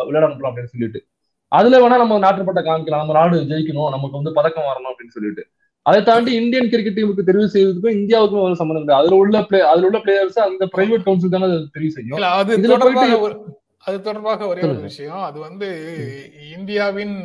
விளையாட 0.06 0.34
அனுப்பலாம் 0.34 0.52
அப்படின்னு 0.52 0.73
சொல்லிட்டு. 0.73 1.06
அதுல 1.47 1.78
வேணா 1.78 1.97
நம்ம 1.97 2.19
நாட்டுப்பட்ட 2.19 2.62
காமிக்கலாம். 2.62 3.02
நம்ம 3.02 3.13
நாடு 3.13 3.38
ஜெயிக்கணும் 3.38 3.89
நமக்கு 3.89 4.12
வந்து 4.12 4.34
பதக்கம் 4.34 4.63
வரணும் 4.63 4.91
அப்படின்னு 4.91 5.10
சொல்லிட்டு. 5.10 5.45
அதை 5.82 6.04
தாண்டி 6.04 6.34
இந்தியன் 6.34 6.69
கிரிக்கெட் 6.69 6.99
டீமுக்கு 6.99 7.30
தெரிவு 7.30 7.45
செய்வதற்கும் 7.45 7.91
இந்தியாவுக்கும் 7.91 8.41
ஒரு 8.41 8.56
சம்மந்தம் 8.56 8.84
கிடையாது 8.84 9.08
அதுல 9.08 9.15
உள்ள 9.15 9.41
பிளே 9.41 9.60
அதுல 9.60 9.86
உள்ள 9.86 9.97
பிளேயர்ஸ் 9.97 10.39
அந்த 10.39 10.65
பிரைவேட் 10.65 11.04
கவுன்சில் 11.04 11.30
தானே 11.30 11.45
தெரிவு 11.45 11.88
செய்யும். 11.88 12.17
இல்ல 12.17 12.28
அது 12.28 12.62
தொடர்பாக 12.62 13.19
ஒரு 13.19 13.58
அது 13.78 14.02
தொடர்பாக 14.02 14.47
ஒரே. 14.47 14.62
விஷயம். 14.62 15.21
அது 15.21 15.39
வந்து 15.39 15.69
இந்தியாவின் 16.58 17.15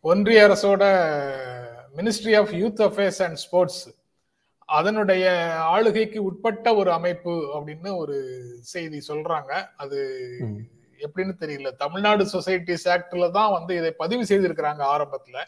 ஒன்றிய 0.00 0.46
அரசோட 0.46 0.84
ministry 1.96 2.36
of 2.38 2.52
youth 2.52 2.82
affairs 2.88 3.22
and 3.22 3.34
sports 3.34 4.05
அதனுடைய 4.68 5.54
ஆளுகைக்கு 5.56 6.22
உட்பட்ட 6.22 6.74
ஒரு 6.74 6.92
அமைப்பு 6.92 7.30
அப்படின்னு 7.30 7.96
ஒரு 7.96 8.16
செய்தி 8.60 9.02
சொல்றாங்க. 9.08 9.68
அது. 9.76 9.98
எப்படின்னு 10.98 11.32
தெரியல. 11.40 11.76
தமிழ்நாடு 11.76 12.24
சொசைட்டிஸ் 12.24 12.84
ஆக்ட்ல 12.84 13.30
தான் 13.30 13.52
வந்து 13.52 13.76
இதை 13.76 13.90
பதிவு 13.90 14.22
செய்திருக்கிறாங்க 14.22 14.82
ஆரம்பத்துல. 14.94 15.42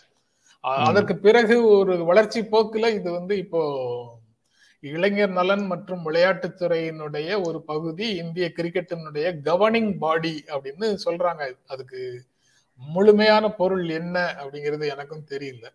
அதற்கு 0.60 1.16
பிறகு 1.16 1.66
ஒரு 1.66 2.04
வளர்ச்சி 2.04 2.40
போக்குல 2.40 2.94
இது 2.94 3.10
வந்து 3.10 3.38
இப்போ 3.38 3.60
இளைஞர் 4.80 5.30
நலன் 5.30 5.66
மற்றும் 5.66 6.04
விளையாட்டுத்துறையினுடைய 6.06 7.46
ஒரு 7.46 7.62
பகுதி 7.62 8.08
இந்திய 8.14 8.52
கிரிக்கெட்டினுடைய 8.56 9.40
கவர்னிங் 9.44 9.98
பாடி 9.98 10.44
அப்படின்னு 10.46 10.96
சொல்றாங்க. 11.04 11.56
அதுக்கு 11.66 12.24
முழுமையான 12.76 13.50
பொருள் 13.50 13.88
என்ன 13.88 14.34
அப்படிங்கிறது 14.38 14.88
எனக்கும் 14.88 15.26
தெரியல. 15.30 15.66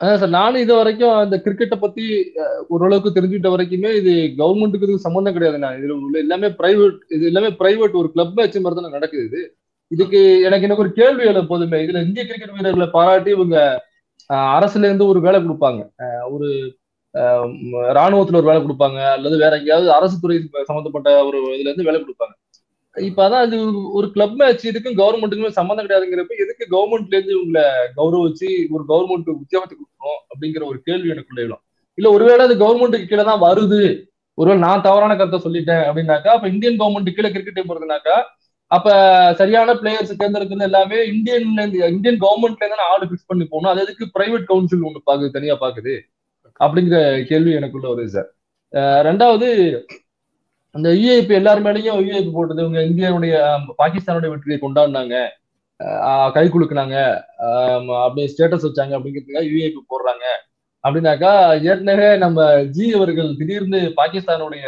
அதான் 0.00 0.20
சார் 0.20 0.36
நானும் 0.36 0.62
இது 0.64 0.72
வரைக்கும் 0.78 1.14
அந்த 1.22 1.36
கிரிக்கெட்டை 1.44 1.76
பத்தி 1.80 2.04
ஓரளவுக்கு 2.74 3.10
தெரிஞ்சுக்கிட்ட 3.16 3.50
வரைக்குமே 3.54 3.90
இது 4.00 4.12
கவர்மெண்ட்டுக்கு 4.38 4.86
இதுக்கு 4.86 5.06
சம்மந்தம் 5.06 5.36
கிடையாது. 5.36 5.58
நான் 5.64 5.76
இதுல 5.80 5.96
உள்ள 6.06 6.16
எல்லாமே 6.24 6.48
பிரைவேட் 6.60 7.00
இது 7.16 7.24
எல்லாமே 7.30 7.50
பிரைவேட் 7.60 7.98
ஒரு 8.00 8.08
கிளப் 8.14 8.32
மேட்ச் 8.38 8.56
மாதிரி 8.64 8.78
தான் 8.78 8.96
நடக்குது 8.98 9.24
இது. 9.28 9.40
இதுக்கு 9.90 10.20
எனக்கு 10.48 10.66
எனக்கு 10.68 10.84
ஒரு 10.86 10.92
கேள்வி 11.00 11.24
எழும் 11.32 11.50
போதுமே. 11.52 11.78
இதுல 11.86 12.02
இந்திய 12.06 12.24
கிரிக்கெட் 12.28 12.56
வீரர்களை 12.56 12.88
பாராட்டி 12.96 13.30
இவங்க 13.36 13.56
அரசுல 14.56 14.88
இருந்து 14.88 15.10
ஒரு 15.12 15.20
வேலை 15.26 15.38
கொடுப்பாங்க. 15.44 15.80
ஒரு 16.34 16.48
ராணுவத்துல 17.98 18.40
ஒரு 18.40 18.48
வேலை 18.50 18.60
கொடுப்பாங்க. 18.64 18.98
அல்லது 19.16 19.36
வேற 19.44 19.52
எங்கேயாவது 19.60 19.88
அரசு 19.98 20.16
துறை 20.24 20.36
சம்மந்தப்பட்ட 20.68 21.10
ஒரு 21.28 21.38
இதுல 21.56 21.68
இருந்து 21.70 21.88
வேலை 21.88 22.00
கொடுப்பாங்க. 22.02 22.34
இப்ப 22.94 23.28
அதான் 23.28 23.44
அது 23.46 23.56
ஒரு- 23.96 24.10
கிளப் 24.10 24.32
மேட்ச் 24.32 24.66
இதுக்கும் 24.66 24.98
கவர்மெண்ட்டுக்குமே 25.00 25.48
சம்மந்தம் 25.48 25.86
கிடையாதுங்கிறப்ப 25.86 26.34
எதுக்கு 26.44 26.64
கவர்மெண்ட்ல 26.70 27.14
இருந்து 27.14 27.34
இவங்களை 27.36 27.64
கௌரவிச்சு 27.96 28.48
ஒரு 28.70 28.84
கவர்மெண்ட் 28.88 29.30
உத்தியோகத்தை 29.34 29.76
கொடுக்கணும் 29.80 30.20
அப்படிங்கிற 30.30 30.64
ஒரு 30.64 30.80
கேள்வி 30.80 31.08
எனக்குள்ள 31.08 31.42
எழும். 31.42 31.62
இல்ல 31.98 32.10
ஒருவேளை 32.10 32.44
அது 32.46 32.54
கவர்மெண்ட்டுக்கு 32.56 33.06
கீழே 33.06 33.24
தான் 33.24 33.42
வருது. 33.42 33.82
ஒருவேளை 34.38 34.62
நான் 34.66 34.82
தவறான 34.82 35.16
கருத்தை 35.16 35.40
சொல்லிட்டேன் 35.40 35.84
அப்படின்னாக்கா 35.88 36.30
அப்ப 36.36 36.48
இந்தியன் 36.48 36.78
கவர்மெண்ட் 36.78 37.14
கீழே 37.14 37.30
கிரிக்கெட் 37.30 37.52
டீம் 37.52 37.70
வருதுனாக்கா 37.70 38.16
அப்ப 38.70 38.88
சரியான 39.34 39.74
பிளேயர்ஸ் 39.74 40.18
தேர்ந்தெடுக்கிறது 40.18 40.62
எல்லாமே 40.62 40.96
இந்தியன்ல 41.10 41.60
இருந்து 41.60 41.86
இந்தியன் 41.88 42.20
கவர்மெண்ட்ல 42.20 42.66
இருந்து 42.66 42.88
ஆளு 42.90 43.04
பிக்ஸ் 43.06 43.26
பண்ணி 43.26 43.44
போகணும். 43.44 43.72
அது 43.72 43.82
எதுக்கு 43.82 44.04
பிரைவேட் 44.18 44.44
கவுன்சில் 44.44 44.82
ஒண்ணு 44.82 45.00
பாக்குது 45.06 45.30
தனியா 45.30 45.56
பாக்குது? 45.60 45.94
அப்படிங்கிற 46.60 46.98
கேள்வி 47.24 47.52
எனக்குள்ள 47.52 47.88
வருது 47.88 48.12
சார் 48.16 48.30
ரெண்டாவது 49.06 49.48
அந்த 50.74 50.88
யூஏபி 50.94 51.28
எல்லார் 51.30 51.62
மேலேயும் 51.62 52.00
யூஏபி 52.00 52.32
போட்டது 52.32 52.60
இவங்க 52.60 52.80
இந்தியாவுடைய 52.82 53.34
பாகிஸ்தானுடைய 53.78 54.28
வெற்றியை 54.28 54.58
கொண்டாடினாங்க. 54.60 55.14
கை 56.32 56.48
குலுக்குனாங்க. 56.48 56.96
அஹ், 57.44 57.96
அப்படியே 58.00 58.26
ஸ்டேட்டஸ் 58.28 58.66
வச்சாங்க 58.66 58.94
அப்படிங்கிறதுக்காக 58.96 59.48
யூஏபி 59.50 59.80
போடுறாங்க. 59.90 60.24
அப்படின்னாக்கா 60.84 61.32
ஏற்கனவே 61.62 62.16
நம்ம 62.16 62.38
ஜி 62.66 62.92
அவர்கள் 62.92 63.36
திடீர்னு 63.36 63.92
பாகிஸ்தானுடைய 63.96 64.64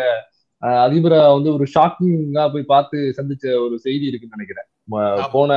அதிபரை 0.83 1.33
வந்து 1.33 1.53
ஒரு 1.53 1.67
ஷாக்கிங்கா 1.75 2.53
போய் 2.53 2.63
பார்த்து 2.65 3.15
சந்திச்ச 3.17 3.65
ஒரு 3.65 3.79
செய்தி 3.79 4.07
இருக்குன்னு 4.07 4.37
நினைக்கிறேன். 4.37 4.69
போன. 5.31 5.53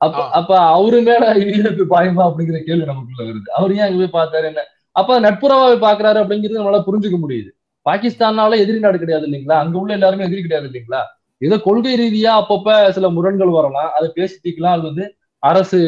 அப்ப. 0.00 0.18
அப்ப 0.30 0.58
அவரு 0.70 1.00
மேல 1.00 1.34
யூஏபி 1.40 1.84
பாயமா 1.90 2.22
அப்படிங்கிற 2.26 2.58
கேள்வி 2.60 2.84
நமக்குள்ள 2.84 3.22
வருது. 3.24 3.48
அவர் 3.50 3.72
ஏன் 3.72 3.80
அங்க 3.80 3.98
போய் 4.02 4.16
பார்த்தாரு 4.18 4.44
என்ன? 4.44 4.62
அப்ப 4.96 5.20
நட்புறவாவை 5.20 5.76
பாக்குறாரு 5.78 6.18
அப்படிங்கிறது 6.22 6.60
நம்மளால 6.60 6.84
புரிஞ்சுக்க 6.86 7.18
முடியுது. 7.18 7.50
பாகிஸ்தானால 7.86 8.58
எதிரி 8.62 8.78
நாடு 8.84 8.98
கிடையாது 9.02 9.26
இல்லைங்களா? 9.28 9.56
அங்க 9.62 9.76
உள்ள 9.82 9.90
எல்லாருமே 9.98 10.26
எதிரி 10.28 10.42
கிடையாது 10.44 10.66
இல்லைங்களா? 10.70 11.00
ஏதோ 11.42 11.56
கொள்கை 11.66 11.94
ரீதியா 12.02 12.32
அப்பப்ப 12.40 12.68
சில 12.96 13.06
முரண்கள் 13.16 13.56
வரலாம். 13.58 13.90
அதை 13.96 14.08
பேசி 14.18 14.36
தீக்கலாம். 14.44 14.76
அது 14.76 14.84
வந்து 14.90 15.04
அரசு 15.42 15.78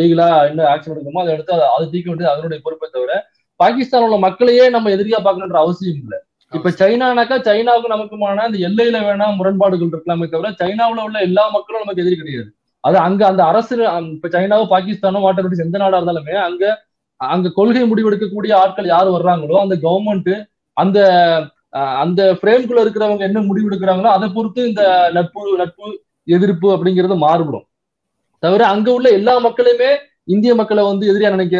லீகலா 0.00 0.28
என்ன 0.50 0.60
ஆக்ஷன் 0.72 0.92
எடுக்கணுமோ 0.92 1.22
அதை 1.24 1.32
எடுத்து 1.36 1.52
அதை 1.74 1.86
தீக்க 1.94 2.06
வேண்டியது 2.10 2.32
அதனுடைய 2.34 2.58
பொறுப்பை 2.66 2.86
தவிர 2.88 3.14
பாகிஸ்தான் 3.60 4.04
உள்ள 4.06 4.16
மக்களையே 4.26 4.64
நம்ம 4.76 4.90
எதிரியா 4.96 5.18
பார்க்கணுன்ற 5.26 5.58
அவசியம் 5.64 5.98
இல்லை. 6.02 6.18
இப்ப 6.52 6.70
சைனானாக்கா 6.80 7.36
சைனாவுக்கு 7.48 7.92
நமக்குமான 7.94 8.44
அந்த 8.46 8.58
எல்லையில 8.68 8.96
வேணா 9.06 9.26
முரண்பாடுகள் 9.40 9.90
இருக்கலாமே 9.92 10.26
தவிர 10.34 10.48
சைனாவுல 10.62 11.04
உள்ள 11.08 11.18
எல்லா 11.28 11.44
மக்களும் 11.56 11.82
நமக்கு 11.84 12.02
எதிரி 12.04 12.16
கிடையாது. 12.20 12.50
அது 12.84 12.96
அங்க 13.06 13.22
அந்த 13.30 13.42
அரசு 13.50 13.74
இப்ப 14.16 14.28
சைனாவோ 14.36 14.64
பாகிஸ்தானோ 14.74 15.20
வாட்டர் 15.26 15.64
எந்த 15.66 15.76
நாடா 15.82 15.98
இருந்தாலுமே 16.00 16.36
அங்க 16.48 16.64
அங்க 17.20 17.52
கொள்கை 17.58 17.82
முடிவெடுக்கக்கூடிய 17.90 18.52
ஆட்கள் 18.62 18.92
யார் 18.94 19.08
வர்றாங்களோ 19.16 19.56
அந்த 19.64 19.74
கவர்மெண்ட் 19.84 20.32
அந்த 20.76 20.98
அஹ், 21.72 21.96
அந்த 22.02 22.20
ஃப்ரேம்குள்ள 22.38 22.80
இருக்கிறவங்க 22.82 23.22
என்ன 23.24 23.40
முடிவு 23.42 23.68
எடுக்கிறாங்களோ 23.68 24.10
அதை 24.12 24.26
பொறுத்து 24.30 24.60
இந்த 24.68 24.82
நட்பு 25.14 25.42
நட்பு 25.60 25.86
எதிர்ப்பு 26.28 26.68
அப்படிங்கிறது 26.74 27.14
மாறுபடும். 27.22 27.66
தவிர 28.42 28.62
அங்க 28.72 28.88
உள்ள 28.92 29.08
எல்லா 29.10 29.34
மக்களுமே 29.40 29.90
இந்திய 30.28 30.52
மக்களை 30.54 30.82
வந்து 30.84 31.04
எதிரியா 31.10 31.30
நினைக்க 31.30 31.56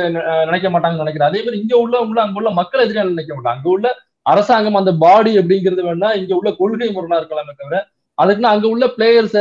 நினைக்க 0.47 0.67
மாட்டாங்கன்னு 0.71 1.05
நினைக்கிறேன். 1.05 1.31
அதே 1.31 1.41
மாதிரி 1.41 1.61
இங்க 1.63 1.75
உள்ள 1.79 1.95
அங்க 2.25 2.39
உள்ள 2.41 2.51
மக்கள் 2.61 2.85
எதிரியா 2.85 3.05
நினைக்க 3.09 3.33
மாட்டாங்க. 3.35 3.57
அங்க 3.57 3.69
உள்ள 3.71 3.87
அரசாங்கம் 4.27 4.81
அந்த 4.81 4.93
பாடி 5.01 5.33
அப்படிங்கிறது 5.41 5.83
வேணா 5.87 6.11
இங்க 6.21 6.33
உள்ள 6.37 6.51
கொள்கை 6.59 6.89
முரணா 6.91 7.19
இருக்கலாமே 7.21 7.55
தவிர 7.55 7.79
அதுக்குன்னு 8.19 8.53
அங்க 8.53 8.67
உள்ள 8.69 8.85
பிளேயர்ஸ் 8.97 9.39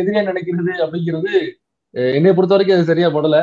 எதிரியா 0.00 0.22
நினைக்கிறது 0.28 0.72
அப்படிங்கிறது 0.84 1.32
என்னை 2.14 2.32
பொறுத்த 2.32 2.54
வரைக்கும் 2.54 2.76
அது 2.76 2.90
சரியா 2.90 3.08
படல. 3.10 3.36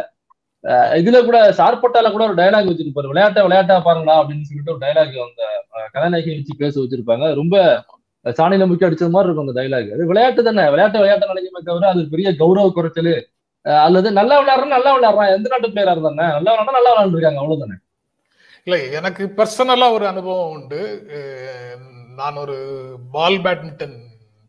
இதுல 0.99 1.17
கூட 1.27 1.37
சார்பட்டால 1.59 2.07
கூட 2.13 2.23
ஒரு 2.29 2.35
டயலாக் 2.39 2.69
வச்சிருப்பாரு. 2.69 3.11
விளையாட்டை 3.11 3.41
விளையாட்டா 3.45 3.75
பாருங்களா 3.87 4.15
அப்படின்னு 4.21 4.47
சொல்லிட்டு 4.49 4.73
ஒரு 4.73 4.81
டயலாக் 4.85 5.15
அந்த 5.27 5.43
கதாநாயகி 5.93 6.35
வச்சு 6.37 6.61
பேச 6.63 6.73
வச்சிருப்பாங்க. 6.81 7.27
ரொம்ப 7.41 7.55
சாணியில 8.25 8.65
முக்கிய 8.69 8.87
அடிச்சது 8.89 9.13
மாதிரி 9.13 9.27
இருக்கும் 9.27 9.47
அந்த 9.47 9.55
டைலாக் 9.59 9.93
அது 9.95 10.09
விளையாட்டு 10.11 10.41
தானே. 10.47 10.63
விளையாட்டு 10.73 11.01
விளையாட்டு 11.01 11.29
நினைக்குமே 11.33 11.61
தவிர 11.69 11.89
அது 11.93 12.01
பெரிய 12.13 12.31
கௌரவ 12.41 12.71
குறைச்சல். 12.77 13.13
அல்லது 13.85 14.09
நல்லா 14.17 14.35
விளையாடுறான் 14.41 14.75
நல்லா 14.77 14.91
விளையாடுறான். 14.95 15.35
எந்த 15.37 15.49
நாட்டு 15.51 15.71
பிளேயரா 15.73 15.93
இருந்தானே 15.95 16.27
நல்லா 16.37 16.51
விளையாடுறா 16.53 16.77
நல்லா 16.79 16.91
விளையாண்டுருக்காங்க. 16.93 17.41
அவ்வளவுதானே. 17.43 17.77
இல்ல 18.65 18.77
எனக்கு 18.99 19.23
பர்சனலா 19.37 19.87
ஒரு 19.97 20.05
அனுபவம் 20.11 20.51
உண்டு. 20.57 20.81
நான் 22.19 22.41
ஒரு 22.43 22.57
பால் 23.15 23.39
பேட்மிண்டன் 23.45 23.97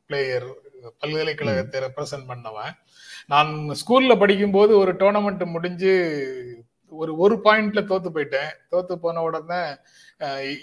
பிளேயர் 0.08 0.48
பல்கலைக்கழகத்தை 1.02 1.80
ரெப்ரசன்ட் 1.86 2.28
பண்ணவன். 2.30 2.72
நான் 3.30 3.50
ஸ்கூல்ல 3.80 4.12
படிக்கும்போது 4.18 4.72
ஒரு 4.78 4.92
டோர்னமெண்ட் 5.00 5.44
முடிஞ்சு 5.54 5.92
ஒரு 7.00 7.12
ஒரு 7.16 7.34
பாயிண்ட்ல 7.44 7.80
தோத்து 7.90 8.08
போயிட்டேன். 8.14 8.50
தோத்து 8.72 8.94
போன 8.94 9.22
உடனே 9.22 9.60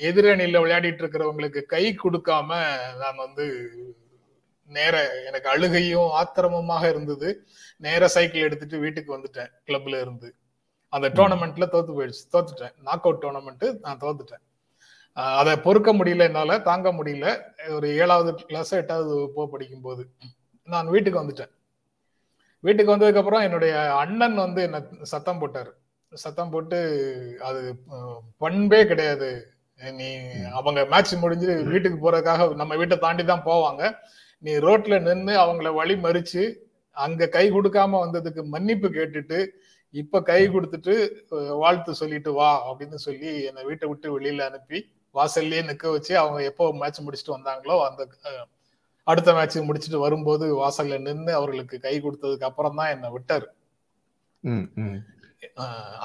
எதிரணியில 0.10 0.62
விளையாடிட்டு 0.63 1.01
இருக்கிறவங்களுக்கு 1.03 1.62
கை 1.73 1.84
கொடுக்காம 2.03 2.49
நான் 3.01 3.21
வந்து 3.25 3.45
நேர 4.69 4.95
எனக்கு 5.27 5.49
அழுகையும் 5.49 6.10
ஆத்திரமுமாக 6.19 6.84
இருந்தது. 6.89 7.30
நேர 7.77 8.08
சைக்கிள் 8.15 8.45
எடுத்துட்டு 8.47 8.77
வீட்டுக்கு 8.77 9.15
வந்துட்டேன் 9.17 9.51
கிளப்ல 9.67 10.01
இருந்து. 10.01 10.30
அந்த 10.93 11.08
டோர்னமெண்ட்ல 11.10 11.67
தோத்து 11.73 11.93
போயிடுச்சு 11.97 12.25
தோத்துட்டேன். 12.36 12.75
நாக் 12.88 13.06
அவுட் 13.08 13.23
டோர்னமெண்ட் 13.23 13.67
நான் 13.86 14.01
தோத்துட்டேன். 14.06 14.43
அதை 15.39 15.53
பொறுக்க 15.67 15.91
முடியல 15.93 16.25
என்னால 16.30 16.60
தாங்க 16.69 16.89
முடியல. 16.97 17.27
ஒரு 17.77 17.89
ஏழாவது 18.01 18.34
கிளாஸ் 18.49 18.73
எட்டாவது 18.82 19.15
போ 19.36 19.47
படிக்கும் 19.53 19.86
போது 19.88 20.03
நான் 20.73 20.91
வீட்டுக்கு 20.95 21.21
வந்துட்டேன். 21.23 21.53
வீட்டுக்கு 22.63 22.93
வந்ததுக்கு 22.93 23.22
அப்புறம் 23.22 23.46
என்னுடைய 23.48 23.74
அண்ணன் 24.02 24.38
வந்து 24.46 24.62
என்ன 24.67 24.78
சத்தம் 25.13 25.41
போட்டாரு. 25.41 25.72
சத்தம் 26.12 26.52
போட்டு 26.54 26.78
அது 27.48 27.62
பண்பே 28.43 28.82
கிடையாது. 28.91 29.30
நீ 30.00 30.08
அவங்க 30.60 30.80
மேட்ச் 30.93 31.13
முடிஞ்சு 31.24 31.48
வீட்டுக்கு 31.74 31.98
போறதுக்காக 32.06 32.48
நம்ம 32.62 32.76
வீட்டை 32.82 32.98
தாண்டி 33.06 33.24
தான் 33.32 33.48
போவாங்க. 33.50 33.84
நீ 34.43 34.52
ரோட்ல 34.67 34.96
நின்று 35.08 35.34
அவங்கள 35.43 35.70
வழி 35.80 35.96
மறிச்சு 36.06 36.43
அங்க 36.98 37.30
கை 37.38 37.46
கொடுக்காம 37.56 38.00
வந்ததுக்கு 38.04 38.41
மன்னிப்பு 38.56 38.88
கேட்டுட்டு 38.98 39.39
இப்ப 39.93 40.22
கை 40.30 40.41
கொடுத்துட்டு 40.54 40.93
வாழ்த்து 41.63 41.91
சொல்லிட்டு 42.02 42.32
வா 42.39 42.50
அப்படின்னு 42.70 42.98
சொல்லி 43.08 43.32
என்னை 43.50 43.63
வீட்டை 43.70 43.88
விட்டு 43.91 44.08
வெளியில 44.15 44.48
அனுப்பி 44.50 44.80
வாசல்லே 45.15 45.62
நிக்க 45.70 45.91
வச்சு 45.96 46.13
அவங்க 46.22 46.39
எப்போ 46.52 46.65
மேட்ச் 46.82 47.04
முடிச்சுட்டு 47.06 47.36
வந்தாங்களோ 47.36 47.76
அந்த 47.88 48.02
அடுத்த 49.12 49.34
மேட்ச் 49.38 49.58
முடிச்சுட்டு 49.67 50.00
வரும்போது 50.06 50.46
வாசல்ல 50.62 50.98
நின்னு 51.08 51.32
அவர்களுக்கு 51.39 51.76
கை 51.86 51.96
கொடுத்ததுக்கு 52.06 52.48
அப்புறம் 52.50 52.78
தான் 52.80 52.93
என்னை 52.96 53.10
விட்டாரு. 53.15 53.48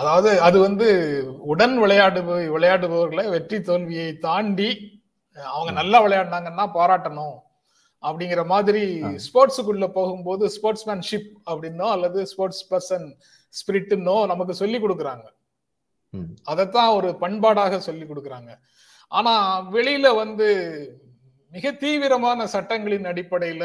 அதாவது 0.00 0.30
அது 0.46 0.56
வந்து 0.66 0.88
உடன் 1.52 1.76
விளையாடு 1.82 2.20
விளையாடுபவர்களை 2.56 3.24
வெற்றி 3.34 3.58
தோல்வியை 3.68 4.08
தாண்டி 4.26 4.70
அவங்க 5.54 5.70
நல்லா 5.80 5.98
விளையாடினாங்கன்னா 6.04 6.66
பாராட்டணும் 6.78 7.36
அப்படிங்கிற 8.02 8.42
மாதிரி 8.52 8.82
ஸ்போர்ட்ஸுக்குள்ள 9.26 9.86
போகும்போது 9.98 10.44
ஸ்போர்ட்ஸ்மேன்ஷிப் 10.56 11.30
அப்படின்னோ 11.50 11.86
அல்லது 11.94 12.20
ஸ்போர்ட்ஸ் 12.32 12.64
பர்சன் 12.72 13.06
ஸ்பிரிட்னோ 13.54 14.16
நமக்கு 14.32 14.54
சொல்லி 14.60 14.78
கொடுக்குறாங்க. 14.80 15.26
அதைத்தான் 16.50 16.90
ஒரு 16.98 17.08
பண்பாடாக 17.22 17.78
சொல்லி 17.88 18.04
கொடுக்குறாங்க. 18.06 18.50
ஆனா 19.12 19.32
வெளியில 19.76 20.06
வந்து 20.22 20.48
மிக 21.52 21.72
தீவிரமான 21.82 22.46
சட்டங்களின் 22.54 23.08
அடிப்படையில 23.10 23.64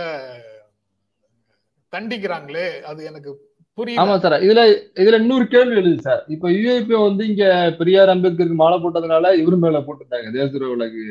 தண்டிக்கிறாங்களே 1.94 2.68
அது 2.90 3.02
எனக்கு 3.10 3.32
புரியும் 3.78 4.02
ஆமா 4.04 4.16
சார் 4.24 4.36
இதுல 4.46 4.62
இதுல 5.02 5.20
இன்னொரு 5.22 5.46
கேள்வி 5.48 5.76
எழுது 5.82 6.06
சார். 6.08 6.22
இப்ப 6.36 6.50
யூஏபி 6.56 6.96
வந்து 7.02 7.24
இங்க 7.32 7.44
பெரியார் 7.80 8.12
அம்பேத்கருக்கு 8.14 8.62
மாலை 8.62 8.78
போட்டதுனால 8.84 9.32
இவர் 9.42 9.64
மேல 9.64 9.80
போட்டிருந்தாங்க. 9.88 10.28
தேசத்துறை 10.36 10.70
உலகு 10.76 11.04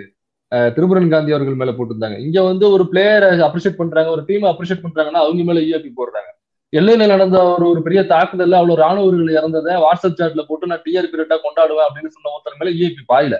திருமுருகன் 0.77 1.12
காந்தி 1.15 1.35
அவர்கள் 1.37 1.61
மேல 1.61 1.73
போட்டிருந்தாங்க. 1.77 2.19
இங்க 2.27 2.39
வந்து 2.51 2.65
ஒரு 2.75 2.85
பிளேயரை 2.91 3.29
அப்ரிஷியேட் 3.49 3.81
பண்றாங்க 3.81 4.11
ஒரு 4.17 4.25
டீம் 4.29 4.47
அப்ரிஷியேட் 4.53 4.85
பண்றாங்கன்னா 4.85 5.23
அவங்க 5.25 5.45
மேல 5.51 5.62
யூஏபி 5.69 5.91
போடுறாங்க. 5.99 6.31
எல்லையில 6.73 7.07
நடந்த 7.15 7.37
ஒரு 7.51 7.65
ஒரு 7.73 7.81
பெரிய 7.87 8.01
தாக்குதல்ல 8.12 8.59
அவ்வளவு 8.61 8.81
ராணுவர்கள் 8.85 9.37
இறந்ததை 9.39 9.75
வாட்ஸ்அப் 9.85 10.19
சாட்ல 10.21 10.43
போட்டு 10.49 10.71
நான் 10.73 10.85
டிஆர்பி 10.87 11.21
ரேட்டா 11.21 11.39
கொண்டாடுவேன் 11.45 11.87
அப்படின்னு 11.89 12.15
சொன்ன 12.17 12.33
ஒருத்தர் 12.35 12.61
மேல 12.62 12.73
யூஏபி 12.79 13.05
பாயில. 13.12 13.35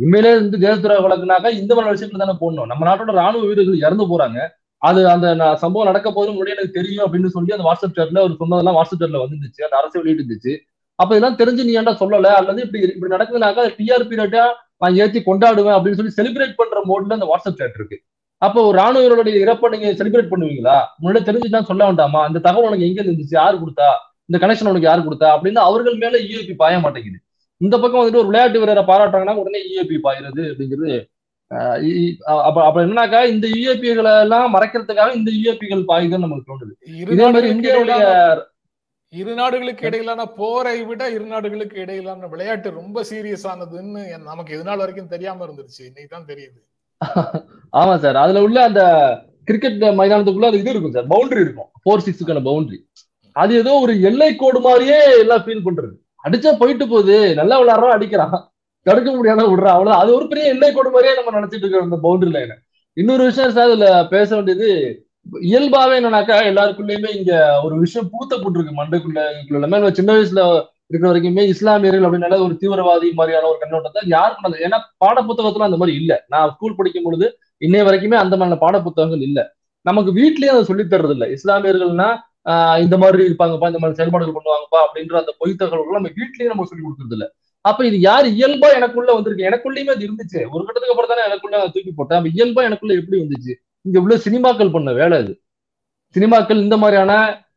உண்மையிலே 0.00 0.34
வந்து 0.34 0.58
தேசத்துறை 0.58 0.96
வழக்குனாக்கா 1.04 1.50
இந்த 1.60 1.74
மாதிரி 1.74 1.92
விஷயத்துல 1.94 2.18
தானே 2.18 2.34
போடணும். 2.40 2.66
நம்ம 2.66 2.82
நாட்டோட 2.88 3.12
ராணுவ 3.20 3.44
வீரர்கள் 3.46 3.84
இறந்து 3.86 4.06
போறாங்க. 4.12 4.38
அது 4.82 5.08
அந்த 5.08 5.56
சம்பவம் 5.56 5.88
நடக்க 5.88 6.12
போது 6.12 6.30
முன்னாடி 6.32 6.48
எனக்கு 6.48 6.70
தெரியும் 6.70 7.04
அப்படின்னு 7.06 7.26
சொல்லி 7.26 7.54
அந்த 7.56 7.66
வாட்ஸ்அப் 7.68 7.96
சேட்ல 7.98 8.20
ஒரு 8.20 8.34
சொன்னதெல்லாம் 8.38 8.76
வாட்ஸ்அப் 8.76 9.02
சேட்ல 9.02 9.20
வந்துருந்துச்சு. 9.22 9.62
அந்த 9.66 9.76
அரசு 9.80 10.02
வெளியிட்டு 10.02 10.24
இருந்துச்சு 10.24 10.54
அப்ப 10.98 11.16
இதெல்லாம் 11.16 11.38
தெரிஞ்சு 11.38 11.64
நீ 11.64 11.72
ஏன்டா 11.76 11.94
சொல்லல? 12.02 12.26
அல்லது 12.40 12.62
இப்படி 12.62 12.92
இப்படி 12.94 13.14
நடக்குதுனாக்கா 13.14 13.64
டிஆர்பி 13.78 14.16
ரேட்டா 14.22 14.44
நான் 14.76 14.94
ஏற்றி 14.94 15.22
கொண்டாடுவேன் 15.26 15.76
அப்படின்னு 15.76 15.98
சொல்லி 16.00 16.14
செலிப்ரேட் 16.16 16.54
பண்ற 16.56 16.82
மோட்ல 16.88 17.12
அந்த 17.12 17.26
வாட்ஸ்அப் 17.26 17.58
சேட் 17.60 17.74
இருக்கு. 17.74 18.02
அப்போ 18.42 18.66
ஒரு 18.66 18.78
ராணுவ 18.78 19.22
இறப்பை 19.22 19.68
நீங்க 19.68 20.04
செலிப்ரேட் 20.04 20.32
பண்ணுவீங்களா? 20.32 20.76
முன்னாடி 21.02 21.20
தெரிஞ்சுதான் 21.28 21.62
சொல்ல 21.62 21.84
வேண்டாமா? 21.84 22.24
அந்த 22.24 22.38
தகவல் 22.38 22.68
உனக்கு 22.68 22.88
எங்க 22.88 23.02
இருந்துச்சு? 23.02 23.36
யார் 23.40 23.54
கொடுத்தா? 23.54 23.88
இந்த 24.26 24.46
கனெக்ஷன் 24.46 24.68
உனக்கு 24.68 24.80
யார் 24.80 25.08
கொடுத்தா? 25.08 25.28
அப்படின்னு 25.28 25.62
அவர்கள் 25.68 25.96
மேல 25.96 26.18
இஏபி 26.18 26.54
பாய 26.54 26.78
மாட்டேங்குது. 26.78 27.18
இந்த 27.60 27.74
பக்கம் 27.76 28.00
வந்துட்டு 28.00 28.22
ஒரு 28.22 28.30
விளையாட்டு 28.30 28.62
வீரரை 28.62 28.84
பாராட்டுறாங்கன்னா 28.88 29.40
உடனே 29.42 29.60
இஏபி 29.68 29.98
பாயிருது 30.06 30.42
அப்படிங்கிறது 30.50 30.90
அப்ப 32.46 32.58
அப்ப 32.66 32.76
என்னன்னாக்கா 32.84 33.18
இந்த 33.32 33.46
யூஏபிகளை 33.54 34.12
எல்லாம் 34.24 34.54
மறைக்கிறதுக்காக 34.54 35.14
இந்த 35.18 35.30
யூஏபிகள் 35.36 35.88
பாயுதுன்னு 35.90 36.26
நமக்கு 36.26 36.48
தோணுது. 36.50 36.72
இதே 37.14 37.26
மாதிரி 37.26 37.52
இந்தியாவுடைய 37.54 38.00
இரு 39.12 39.32
நாடுகளுக்கு 39.40 39.86
இடையிலான 39.88 40.22
போரை 40.38 40.78
விட 40.88 41.02
இரு 41.16 41.26
நாடுகளுக்கு 41.26 41.76
இடையிலான 41.84 42.28
விளையாட்டு 42.32 42.68
ரொம்ப 42.80 43.04
சீரியஸ் 43.10 43.46
ஆனதுன்னு 43.52 44.00
நமக்கு 44.30 44.54
இது 44.56 44.64
நாள் 44.68 44.82
வரைக்கும் 44.82 45.12
தெரியாம 45.14 45.44
இருந்துருச்சு. 45.46 45.82
இன்னைக்கு 45.90 46.10
தான் 46.16 46.28
தெரியுது. 46.32 46.58
ஆமா 47.80 47.94
சார். 48.02 48.16
அதுல 48.16 48.42
உள்ள 48.46 48.58
அந்த 48.68 48.82
கிரிக்கெட் 49.48 49.82
மைதானத்துக்குள்ள 50.00 50.50
அது 50.50 50.60
இது 50.62 50.72
இருக்கும் 50.74 50.96
சார். 50.96 51.08
பவுண்டரி 51.14 51.42
இருக்கும். 51.46 51.70
ஃபோர் 51.82 52.04
சிக்ஸுக்கான 52.06 52.42
பவுண்டரி. 52.48 52.78
அது 53.36 53.52
ஏதோ 53.62 53.72
ஒரு 53.84 53.94
எல்லை 54.10 54.30
கோடு 54.42 54.60
மாதிரியே 54.60 54.98
எல்லாம் 55.22 55.44
ஃபீல் 55.46 55.66
பண்றது. 55.66 55.94
அடிச்சா 56.26 56.50
போயிட்டு 56.60 56.84
போகுது. 56.86 57.16
நல்லா 57.40 57.56
விளாட்றோம் 57.60 57.96
அடிக்கிறான் 57.96 58.36
தடுக்க 58.86 59.10
முடியாத 59.12 59.44
விடுறான் 59.46 59.76
அவ்வளவு 59.76 60.00
அது 60.00 60.10
ஒரு 60.16 60.26
பெரிய 60.28 60.52
எல்லை 60.52 60.68
கொடு 60.72 60.90
மாதிரியே 60.90 61.14
நம்ம 61.18 61.34
நினைச்சிட்டு 61.38 61.64
இருக்கோம் 61.64 61.88
இந்த 61.88 61.98
பவுண்டரி 62.04 62.32
லைன் 62.34 62.54
இன்னொரு 62.96 63.22
விஷயம் 63.24 63.54
சார் 63.56 63.70
இதுல 63.70 63.86
பேச 64.12 64.28
வேண்டியது 64.34 64.68
இயல்பாவே 65.46 65.94
என்னன்னாக்கா 65.98 66.36
எல்லாருக்குள்ளயுமே 66.50 67.10
இங்க 67.16 67.32
ஒரு 67.64 67.74
விஷயம் 67.78 68.10
பூத்த 68.12 68.34
போட்டுருக்கு 68.36 68.72
மண்டைக்குள்ள 68.74 69.20
எல்லாமே. 69.50 69.76
நம்ம 69.76 69.90
சின்ன 69.90 70.10
வயசுல 70.12 70.42
இருக்கிற 70.90 71.08
வரைக்குமே 71.10 71.44
இஸ்லாமியர்கள் 71.52 72.06
அப்படின்னால 72.06 72.38
ஒரு 72.44 72.54
தீவிரவாதி 72.60 73.08
மாதிரியான 73.12 73.48
ஒரு 73.48 73.58
கண்ணோட்டத்தை 73.62 74.02
யார் 74.08 74.36
பண்ணது? 74.36 74.62
ஏன்னா 74.66 74.78
பாட 74.98 75.16
புத்தகத்துல 75.28 75.68
அந்த 75.68 75.78
மாதிரி 75.80 75.94
இல்ல. 76.00 76.12
நான் 76.28 76.52
ஸ்கூல் 76.54 76.78
படிக்கும் 76.78 77.06
பொழுது 77.06 77.26
இன்னைய 77.62 77.84
வரைக்குமே 77.88 78.16
அந்த 78.22 78.34
மாதிரியான 78.36 78.60
பாட 78.64 78.76
புத்தகங்கள் 78.86 79.24
இல்ல. 79.28 79.40
நமக்கு 79.86 80.10
வீட்லயே 80.12 80.52
அதை 80.54 80.62
சொல்லித் 80.64 80.92
தர்றது 80.92 81.14
இல்ல 81.16 81.26
இஸ்லாமியர்கள்னா 81.36 82.08
இந்த 82.84 82.96
மாதிரி 83.02 83.22
இருப்பாங்கப்பா 83.28 83.68
இந்த 83.68 83.80
மாதிரி 83.82 83.98
செயல்பாடுகள் 83.98 84.36
பண்ணுவாங்கப்பா 84.36 84.80
அப்படின்ற 84.84 85.16
அந்த 85.20 85.32
பொய் 85.40 85.58
தகவல்கள் 85.60 85.98
நம்ம 85.98 86.12
வீட்லயே 86.18 86.48
நம்ம 86.50 86.66
சொல்லி 86.68 86.84
கொடுக்கறது 86.84 87.16
இல்ல 87.16 87.26
அப்ப 87.64 87.86
இது 87.86 87.96
யார் 88.02 88.26
இயல்பா 88.34 88.68
எனக்குள்ள 88.76 89.10
வந்திருக்கு? 89.14 89.46
எனக்குள்ளயுமே 89.48 89.92
அது 89.94 90.04
இருந்துச்சு. 90.06 90.40
ஒரு 90.52 90.62
கட்டத்துக்கு 90.62 90.92
அப்புறம் 90.94 91.12
தானே 91.12 91.24
எனக்குள்ள 91.28 91.56
தூக்கி 91.74 91.92
போட்டேன். 91.92 92.18
அப்ப 92.18 92.30
இயல்பா 92.34 92.60
எனக்குள்ள 92.68 92.92
எப்படி 93.00 93.16
வந்துச்சு? 93.22 93.52
இங்க 93.84 93.98
உள்ள 94.04 94.16
சினிமாக்கள் 94.24 94.74
பண்ண 94.76 94.90
வேலை 94.98 95.16
இது 95.22 95.32
சினிமாக்கள் 96.14 96.62
இந்த 96.62 96.76
மாதிரியான 96.82 97.12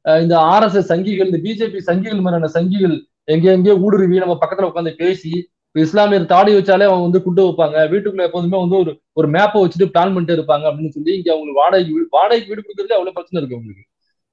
அஹ், 0.06 0.22
இந்த 0.24 0.36
ஆர்எஸ்எஸ் 0.52 0.90
சங்கிகள் 0.92 1.30
இந்த 1.30 1.40
பிஜேபி 1.46 1.80
சங்கிகள் 1.88 2.22
மாதிரியான 2.22 2.50
சங்கிகள் 2.56 2.96
எங்க 3.28 3.46
எங்கேயோ 3.56 3.76
ஊடுருவி 3.84 4.18
நம்ம 4.24 4.36
பக்கத்துல 4.42 4.70
உட்காந்து 4.70 4.94
பேசி 5.02 5.32
இஸ்லாமியர் 5.76 6.32
தாடி 6.32 6.52
வச்சாலே 6.56 6.86
அவங்க 6.88 7.06
வந்து 7.08 7.22
குண்டு 7.26 7.42
வைப்பாங்க. 7.44 7.78
வீட்டுக்குள்ள 7.92 8.24
எப்போதுமே 8.28 8.58
வந்து 8.62 8.78
ஒரு 8.80 8.92
ஒரு 9.18 9.28
மேப்பை 9.36 9.60
வச்சுட்டு 9.64 9.88
பிளான் 9.92 10.14
பண்ணிட்டு 10.14 10.38
இருப்பாங்க 10.38 10.66
அப்படின்னு 10.70 10.96
சொல்லி 10.96 11.12
இங்க 11.18 11.30
அவங்களுக்கு 11.34 11.62
வாடகைக்கு 11.62 11.94
வீடு 11.96 12.08
வாடகைக்கு 12.18 12.52
வீடு 12.52 12.64
கொடுக்கறதுல 12.64 12.98
அவ்வளவு 12.98 13.18
பிரச்சனை 13.18 13.40
இருக்கு 13.42 13.58
அவங்களுக்கு. 13.58 13.84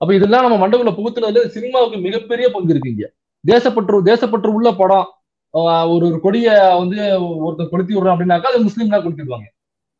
அப்ப 0.01 0.11
இதெல்லாம் 0.15 0.45
நம்ம 0.45 0.57
மண்டபத்துல 0.63 0.93
புகுத்துனதுல 0.97 1.49
சினிமாவுக்கு 1.55 1.99
மிகப்பெரிய 2.07 2.47
பங்கு 2.55 2.73
இருக்கு 2.75 2.93
இங்க. 2.93 3.07
தேசப்பற்று 3.45 3.99
தேசப்பற்று 4.09 4.51
உள்ள 4.57 4.69
படம் 4.81 5.07
ஒரு 5.55 6.07
ஒரு 6.07 6.19
கொடிய 6.25 6.47
வந்து 6.81 6.97
ஒருத்தர் 7.45 7.71
கொளுத்தி 7.71 7.95
விடுறோம் 7.95 8.15
அப்படின்னாக்கா 8.15 8.51
அது 8.53 8.67
முஸ்லீம் 8.67 8.93
தான் 8.93 9.05
கொளுத்திடுவாங்க 9.05 9.47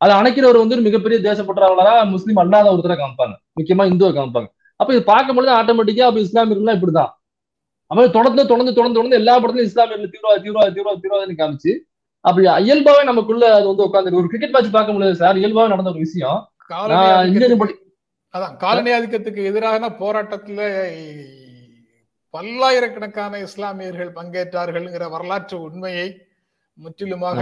அதை 0.01 0.13
அணைக்கிறவர் 0.19 0.61
வந்து 0.63 0.75
மிகப்பெரிய 0.87 1.17
தேசப்பற்றாளரா 1.27 1.93
முஸ்லீம் 2.11 2.41
அல்லாத 2.41 2.71
ஒருத்தரை 2.73 2.95
காமிப்பாங்க. 2.97 3.35
முக்கியமா 3.57 3.83
இந்துவை 3.91 4.11
காமிப்பாங்க. 4.11 4.49
அப்ப 4.79 4.89
இது 4.93 5.01
பார்க்கும்பொழுது 5.07 5.51
ஆட்டோமேட்டிக்கா 5.55 6.07
அப்ப 6.09 6.19
இஸ்லாமியர்கள்லாம் 6.25 6.77
இப்படிதான். 6.77 7.11
அப்ப 7.91 8.05
தொடர்ந்து 8.17 8.43
தொடர்ந்து 8.43 8.73
தொடர்ந்து 8.77 8.97
தொடர்ந்து 8.97 9.19
எல்லா 9.21 9.35
படத்துலயும் 9.37 9.69
இஸ்லாமியர்கள் 9.71 10.11
தீவிரவாத 10.13 10.39
தீவிரவாத 10.45 10.71
தீவிரவாத 10.75 10.99
தீவிரவாதம் 11.01 11.39
காமிச்சு 11.41 11.73
அப்படி 12.25 12.45
இயல்பாவே 12.65 13.03
நமக்குள்ள 13.09 13.45
அது 13.57 13.65
வந்து 13.71 13.85
உட்காந்து 13.87 14.19
ஒரு 14.21 14.29
கிரிக்கெட் 14.31 14.53
மேட்ச் 14.55 14.75
பார்க்க 14.75 14.95
முடியாது 14.95 15.19
சார். 15.21 15.37
இயல்பாவே 15.41 15.71
நடந்த 15.73 15.91
ஒரு 15.93 16.03
விஷயம். 16.05 16.39
இந்தியன் 17.29 17.55
அதான் 18.33 18.55
காலனி 18.57 18.91
ஆதிக்கத்துக்கு 18.91 19.41
எதிரான 19.43 19.89
போராட்டத்துல 19.99 20.61
பல்லாயிரக்கணக்கான 22.33 23.39
இஸ்லாமியர்கள் 23.39 24.09
பங்கேற்றார்கள்ங்கிற 24.09 25.05
வரலாற்று 25.09 25.61
உண்மையை 25.61 26.07
முற்றிலுமாக 26.77 27.39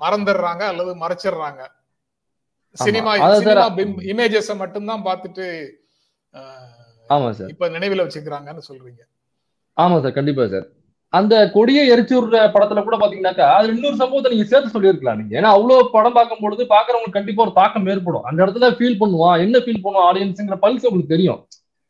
மறந்துடுறாங்க 0.00 0.62
அல்லது 0.70 0.92
மறைச்சிடுறாங்க. 0.96 1.62
சினிமா. 2.76 3.12
சினிமா 3.40 3.66
இமேஜஸ 4.12 4.56
மட்டும்தான் 4.56 5.04
பார்த்துட்டு 5.04 5.46
ஆமா 7.10 7.30
சார். 7.30 7.48
இப்ப 7.48 7.68
நினைவுல 7.68 8.04
வச்சுக்கிறாங்கன்னு 8.04 8.62
சொல்றீங்க. 8.68 9.02
ஆமா 9.76 9.96
சார். 10.02 10.12
கண்டிப்பா 10.12 10.44
சார். 10.46 10.66
அந்த 11.18 11.34
கொடியை 11.54 11.82
எரிச்சுடுற 11.92 12.36
படத்துல 12.52 12.82
கூட 12.84 12.96
பாத்தீங்கன்னாக்கா 13.00 13.46
அது 13.56 13.66
இன்னொரு 13.74 13.96
சம்பவத்தை 14.02 14.30
நீங்க 14.32 14.46
சேர்த்து 14.52 14.74
சொல்லியிருக்கலாம் 14.74 15.18
நீங்க. 15.20 15.32
ஏன்னா 15.38 15.50
அவ்வளவு 15.56 15.90
படம் 15.96 16.14
பார்க்கும் 16.18 16.42
பொழுது 16.44 16.62
பாக்குறவங்களுக்கு 16.74 17.18
கண்டிப்பா 17.18 17.42
ஒரு 17.46 17.52
தாக்கம் 17.58 17.88
ஏற்படும். 17.94 18.24
அந்த 18.28 18.38
இடத்துல 18.44 18.68
ஃபீல் 18.78 19.00
பண்ணுவான். 19.02 19.36
என்ன 19.44 19.58
ஃபீல் 19.64 19.82
பண்ணுவான்? 19.86 20.06
ஆடியன்ஸுங்கிற 20.10 20.58
பல்ஸ் 20.64 20.86
உங்களுக்கு 20.90 21.14
தெரியும். 21.14 21.40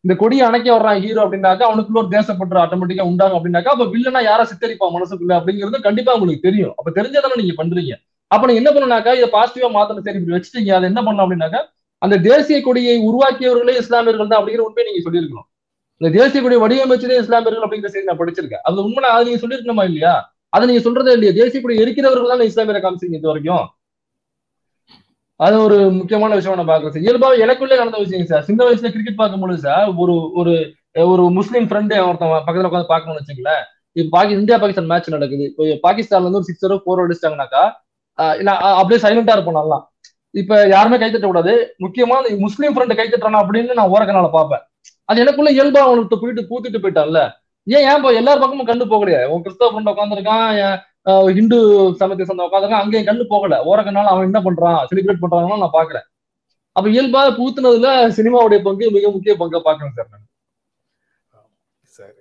இந்த 0.04 0.14
கொடியை 0.22 0.44
அணைக்க 0.46 0.68
வர்றான் 0.76 1.00
ஹீரோ 1.04 1.20
அப்படின்னாக்கா 1.24 1.66
அவனுக்குள்ள 1.68 2.00
ஒரு 2.02 2.10
தேசப்பற்று 2.14 2.60
ஆட்டோமேட்டிக்கா 2.62 3.04
உண்டாகும் 3.10 3.38
அப்படின்னாக்கா 3.38 3.74
அப்ப 3.74 3.86
வில்லனா 3.94 4.22
யாரா 4.30 4.44
சித்தரிப்பான் 4.52 4.94
மனசுக்குள்ள 4.96 5.34
அப்படிங்கிறது 5.38 5.80
கண்டிப்பா 5.88 6.16
உங்களுக்கு 6.18 6.46
தெரியும். 6.48 6.74
அப்ப 6.78 6.88
தெரிஞ்சதானே 6.98 7.38
நீங்க 7.42 7.54
பண்றீங்க. 7.60 7.94
அப்ப 8.34 8.42
நீங்க 8.48 8.62
என்ன 8.62 8.72
பண்ணனாக்கா 8.74 9.14
இதை 9.20 9.28
பாசிட்டிவா 9.38 9.70
மாத்தணும். 9.78 10.06
சரி 10.08 10.20
இப்படி 10.20 10.36
வச்சுட்டீங்க. 10.36 10.72
அதை 10.78 10.86
என்ன 10.92 11.00
பண்ணலாம் 11.06 11.26
அப்படின்னாக்கா 11.26 11.62
அந்த 12.02 12.16
தேசிய 12.28 12.58
கொடியை 12.66 12.96
உருவாக்கியவர்களே 13.08 13.74
இஸ்லாமியர்கள் 13.84 14.30
தான் 14.30 14.40
அப்படிங்கிற 14.40 14.64
உண்மையை 14.68 14.86
நீங்க 14.88 15.02
சொல்லியிருக்கணும். 15.06 15.48
இந்த 16.02 16.08
தேசிய 16.18 16.38
கொடி 16.44 16.56
வடிவமைச்சதே 16.62 17.16
இஸ்லாமியர்கள் 17.22 17.64
அப்படிங்கிற 17.64 17.90
செய்தி 17.94 18.08
நான் 18.08 18.20
படிச்சிருக்கேன். 18.20 18.62
அது 18.68 18.84
உண்மை 18.86 19.10
அதை 19.10 19.22
நீங்க 19.26 19.40
சொல்லிருக்கணுமா 19.42 19.84
இல்லையா? 19.90 20.14
அதை 20.54 20.64
நீங்க 20.68 20.82
சொல்றதே 20.86 21.12
இல்லையா. 21.16 21.32
தேசிய 21.40 21.58
கொடி 21.64 21.74
எரிக்கிறவர்கள் 21.82 22.32
தான் 22.32 22.48
இஸ்லாமியரை 22.50 22.80
காமிச்சிங்க 22.84 23.18
இது 23.18 23.30
வரைக்கும். 23.30 23.66
அது 25.40 25.56
ஒரு 25.66 25.76
முக்கியமான 25.98 26.34
விஷயம் 26.38 26.58
நான் 26.60 26.70
பாக்குறேன் 26.72 26.94
சார். 26.94 27.04
இயல்பாக 27.06 27.42
எனக்குள்ளே 27.44 27.78
நடந்த 27.82 28.00
விஷயம் 28.04 28.26
சார். 28.32 28.44
சின்ன 28.48 28.60
வயசுல 28.68 28.90
கிரிக்கெட் 28.94 29.20
பார்க்கும்போது 29.20 29.56
சார் 29.66 29.86
ஒரு 30.04 30.16
ஒரு 30.40 30.54
ஒரு 31.12 31.24
முஸ்லீம் 31.38 31.68
ஃப்ரெண்டு 31.68 31.94
ஒருத்தன் 32.08 32.34
பக்கத்துல 32.48 32.68
உட்காந்து 32.70 32.90
பார்க்கணும்னு 32.92 33.22
வச்சுங்களேன் 33.22 33.62
இப்ப 33.96 34.08
பாக்கி 34.16 34.36
இந்தியா 34.40 34.58
பாகிஸ்தான் 34.62 34.90
மேட்ச் 34.92 35.14
நடக்குது. 35.16 35.46
இப்போ 35.50 35.64
பாகிஸ்தான்ல 35.86 36.26
இருந்து 36.26 36.40
ஒரு 36.40 36.50
சிக்ஸரோ 36.50 36.76
ஃபோர் 36.82 37.04
அடிச்சிட்டாங்கனாக்கா 37.04 37.62
அப்படியே 38.80 39.00
சைலண்டா 39.04 39.36
இருப்போம் 39.36 39.58
நல்லா. 39.60 39.78
இப்ப 40.40 40.52
யாருமே 40.74 40.98
கை 41.00 41.08
தட்ட 41.08 41.26
கூடாது 41.30 41.54
முக்கியமா 41.84 42.18
இந்த 42.20 42.42
முஸ்லீம் 42.46 42.74
ஃப்ரெண்ட் 42.74 42.98
கை 43.00 43.06
தட்டுறானா 43.08 43.42
அப்படின்னு 43.44 43.78
நான் 43.80 43.94
ஓரக்கனால 43.94 44.30
பாப்பேன் 44.36 44.64
அது 45.08 45.22
எனக்குள்ள 45.24 45.50
இயல்பா 45.56 45.80
அவனுக்கு 45.86 46.20
போயிட்டு 46.22 46.42
பூத்துட்டு 46.50 46.82
போயிட்டான்ல. 46.84 47.20
ஏன் 47.66 47.84
ஏன் 47.88 47.98
இப்போ 47.98 48.10
எல்லார் 48.20 48.42
பக்கமும் 48.42 48.68
கண்டு 48.70 48.84
போக 48.92 49.00
கிடையாது 49.02 49.30
உன் 49.32 49.44
கிறிஸ்தவ 49.44 49.68
ஃப்ரெண்ட் 49.72 49.92
உட்காந்துருக்கான் 49.92 50.46
ஹிந்து 51.36 51.58
சமயத்தை 52.00 52.24
சேர்ந்த 52.26 52.46
உட்காந்துருக்கான் 52.48 52.82
அங்கேயும் 52.84 53.08
கண்டு 53.10 53.24
போகல. 53.34 53.54
ஓரக்கனால 53.70 54.12
அவன் 54.12 54.28
என்ன 54.30 54.40
பண்றான்? 54.46 54.80
செலிப்ரேட் 54.90 55.22
பண்றாங்கன்னு 55.24 55.64
நான் 55.64 55.78
பாக்குறேன் 55.78 56.06
அப்ப 56.76 56.86
இயல்பா 56.96 57.22
பூத்துனதுல 57.38 57.88
சினிமாவுடைய 58.18 58.60
பங்கு 58.66 58.84
மிக 58.96 59.06
முக்கிய 59.14 59.34
பங்கா 59.40 59.60
பாக்குறேன் 59.68 59.96
சார் 59.98 60.12
நான். 60.12 60.28
சரி. 61.96 62.20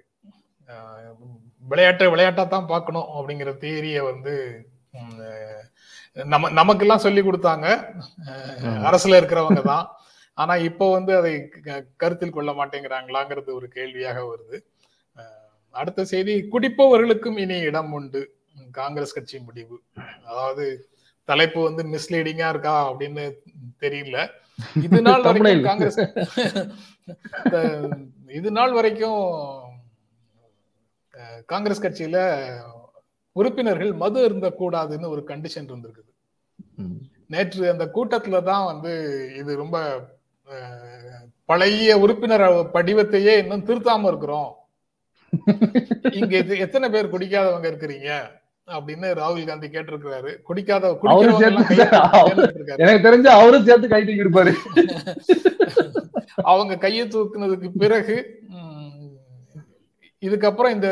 விளையாட்டை 1.71 2.07
விளையாட்டா 2.13 2.43
தான் 2.53 2.69
பார்க்கணும் 2.73 3.07
அப்படிங்கிற 3.17 3.51
தியரிய 3.63 3.99
வந்து 4.09 4.33
நம்ம 6.33 6.49
நமக்கெல்லாம் 6.59 7.03
சொல்லி 7.05 7.21
கொடுத்தாங்க. 7.23 7.67
அரசுல 8.87 9.19
இருக்கிறவங்க 9.19 9.61
தான். 9.69 9.85
ஆனா 10.41 10.53
இப்போ 10.69 10.85
வந்து 10.97 11.11
அதை 11.19 11.33
கருத்தில் 12.03 12.35
கொள்ள 12.35 12.51
மாட்டேங்கிறாங்களாங்கிறது 12.59 13.51
ஒரு 13.59 13.67
கேள்வியாக 13.77 14.19
வருது. 14.31 14.57
அடுத்த 15.73 16.05
செய்தி 16.13 16.33
குடிப்பவர்களுக்கும் 16.53 17.37
இனி 17.43 17.57
இடம் 17.69 17.91
உண்டு. 17.97 18.21
காங்கிரஸ் 18.79 19.15
கட்சி 19.17 19.37
முடிவு. 19.47 19.75
அதாவது 20.29 20.65
தலைப்பு 21.29 21.59
வந்து 21.67 21.83
மிஸ்லீடிங்கா 21.93 22.47
இருக்கா 22.53 22.75
அப்படின்னு 22.89 23.23
தெரியல. 23.83 24.17
இது 24.85 24.99
நாள் 25.07 25.25
வரைக்கும் 25.27 25.67
காங்கிரஸ் 25.69 25.97
இது 28.39 28.49
நாள் 28.57 28.73
வரைக்கும் 28.77 29.21
காங்கிரஸ் 31.49 31.83
கட்சியில 31.85 32.17
உறுப்பினர்கள் 33.35 33.91
மது 34.03 34.19
இருந்த 34.27 34.47
கூடாதுன்னு 34.59 35.11
ஒரு 35.13 35.21
கண்டிஷன் 35.31 35.67
இருந்திருக்குது. 35.69 36.11
நேற்று 37.33 37.63
அந்த 37.73 37.85
கூட்டத்துல 37.95 38.39
தான் 38.49 38.65
வந்து 38.71 38.91
இது 39.41 39.51
ரொம்ப 39.63 39.77
பழைய 41.45 41.99
உறுப்பினர் 41.99 42.41
படிவத்தையே 42.73 43.37
இன்னும் 43.37 43.65
திருத்தாம 43.65 44.07
இருக்கிறோம். 44.07 44.55
இங்க 46.11 46.37
எத்தனை 46.55 46.89
பேர் 46.89 47.11
குடிக்காதவங்க 47.11 47.67
இருக்கிறீங்க? 47.71 48.39
அப்படின்னு 48.67 49.07
ராகுல் 49.21 49.45
காந்தி 49.45 49.67
கேட்டிருக்கிறாரு. 49.67 50.31
குடிக்காத 50.49 50.83
எனக்கு 52.77 53.07
தெரிஞ்ச 53.07 53.27
அவரும் 53.27 53.65
சேர்த்து 53.65 53.87
கை 53.87 54.05
தூக்கி 54.05 54.23
இருப்பாரு. 54.23 54.53
அவங்க 56.35 56.77
கையை 56.77 57.07
தூக்குனதுக்கு 57.07 57.69
பிறகு 57.77 58.39
இதுக்கப்புறம் 60.21 60.69
இந்த 60.69 60.89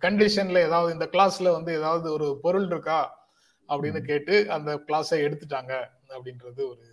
கண்டிஷன்ல 0.00 0.58
ஏதாவது 0.58 0.92
இந்த 0.92 1.08
கிளாஸ்ல 1.12 1.52
வந்து 1.52 1.72
ஏதாவது 1.74 2.12
ஒரு 2.12 2.38
பொருள் 2.42 2.66
இருக்கா? 2.66 3.00
அப்படின்னு 3.68 4.00
கேட்டு 4.00 4.50
அந்த 4.50 4.70
கிளாஸை 4.88 5.18
எடுத்துட்டாங்க 5.26 5.72
அப்படின்றது 6.08 6.62
ஒரு 6.70 6.91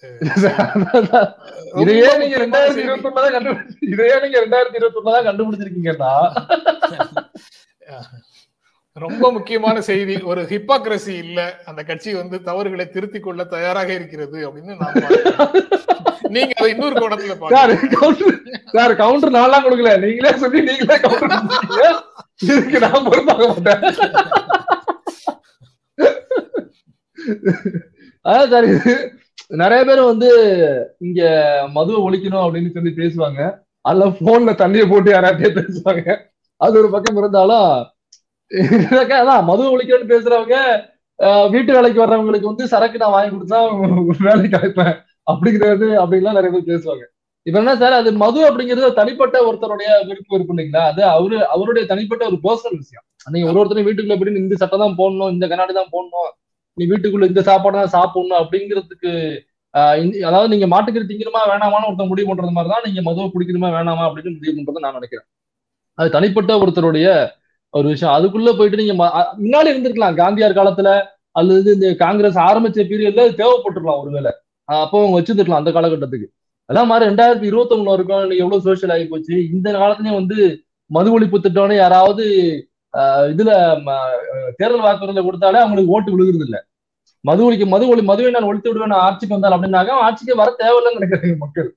இதையே 1.82 2.10
நீங்க 2.20 2.36
ரெண்டாயிரத்தி 2.42 2.80
இருபத்தி 2.82 3.08
ஒன்பதான் 3.08 3.34
கண்டுபிடிச்சு 3.34 3.88
இதையே 3.88 4.14
நீங்க 4.22 4.38
ரெண்டாயிரத்தி 4.44 4.78
இருபத்தி 4.78 5.00
ஒன்பதான் 5.00 5.26
கண்டுபிடிச்சிருக்கீங்கன்னா. 5.28 6.12
ரொம்ப 8.96 9.24
முக்கியமான 9.34 9.76
செய்தி. 9.88 10.14
ஒரு 10.30 10.40
ஹிப்பாக்ரசி 10.50 11.14
இல்ல. 11.24 11.40
அந்த 11.68 11.80
கட்சி 11.84 12.10
வந்து 12.14 12.36
தவறுகளை 12.48 12.86
திருத்திக் 12.88 13.26
கொள்ள 13.26 13.42
தயாராக 13.52 13.90
இருக்கிறது 13.94 14.38
அப்படின்னு 14.46 14.74
நான் 14.80 14.98
நீங்க 16.34 16.52
அதை 16.58 16.70
இன்னொரு 16.72 16.96
கோணத்துல 16.96 17.36
சார் 18.74 18.92
கவுண்டர் 18.96 19.36
நான்லாம் 19.36 19.64
கொடுக்கல. 19.66 19.92
நீங்களே 20.04 20.32
சொல்லி 20.42 20.60
நீங்களே 20.68 20.98
கவுண்டர் 21.04 21.98
இதுக்கு 22.46 22.78
நான் 22.84 23.06
பொறுப்பாக 23.08 23.46
மாட்டேன். 23.48 23.82
அதான் 28.24 28.50
சார் 28.52 28.68
நிறைய 29.50 29.80
பேர் 29.88 30.00
வந்து 30.10 30.28
இங்க 31.08 31.20
மதுவை 31.76 32.00
ஒழிக்கணும் 32.06 32.44
அப்படின்னு 32.44 32.70
சொல்லி 32.76 32.92
பேசுவாங்க. 33.00 33.40
அதுல 33.84 34.06
போன்ல 34.26 34.52
தண்ணியை 34.62 34.86
போட்டு 34.92 35.10
யாராட்டே 35.14 35.50
பேசுவாங்க. 35.58 36.06
அது 36.60 36.74
ஒரு 36.80 36.88
பக்கம் 36.94 37.20
இருந்தாலும் 37.22 37.68
அதான் 39.20 39.46
மது 39.50 39.62
ஒழிக்கணும்னு 39.74 40.12
பேசுறவங்க 40.14 40.56
வீட்டு 41.54 41.70
வேலைக்கு 41.76 42.02
வர்றவங்களுக்கு 42.02 42.50
வந்து 42.50 42.64
சரக்கு 42.72 43.00
நான் 43.02 43.14
வாங்கி 43.14 43.30
கொடுத்தா 43.34 43.58
வேலைக்கு 44.28 44.58
அழைப்பேன் 44.58 44.94
அப்படிங்கிறது 45.26 45.88
அப்படின்லாம் 46.02 46.38
நிறைய 46.38 46.50
பேர் 46.54 46.70
பேசுவாங்க. 46.72 47.04
இப்ப 47.46 47.58
என்ன 47.62 47.72
சார் 47.82 47.94
அது 48.00 48.10
மது 48.22 48.40
அப்படிங்கிறது 48.48 48.88
தனிப்பட்ட 49.00 49.36
ஒருத்தருடைய 49.48 49.90
விருப்பம் 50.08 50.36
இருக்கும் 50.36 50.56
இல்லைங்களா? 50.56 50.82
அது 50.92 51.02
அவரு 51.16 51.36
அவருடைய 51.54 51.84
தனிப்பட்ட 51.92 52.22
ஒரு 52.30 52.38
பர்சனல் 52.46 52.80
விஷயம். 52.82 53.04
நீங்க 53.34 53.46
ஒரு 53.50 53.60
ஒருத்தரும் 53.60 53.86
வீட்டுக்குள்ள 53.88 54.16
எப்படி 54.18 54.34
இந்த 54.44 54.56
சட்டை 54.62 54.78
தான் 54.84 54.98
போடணும் 55.00 55.32
இந்த 55.34 55.46
கண்ணாடி 55.52 55.74
தான் 55.78 55.92
போடணும் 55.94 56.30
நீ 56.80 56.86
வீட்டுக்குள்ள 56.90 57.26
இந்த 57.30 57.42
சாப்பாடு 57.50 57.76
தான் 57.80 57.94
சாப்பிடணும் 57.96 58.40
அப்படிங்கிறதுக்கு 58.42 59.12
அதாவது 60.28 60.50
நீங்க 60.52 60.66
மாட்டுக்கறி 60.72 61.04
திங்கணுமா 61.08 61.40
வேணாமான்னு 61.50 61.88
ஒருத்தர் 61.88 62.10
முடிவு 62.12 62.28
பண்றது 62.28 62.54
மாதிரி 62.56 62.70
தான் 62.72 62.86
நீங்க 62.86 63.00
மதுவை 63.08 63.26
குடிக்கணுமா 63.34 63.68
வேணாமா 63.76 64.04
அப்படின்னு 64.06 64.32
முடிவு 64.38 64.54
பண்றதை 64.56 64.82
நான் 64.84 64.96
நினைக்கிறேன். 64.98 65.26
அது 65.98 66.08
தனிப்பட்ட 66.16 66.52
ஒருத்தருடைய 66.62 67.06
ஒரு 67.74 67.86
விஷயம். 67.92 68.14
அதுக்குள்ள 68.16 68.52
போயிட்டு 68.58 68.80
நீங்க 68.82 68.94
முன்னாடி 69.42 69.72
இருந்திருக்கலாம். 69.72 70.16
காந்தியார் 70.20 70.58
காலத்துல 70.60 70.90
அல்லது 71.40 71.68
இந்த 71.76 71.88
காங்கிரஸ் 72.04 72.38
ஆரம்பிச்ச 72.48 72.86
பீரியட்ல 72.90 73.24
தேவைப்பட்டிருக்கலாம் 73.40 74.00
ஒருவேளை 74.02 74.32
அப்போ 74.68 74.96
அவங்க 75.02 75.16
வச்சிருந்துருக்கலாம் 75.18 75.62
அந்த 75.62 75.72
காலகட்டத்துக்கு. 75.76 76.28
அதெல்லாம் 76.68 76.90
மாதிரி 76.92 77.08
ரெண்டாயிரத்தி 77.10 77.46
இருபத்தி 77.50 77.74
ஒண்ணு 77.76 77.92
வரைக்கும் 77.92 78.24
இன்னைக்கு 78.24 78.44
எவ்வளவு 78.44 78.66
சோசியல் 78.68 78.94
ஆகி 78.96 79.06
போச்சு. 79.12 79.34
இந்த 79.54 79.68
காலத்துலயும் 79.82 80.20
வந்து 80.20 80.38
மது 80.90 81.08
ஒழிப்பு 81.16 81.38
திட்டம்னு 81.46 81.76
யாராவது 81.84 82.24
இதுல 83.32 83.50
தேர்தல் 84.58 84.84
வாக்குறுதியில 84.86 85.24
கொடுத்தாலே 85.26 85.62
அவங்களுக்கு 85.62 85.94
ஓட்டு 85.96 86.12
விழுகிறது 86.14 86.46
இல்லை 86.46 86.60
மது 87.24 87.42
ஒழிக்க 87.46 87.64
மது 87.72 87.84
ஒளி 87.92 88.02
மதுவை 88.10 88.30
நான் 88.34 88.48
ஒழித்து 88.50 88.70
விடுவேன் 88.70 89.02
ஆட்சிக்கு 89.06 89.36
வந்தால் 89.36 89.54
அப்படின்னாக்க 89.56 90.04
ஆட்சிக்கு 90.06 90.40
வர 90.42 90.50
தேவையில்லைன்னு 90.60 90.98
நினைக்கிறாங்க 90.98 91.36
மக்கள். 91.44 91.68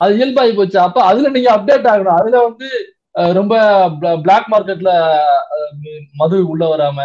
அது 0.00 0.12
இயல்பாகி 0.18 0.52
போச்சு. 0.58 0.78
அப்ப 0.86 0.98
அதுல 1.10 1.30
நீங்க 1.36 1.50
அப்டேட் 1.56 1.88
ஆகணும். 1.92 2.18
அதுல 2.20 2.36
வந்து 2.46 2.68
ரொம்ப 3.38 3.54
பிளாக் 4.24 4.48
மார்க்கெட்ல 4.52 4.90
மது 6.20 6.36
உள்ள 6.52 6.62
வராம 6.72 6.98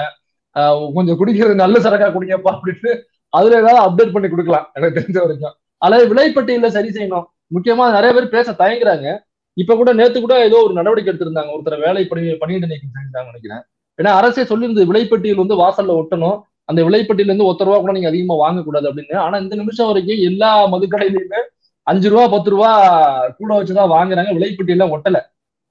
கொஞ்சம் 0.96 1.18
குடிக்கிறது 1.20 1.62
நல்ல 1.64 1.78
சரக்கா 1.86 2.08
குடிங்கப்பா 2.14 2.52
அப்படின்னு 2.56 2.92
அதுல 3.34 3.58
ஏதாவது 3.62 3.82
அப்டேட் 3.86 4.14
பண்ணி 4.16 4.28
கொடுக்கலாம். 4.30 4.68
எனக்கு 4.78 4.98
தெரிஞ்ச 5.00 5.18
வரைக்கும். 5.24 5.56
அல்லது 5.82 6.04
விலைப்பட்டியல 6.12 6.70
சரி 6.78 6.90
செய்யணும். 6.98 7.26
முக்கியமா 7.56 7.86
நிறைய 7.96 8.12
பேர் 8.16 8.36
பேச 8.36 8.52
தயங்குறாங்க. 8.62 9.08
இப்ப 9.58 9.76
கூட 9.80 9.90
நேத்து 10.00 10.20
கூட 10.24 10.36
ஏதோ 10.48 10.58
ஒரு 10.66 10.74
நடவடிக்கை 10.78 11.10
எடுத்திருந்தாங்க. 11.12 11.52
ஒருத்தர் 11.56 11.84
வேலை 11.86 12.04
பணி 12.12 12.22
பணியிட 12.42 12.66
நீக்கம் 12.72 12.96
செஞ்சாங்க 12.98 13.30
நினைக்கிறேன். 13.32 13.62
ஏன்னா 14.00 14.12
அரசே 14.20 14.44
சொல்லியிருந்தது 14.50 14.90
விலைப்பட்டியல் 14.92 15.42
வந்து 15.44 15.56
வாசல்ல 15.64 15.94
ஒட்டணும். 16.02 16.38
அந்த 16.70 16.84
விலைப்பட்டியில 16.84 17.32
இருந்து 17.32 17.46
ஒத்த 17.46 17.64
ரூபா 17.64 17.78
கூட 17.80 17.92
நீங்க 17.92 18.08
அதிகமா 18.08 18.36
வாங்கக்கூடாது 18.44 18.88
அப்படின்னு. 18.90 19.16
ஆனா 19.18 19.38
இந்த 19.38 19.56
நிமிஷம் 19.56 19.88
வரைக்கும் 19.88 20.22
எல்லா 20.30 20.50
மதுக்கடையிலுமே 20.72 21.40
அஞ்சு 21.88 22.10
ரூபா 22.10 22.28
பத்து 22.28 22.50
ரூபா 22.50 22.70
கூட 23.38 23.52
வச்சுதான் 23.60 23.94
வாங்குறாங்க. 23.96 24.32
விலைப்பட்டியல 24.38 24.86
ஒட்டல. 24.96 25.18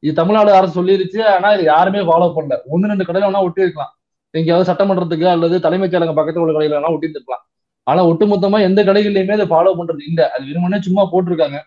இது 0.03 0.15
தமிழ்நாடு 0.15 0.53
அரசு 0.53 0.75
சொல்லிருச்சு. 0.79 1.21
ஆனா 1.35 1.49
இது 1.53 1.65
யாருமே 1.65 2.01
ஃபாலோ 2.01 2.29
பண்ணல. 2.37 2.57
ஒன்னு 2.67 2.89
ரெண்டு 2.89 3.05
கடையில 3.05 3.29
வேணா 3.29 3.43
ஒட்டி 3.43 3.67
இருக்கலாம் 3.67 3.93
எங்கேயாவது 4.35 4.69
சட்டமன்றத்துக்கு 4.71 5.27
அல்லது 5.35 5.57
தலைமைச் 5.61 5.93
செயலகம் 5.93 6.19
பக்கத்துல 6.19 6.43
உள்ள 6.45 6.55
கடையில 6.57 6.77
வேணா 6.79 6.91
ஒட்டி 6.95 7.09
இருக்கலாம் 7.11 7.45
ஆனா 7.87 8.01
ஒட்டுமொத்தமா 8.07 8.59
எந்த 8.69 8.81
கடைகள்லயுமே 8.85 9.35
அதை 9.39 9.47
ஃபாலோ 9.47 9.73
பண்றது 9.79 10.03
இல்ல. 10.09 10.21
அது 10.35 10.45
வெறுமனே 10.49 10.79
சும்மா 10.87 11.03
போட்டிருக்காங்க. 11.13 11.59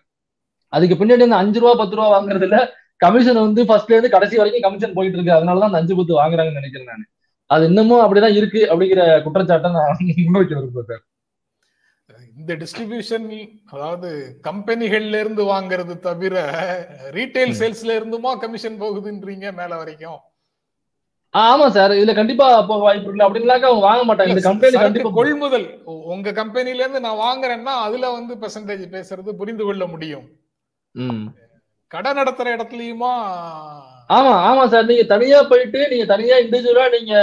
அதுக்கு 0.72 0.94
பின்னாடி 1.00 1.24
அந்த 1.28 1.36
அஞ்சு 1.36 1.60
ரூபா 1.60 1.72
பத்து 1.74 1.96
ரூபா 1.96 2.08
வாங்குறதுல 2.14 2.56
கமிஷன் 2.96 3.40
வந்து 3.46 3.62
ஃபர்ஸ்ட்ல 3.64 3.94
இருந்து 3.96 4.10
கடைசி 4.10 4.36
வரைக்கும் 4.36 4.64
கமிஷன் 4.66 4.92
போயிட்டு 4.92 5.18
இருக்கு. 5.18 5.36
அதனாலதான் 5.38 5.70
அந்த 5.70 5.80
அஞ்சு 5.82 5.96
பத்து 5.96 6.14
வாங்குறாங்கன்னு 6.20 6.60
நினைக்கிறேன் 6.60 6.90
நான். 6.92 7.06
அது 7.50 7.62
இன்னமும் 7.70 8.02
அப்படிதான் 8.02 8.36
இருக்கு 8.38 8.60
அப்படிங்கிற 8.72 9.02
குற்றச்சாட்டை 9.24 9.70
நான் 9.76 9.94
முன்வைக்க 10.26 10.52
விரும்புறேன். 10.58 11.04
சார் 12.10 12.24
இந்த 12.38 12.52
டிஸ்ட்ரிபியூஷன் 12.60 13.26
அதாவது 13.74 14.08
கம்பெனிகள்ல 14.48 15.20
இருந்து 15.22 15.42
வாங்குறது 15.52 15.94
தவிர 16.08 16.34
ரீட்டைல் 17.18 17.54
சேல்ஸ்ல 17.60 17.96
இருந்துமா 18.00 18.32
கமிஷன் 18.44 18.80
போகுதுன்றீங்க 18.82 19.48
மேல 19.60 19.72
வரைக்கும்? 19.82 20.20
ஆமா 21.34 21.66
சார் 21.74 21.92
இதுல 21.96 22.12
கண்டிப்பா 22.18 22.46
போக 22.68 22.80
வாய்ப்பு 22.84 23.04
இருக்குல்ல. 23.04 23.26
அப்படின்னாக்கா 23.26 23.68
அவங்க 23.70 23.84
வாங்க 23.88 24.04
மாட்டாங்க. 24.06 24.34
இந்த 24.34 24.44
கம்பெனி 24.48 24.76
கண்டிப்பா 24.76 25.10
கொள்முதல். 25.18 25.66
உங்க 26.14 26.32
கம்பெனில 26.40 26.82
இருந்து 26.84 27.04
நான் 27.06 27.22
வாங்குறேன்னா 27.26 27.74
அதுல 27.86 28.10
வந்து 28.16 28.34
பெர்சன்டேஜ் 28.42 28.84
பேசுறது 28.96 29.32
புரிந்து 29.40 29.66
கொள்ள 29.68 29.86
முடியும். 29.94 30.26
கடை 31.90 32.10
நடத்துற 32.12 32.48
இடத்துலயுமா 32.56 33.12
ஆமா 34.10 34.32
ஆமா 34.46 34.62
சார். 34.70 34.88
நீங்க 34.90 35.04
தனியா 35.12 35.38
போயிட்டு 35.50 35.80
நீங்க 35.90 36.06
தனியா 36.12 36.36
இண்டிவிஜுவலா 36.42 36.86
நீங்க 36.96 37.14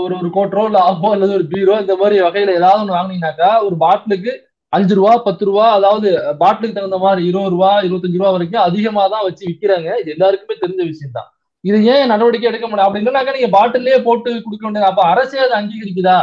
ஒரு 0.00 0.14
ஒரு 0.16 0.28
கோட்டரோ 0.34 0.64
இல்ல 0.66 0.78
ஆப்போ 0.88 1.08
அல்லது 1.14 1.32
ஒரு 1.38 1.46
பீரோ 1.52 1.76
இந்த 1.80 1.94
மாதிரி 2.00 2.16
வகையில 2.26 2.56
ஏதாவது 2.58 2.82
ஒன்று 2.82 2.96
வாங்குனீங்கன்னாக்கா 2.96 3.48
ஒரு 3.66 3.76
பாட்டிலுக்கு 3.80 4.32
அஞ்சு 4.72 4.94
ரூபா 4.98 5.12
பத்து 5.26 5.42
ரூபா 5.48 5.64
அதாவது 5.76 6.08
பாட்டிலுக்கு 6.40 6.76
தகுந்த 6.78 6.98
மாதிரி 7.04 7.22
இருபது 7.28 7.52
ரூபா 7.54 7.70
இருபத்தஞ்சு 7.86 8.20
ரூபா 8.20 8.30
வரைக்கும் 8.36 8.64
அதிகமா 8.66 9.02
தான் 9.12 9.26
வச்சு 9.26 9.44
விற்கிறாங்க 9.48 9.90
இது 10.00 10.14
எல்லாருக்குமே 10.14 10.56
தெரிஞ்ச 10.62 10.82
விஷயம் 10.88 11.16
தான். 11.18 11.28
இது 11.64 11.78
ஏன் 11.92 12.10
நடவடிக்கை 12.12 12.48
எடுக்க 12.50 12.66
முடியும் 12.66 12.86
அப்படி 12.86 13.02
இல்லைனாக்கா 13.02 13.34
நீங்க 13.36 13.50
பாட்டிலே 13.54 13.98
போட்டு 14.06 14.30
கொடுக்க 14.40 14.62
வேண்டியது 14.64 14.90
அப்ப 14.90 15.02
அரசே 15.12 15.38
அதை 15.44 15.54
அங்கீகரிக்குதா? 15.60 16.16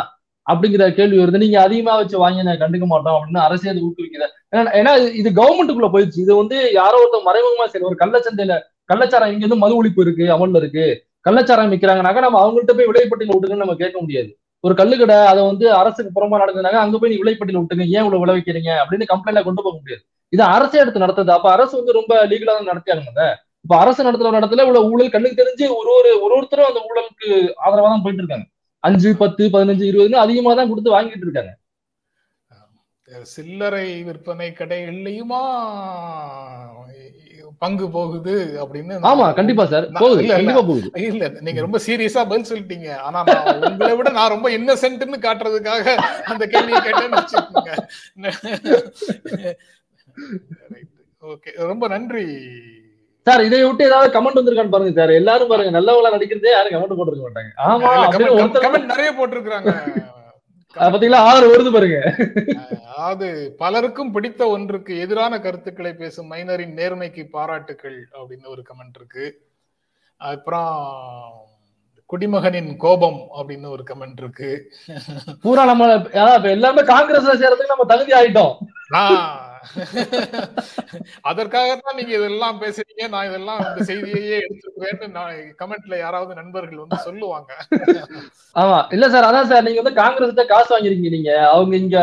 அப்படிங்கிற 0.48 0.84
கேள்வி 0.98 1.18
வருது. 1.20 1.44
நீங்க 1.44 1.58
அதிகமா 1.66 1.94
வச்சு 1.98 2.16
வாங்கி 2.24 2.46
நான் 2.46 2.62
கண்டுக்க 2.62 2.86
மாட்டோம் 2.88 3.16
அப்படின்னு 3.18 3.42
அரசே 3.48 3.72
அது 3.74 3.86
ஊக்குவிக்கிறேன் 3.88 4.32
ஏன்னா- 4.78 4.96
இது- 5.00 5.14
இது 5.22 5.30
கவர்மெண்ட்டுக்குள்ள 5.40 5.90
போயிடுச்சு. 5.94 6.20
இது 6.26 6.34
வந்து 6.42 6.58
யாரோ 6.80 7.00
ஒருத்தர் 7.02 7.28
மறைமுகமா 7.28 7.66
சரி 7.74 7.88
ஒரு 7.90 7.98
கள்ளச்சந்தையில 8.02 8.56
கள்ளச்சாரம் 8.90 9.32
இங்க 9.34 9.44
இருந்து 9.44 9.64
மது 9.64 9.76
ஒழிப்பு 9.80 10.02
இருக்கு 10.06 10.26
அமல்ல 10.36 10.62
இருக்கு. 10.64 10.86
கள்ளச்சாரம் 11.28 11.72
விற்கிறாங்கனாக்கா 11.74 12.24
நம்ம 12.26 12.40
அவங்கள்ட்ட 12.44 12.74
போய் 12.78 12.90
விலைப்பட்டியல் 12.92 13.34
விட்டுங்கன்னு 13.34 13.64
நம்ம 13.66 13.76
கேட்க 13.82 13.98
முடியாது. 14.04 14.30
ஒரு 14.64 14.74
கல்லுக்கடை 14.80 15.18
அதை 15.32 15.42
வந்து 15.52 15.66
அரசுக்கு 15.82 16.12
புறமா 16.18 16.40
நடந்ததுனாங்க 16.44 16.80
அங்க 16.86 16.96
போய் 17.02 17.12
நீ 17.14 17.18
விலைப்பட்டியல் 17.22 17.62
விட்டுங்க 17.62 17.86
ஏன் 17.96 18.04
இவ்வளவு 18.04 18.24
விளைவிக்கிறீங்க 18.24 18.72
அப்படின்னு 18.82 19.12
கம்ப்ளைண்ட்ல 19.12 19.44
கொண்டு 19.48 19.64
போக 19.68 19.76
முடியாது. 19.82 20.04
இது 20.34 20.44
அரசே 20.56 20.82
எடுத்து 20.84 21.04
நடத்துது. 21.06 21.32
அப்ப 21.38 21.48
அரசு 21.56 21.74
வந்து 21.80 21.98
ரொம்ப 22.00 22.12
லீகலா 22.32 22.54
தான் 22.58 22.72
நடத்தியாங்க 22.74 23.30
இப்ப 23.66 23.74
அரசு 23.84 24.06
நடத்துற 24.08 24.30
ஒரு 24.32 24.62
இவ்வளவு 24.66 24.90
ஊழல் 24.92 25.14
கண்ணுக்கு 25.16 25.42
தெரிஞ்சு 25.42 25.66
ஒரு 25.80 25.90
ஒரு 25.98 26.12
ஒரு 26.26 26.34
ஒருத்தரும் 26.38 26.70
அந்த 26.70 26.80
ஊழலுக்கு 26.90 27.28
ஆதரவா 27.66 27.90
தான் 27.94 28.04
போயிட்டு 28.06 28.24
இருக்காங்க. 28.24 28.46
அஞ்சு 28.84 29.10
பத்து 29.24 29.44
பதினஞ்சு 29.56 29.86
இருபதுன்னு 29.90 30.24
அதிகமா 30.26 30.52
தான் 30.60 30.70
கொடுத்து 30.72 30.96
வாங்கிட்டு 30.96 31.28
இருக்காங்க. 31.28 31.52
சில்லறை 33.34 33.88
விற்பனை 34.08 34.48
கடைகள்லயுமா? 34.60 35.42
பங்கு 37.62 37.86
போகுது 37.90 38.34
அப்படின்னு 38.62 38.94
ஆமா 39.10 39.26
கண்டிப்பா 39.34 39.64
சார். 39.66 39.86
போகுது. 40.00 40.22
கண்டிப்பா 40.30 40.62
போகுது. 40.62 40.88
இல்ல 41.08 41.26
நீங்க 41.42 41.60
ரொம்ப 41.62 41.80
சீரியஸா 41.86 42.22
பதில் 42.26 42.50
சொல்லிட்டீங்க. 42.50 42.88
ஆனா 43.00 43.20
நான் 43.30 43.50
உங்களை 43.68 43.92
விட 43.96 44.10
நான் 44.12 44.30
ரொம்ப 44.30 44.50
இன்னசென்ட்னு 44.50 45.20
காட்டுறதுக்காக 45.22 45.96
அந்த 46.26 46.46
கேள்வியை 46.48 46.82
கேட்டேன்னு 46.82 47.20
வச்சுக்கோங்க. 47.20 47.72
ஓகே 51.24 51.50
ரொம்ப 51.64 51.88
நன்றி. 51.88 52.26
சார் 53.28 53.44
இதை 53.44 53.58
விட்டு 53.64 53.84
ஏதாவது 53.86 54.14
கமெண்ட் 54.14 54.40
வந்திருக்கான்னு 54.40 54.74
பாருங்க 54.74 54.94
சார். 54.96 55.12
எல்லாரும் 55.14 55.50
பாருங்க 55.50 55.72
நல்லவங்களா 55.78 56.14
நடிக்கிறதே 56.16 56.54
யாரும் 56.54 56.74
கமெண்ட் 56.76 56.98
போட்டிருக்க 57.00 57.26
மாட்டாங்க. 57.28 57.52
ஆமா 57.68 57.92
கமெண்ட் 58.64 58.92
நிறைய 58.94 59.12
போட்டிருக்கிறாங்க. 59.12 59.72
அஹ் 60.00 60.11
பாத்தீங்களா 60.76 61.22
ஆறு 61.30 61.46
வருது 61.52 61.72
பாருங்க. 61.74 62.00
அதாவது 62.86 63.56
பலருக்கும் 63.58 64.12
பிடித்த 64.12 64.48
ஒன்றுக்கு 64.48 64.98
எதிரான 64.98 65.40
கருத்துக்களை 65.40 65.94
பேசும் 65.94 66.32
மைனரின் 66.32 66.76
நேர்மைக்கு 66.80 67.24
பாராட்டுக்கள் 67.30 68.08
அப்படின்னு 68.14 68.48
ஒரு 68.48 68.64
கமெண்ட் 68.70 68.96
இருக்கு. 68.96 69.26
அப்புறம் 70.18 70.74
குடிமகனின் 72.12 72.72
கோபம் 72.84 73.20
அப்படின்னு 73.38 73.68
ஒரு 73.76 73.84
கமெண்ட் 73.92 74.20
இருக்கு. 74.24 74.50
பூரா 75.44 75.64
நம்ம 75.70 75.88
எல்லாமே 76.56 76.82
காங்கிரஸ்ல 76.92 77.34
சேர்றதுக்கு 77.44 77.74
நம்ம 77.74 77.88
தகுதி 77.94 78.14
ஆயிட்டோம். 78.20 78.54
அதற்காகத்தான் 81.30 81.98
நீங்க 82.00 82.14
இதெல்லாம் 82.20 82.60
பேசுறீங்க. 82.64 83.04
நான் 83.14 83.28
இதெல்லாம் 83.30 83.60
இந்த 83.68 83.86
செய்தியையே 83.90 84.38
எடுத்துக்கிறேன்னு 84.46 85.08
நான் 85.18 85.36
கமெண்ட்ல 85.62 85.98
யாராவது 86.04 86.34
நண்பர்கள் 86.40 86.84
வந்து 86.84 86.98
சொல்லுவாங்க. 87.08 87.52
ஆமா. 88.56 88.80
இல்ல 88.96 89.10
சார் 89.16 89.30
அதான் 89.30 89.50
சார் 89.52 89.66
நீங்க 89.68 89.82
வந்து 89.84 90.00
காங்கிரஸ் 90.02 90.52
காசு 90.54 90.70
வாங்கிருக்கீங்க 90.76 91.14
நீங்க. 91.18 91.34
அவங்க 91.54 91.76
இங்க 91.84 92.00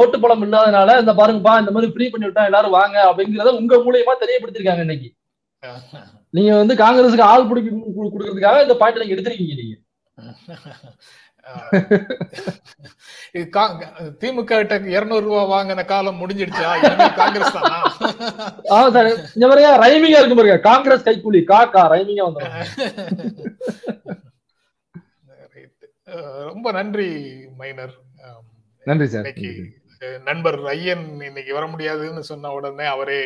ஓட்டு 0.00 0.16
பலம் 0.22 0.44
இல்லாதனால 0.46 0.98
இந்த 1.02 1.12
பாருங்கப்பா 1.20 1.54
இந்த 1.62 1.74
மாதிரி 1.74 1.92
ஃப்ரீ 1.92 2.08
பண்ணி 2.12 2.28
விட்டா 2.28 2.48
எல்லாரும் 2.50 2.78
வாங்க 2.80 2.96
அப்படிங்கறத 3.10 3.52
உங்க 3.60 3.76
மூலியமா 3.86 4.14
தெரியப்படுத்திருக்காங்க 4.24 4.86
இன்னைக்கு. 4.88 5.10
நீங்க 6.36 6.50
வந்து 6.60 6.74
காங்கிரஸுக்கு 6.84 7.30
ஆள் 7.32 7.48
பிடிக்க 7.50 7.68
கொடுக்கறதுக்காக 7.98 8.64
இந்த 8.66 8.74
பாயிண்ட் 8.80 9.00
நீங்க 9.02 9.14
எடுத்திருக்கீங்க 9.16 9.56
நீங்க. 9.62 9.76
திமுக 14.20 14.48
கிட்ட 14.50 14.74
இருநூறு 14.96 15.24
ரூபாய் 15.26 15.50
வாங்கின 15.52 15.84
காலம் 15.92 16.18
முடிஞ்சிடுச்சா? 16.22 16.70
காங்கிரஸ் 17.20 17.56
தானா? 17.56 17.78
ஆமா 18.74 18.88
சார். 18.96 19.08
இந்த 19.36 19.44
மாதிரியா 19.46 19.70
ரைமிங்கா 19.84 20.20
இருக்கு 20.20 20.38
பாருங்க. 20.38 20.58
காங்கிரஸ் 20.68 21.06
கைக்கூலி. 21.08 21.40
காக்கா 21.52 21.82
ரைமிங்கா 21.94 22.26
வந்துடும் 22.28 22.56
ரொம்ப 26.50 26.66
நன்றி 26.78 27.08
மைனர். 27.62 27.94
நன்றி 28.86 29.06
சார். 29.14 29.26
நண்பர் 30.28 30.58
ஐயன் 30.74 31.06
இன்னைக்கு 31.28 31.52
வர 31.56 31.64
முடியாதுன்னு 31.72 32.22
சொன்ன 32.30 32.52
உடனே 32.58 32.86
அவரே 32.94 33.22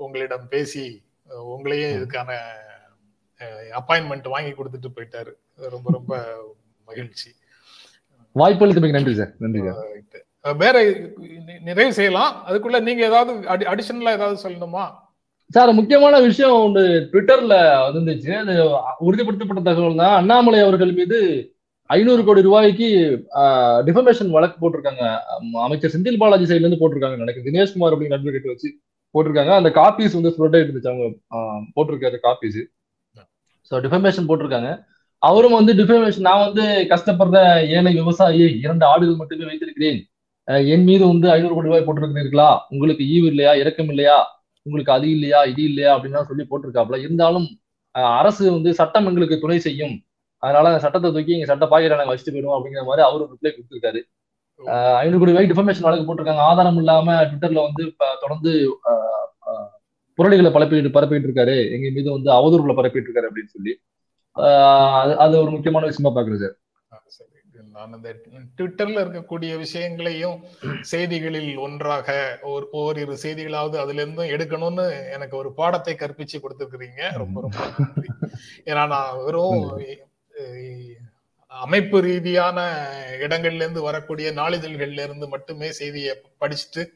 உங்களிடம் 0.00 0.46
பேசி 0.52 0.84
அஹ் 1.32 1.44
உங்களையே 1.44 1.88
இதுக்கான 1.96 2.36
அப்பாயின்மெண்ட் 3.70 4.28
வாங்கி 4.28 4.50
கொடுத்துட்டு 4.50 4.96
போயிட்டாரு. 4.96 5.32
ரொம்ப 5.70 5.90
ரொம்ப 5.92 6.26
மகிழ்ச்சி. 6.86 7.30
வாய்ப்பு 8.32 8.66
அளித்தமைக்கு 8.66 8.90
நன்றி 8.90 9.14
சார் 9.14 9.34
நன்றி 9.38 9.60
வேற 10.58 10.84
நி- 10.84 11.60
நிறைவு 11.60 11.92
செய்யலாம். 11.92 12.44
அதுக்குள்ள 12.48 12.80
நீங்க 12.80 13.04
ஏதாவது 13.04 13.40
அடிஷனலா 13.48 14.10
ஏதாவது 14.10 14.48
சொல்லணுமா? 14.48 14.90
சார் 15.48 15.72
முக்கியமான 15.72 16.20
விஷயம் 16.20 16.62
ஒன்று 16.62 17.08
ட்விட்டர்ல 17.12 17.54
வந்துச்சு 17.88 18.36
அது 18.36 18.52
உறுதிப்படுத்தப்பட்ட 19.00 19.62
தகவல் 19.62 19.96
தான். 19.96 20.16
அண்ணாமலை 20.16 20.60
அவர்கள் 20.60 20.92
மீது 20.92 21.46
ஐநூறு 21.86 22.24
கோடி 22.24 22.42
ரூபாய்க்கு 22.42 23.22
டிஃபமேஷன் 23.86 24.30
வழக்கு 24.30 24.70
போட்டிருக்காங்க. 24.70 25.18
அம், 25.18 25.54
அமைச்சர் 25.54 25.90
செந்தில் 25.90 26.16
பாலாஜி 26.16 26.54
சைட்ல 26.54 26.64
இருந்து 26.64 26.76
போட்டிருக்காங்க 26.76 27.18
எனக்கு 27.18 27.42
தினேஷ்குமார் 27.44 27.94
அப்படிங்கிற 27.94 28.06
நண்பர் 28.06 28.32
கிட்ட 28.32 28.48
வச்சு 28.48 28.78
போட்டிருக்காங்க. 29.14 29.52
அந்த 29.60 29.70
காப்பீஸ் 29.78 30.16
வந்து 30.18 30.32
ஃப்ளோட் 30.34 30.56
இருந்துச்சு 30.60 30.90
அவங்க 30.92 31.06
ஆ, 31.32 31.38
போட்டிருக்காரு 31.76 32.18
காப்பீஸ் 32.26 32.60
ஸோ 33.70 33.80
டிஃபமேஷன் 33.84 34.28
போட்டிருக்காங்க. 34.28 34.70
அவரும் 35.22 35.56
வந்து 35.58 35.72
டிஃபமேஷன் 35.80 36.26
நான் 36.28 36.44
வந்து 36.44 36.62
கஷ்டப்படுற 36.92 37.38
ஏழை 37.74 37.90
விவசாயி 37.98 38.46
இரண்டு 38.64 38.84
ஆடுகள் 38.86 39.20
மட்டுமே 39.20 39.48
வைத்திருக்கிறேன். 39.50 40.00
என் 40.68 40.86
மீது 40.86 41.04
வந்து 41.06 41.26
ஐநூறு 41.30 41.54
கோடி 41.54 41.68
ரூபாய் 41.68 41.84
போட்டிருக்கிறீர்களா? 41.84 42.48
உங்களுக்கு 42.72 43.04
ஈவு 43.12 43.26
இல்லையா? 43.32 43.52
இரக்கம் 43.60 43.90
இல்லையா? 43.92 44.16
உங்களுக்கு 44.66 44.92
அது 44.92 45.06
இல்லையா? 45.12 45.40
இது 45.52 45.62
இல்லையா? 45.64 45.90
அப்படின்னு 45.94 46.30
சொல்லி 46.30 46.44
போட்டிருக்காப்ல 46.50 46.98
இருந்தாலும் 47.04 47.46
அரசு 48.16 48.42
வந்து 48.52 48.70
சட்டம் 48.78 49.08
எங்களுக்கு 49.08 49.36
துணை 49.40 49.58
செய்யும். 49.60 49.94
அதனால 50.42 50.68
அந்த 50.70 50.82
சட்டத்தை 50.84 51.08
தூக்கி 51.10 51.34
எங்க 51.34 51.48
சட்ட 51.48 51.64
பாக்கெட்ல 51.72 51.98
நாங்க 51.98 52.12
வச்சுட்டு 52.12 52.34
போயிடுவோம் 52.34 52.56
அப்படிங்கிற 52.56 52.84
மாதிரி 52.86 53.02
அவரு 53.06 53.24
ரிப்ளை 53.32 53.50
கொடுத்திருக்காரு. 53.50 54.00
அஹ், 54.60 54.96
ஐநூறு 55.00 55.20
கோடி 55.20 55.32
ரூபாய் 55.32 55.50
டிஃபமேஷன் 55.50 55.86
வழக்கு 55.86 56.06
போட்டிருக்காங்க. 56.06 56.42
ஆதாரம் 56.50 56.78
இல்லாம 56.78 57.06
ட்விட்டர்ல 57.28 57.62
வந்து 57.66 57.84
தொடர்ந்து 58.22 58.52
புரளிகளை 60.14 60.50
பரப்பிட்டு 60.50 60.88
பரப்பிட்டு 60.88 61.28
இருக்காரு 61.28 61.70
எங்க 61.70 61.90
மீது 61.90 62.12
வந்து 62.12 62.30
அவதூறுகளை 62.30 62.76
பரப்பிட்டு 62.76 63.06
இருக்காரு 63.14 63.26
அப்படின்னு 63.26 63.46
சொல்லி. 63.46 63.80
அது- 65.24 65.40
ஒரு 65.40 65.50
முக்கியமான 65.50 65.86
விஷயமா 65.86 66.20
பாக்குறேன் 66.20 66.36
சார். 66.36 66.56
நான் 67.72 67.92
அந்த 67.92 68.16
ட்விட்டர்ல 68.56 69.00
இருக்கக்கூடிய 69.02 69.56
விஷயங்களையும் 69.56 70.44
செய்திகளில் 70.80 71.56
ஒன்றாக 71.56 72.38
ஒரு 72.42 72.68
ஓரிரு 72.70 73.18
செய்திகளாவது 73.22 73.76
அதுல 73.76 74.02
இருந்தும் 74.02 74.24
எடுக்கணும்னு 74.24 75.12
எனக்கு 75.12 75.36
ஒரு 75.36 75.52
பாடத்தை 75.52 75.94
கற்பிச்சு 75.94 76.42
கொடுத்துருக்கிறீங்க. 76.42 77.12
ரொம்ப 77.12 77.40
ரொம்ப 77.40 77.56
நன்றி. 77.78 78.30
ஏன்னா 78.64 78.86
நான் 78.86 79.24
வெறும் 79.24 79.80
அமைப்பு 81.46 82.00
ரீதியான 82.00 82.88
இடங்கள்ல 83.20 83.54
இருந்து 83.54 83.82
வரக்கூடிய 83.82 84.32
நாளிதழ்கள்ல 84.32 85.02
இருந்து 85.02 85.28
மட்டுமே 85.28 85.72
செய்தியை 85.72 86.16
படிச்சுட்டு 86.40 86.86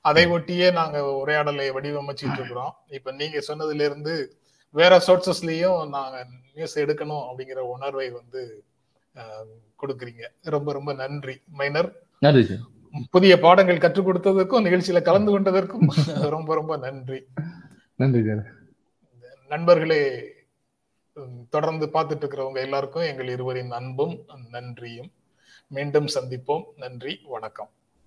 அதை 0.00 0.26
ஒட்டியே 0.26 0.72
நாங்க 0.72 1.04
உரையாடலை 1.04 1.70
வடிவமைச்சிட்டு 1.70 2.32
இருக்கிறோம். 2.32 2.74
இப்ப 2.88 3.12
நீங்க 3.12 3.42
சொன்னதுல 3.48 3.84
இருந்து 3.88 4.36
வேற 4.70 5.02
சோர்சஸ்லயும் 5.06 5.88
நாங்க 5.88 6.26
நியூஸ் 6.54 6.78
எடுக்கணும் 6.78 7.24
அப்படிங்கிற 7.28 7.58
உணர்வை 7.74 8.10
வந்து 8.10 8.64
கொடுக்குறீங்க. 9.82 10.24
ரொம்ப 10.40 10.72
ரொம்ப 10.72 10.92
நன்றி 10.92 11.40
மைனர். 11.46 11.90
புதிய 13.10 13.38
பாடங்கள் 13.38 13.78
கற்றுக் 13.78 14.08
கொடுத்ததற்கும் 14.08 14.64
நிகழ்ச்சியில 14.66 15.02
கலந்து 15.02 15.38
கொண்டதற்கும் 15.38 16.28
ரொம்ப 16.28 16.54
ரொம்ப 16.54 16.76
நன்றி. 16.76 17.26
நன்றி 17.94 18.22
சார். 18.26 18.44
நண்பர்களே 19.48 20.02
தொடர்ந்து 21.50 21.86
பார்த்துட்டு 21.86 22.24
இருக்கிறவங்க 22.24 22.60
எல்லாருக்கும் 22.66 23.02
எங்கள் 23.02 23.28
இருவரின் 23.28 23.70
அன்பும் 23.70 24.26
நன்றியும். 24.50 25.10
மீண்டும் 25.66 26.06
சந்திப்போம். 26.06 26.64
நன்றி 26.76 27.20
வணக்கம். 27.24 27.70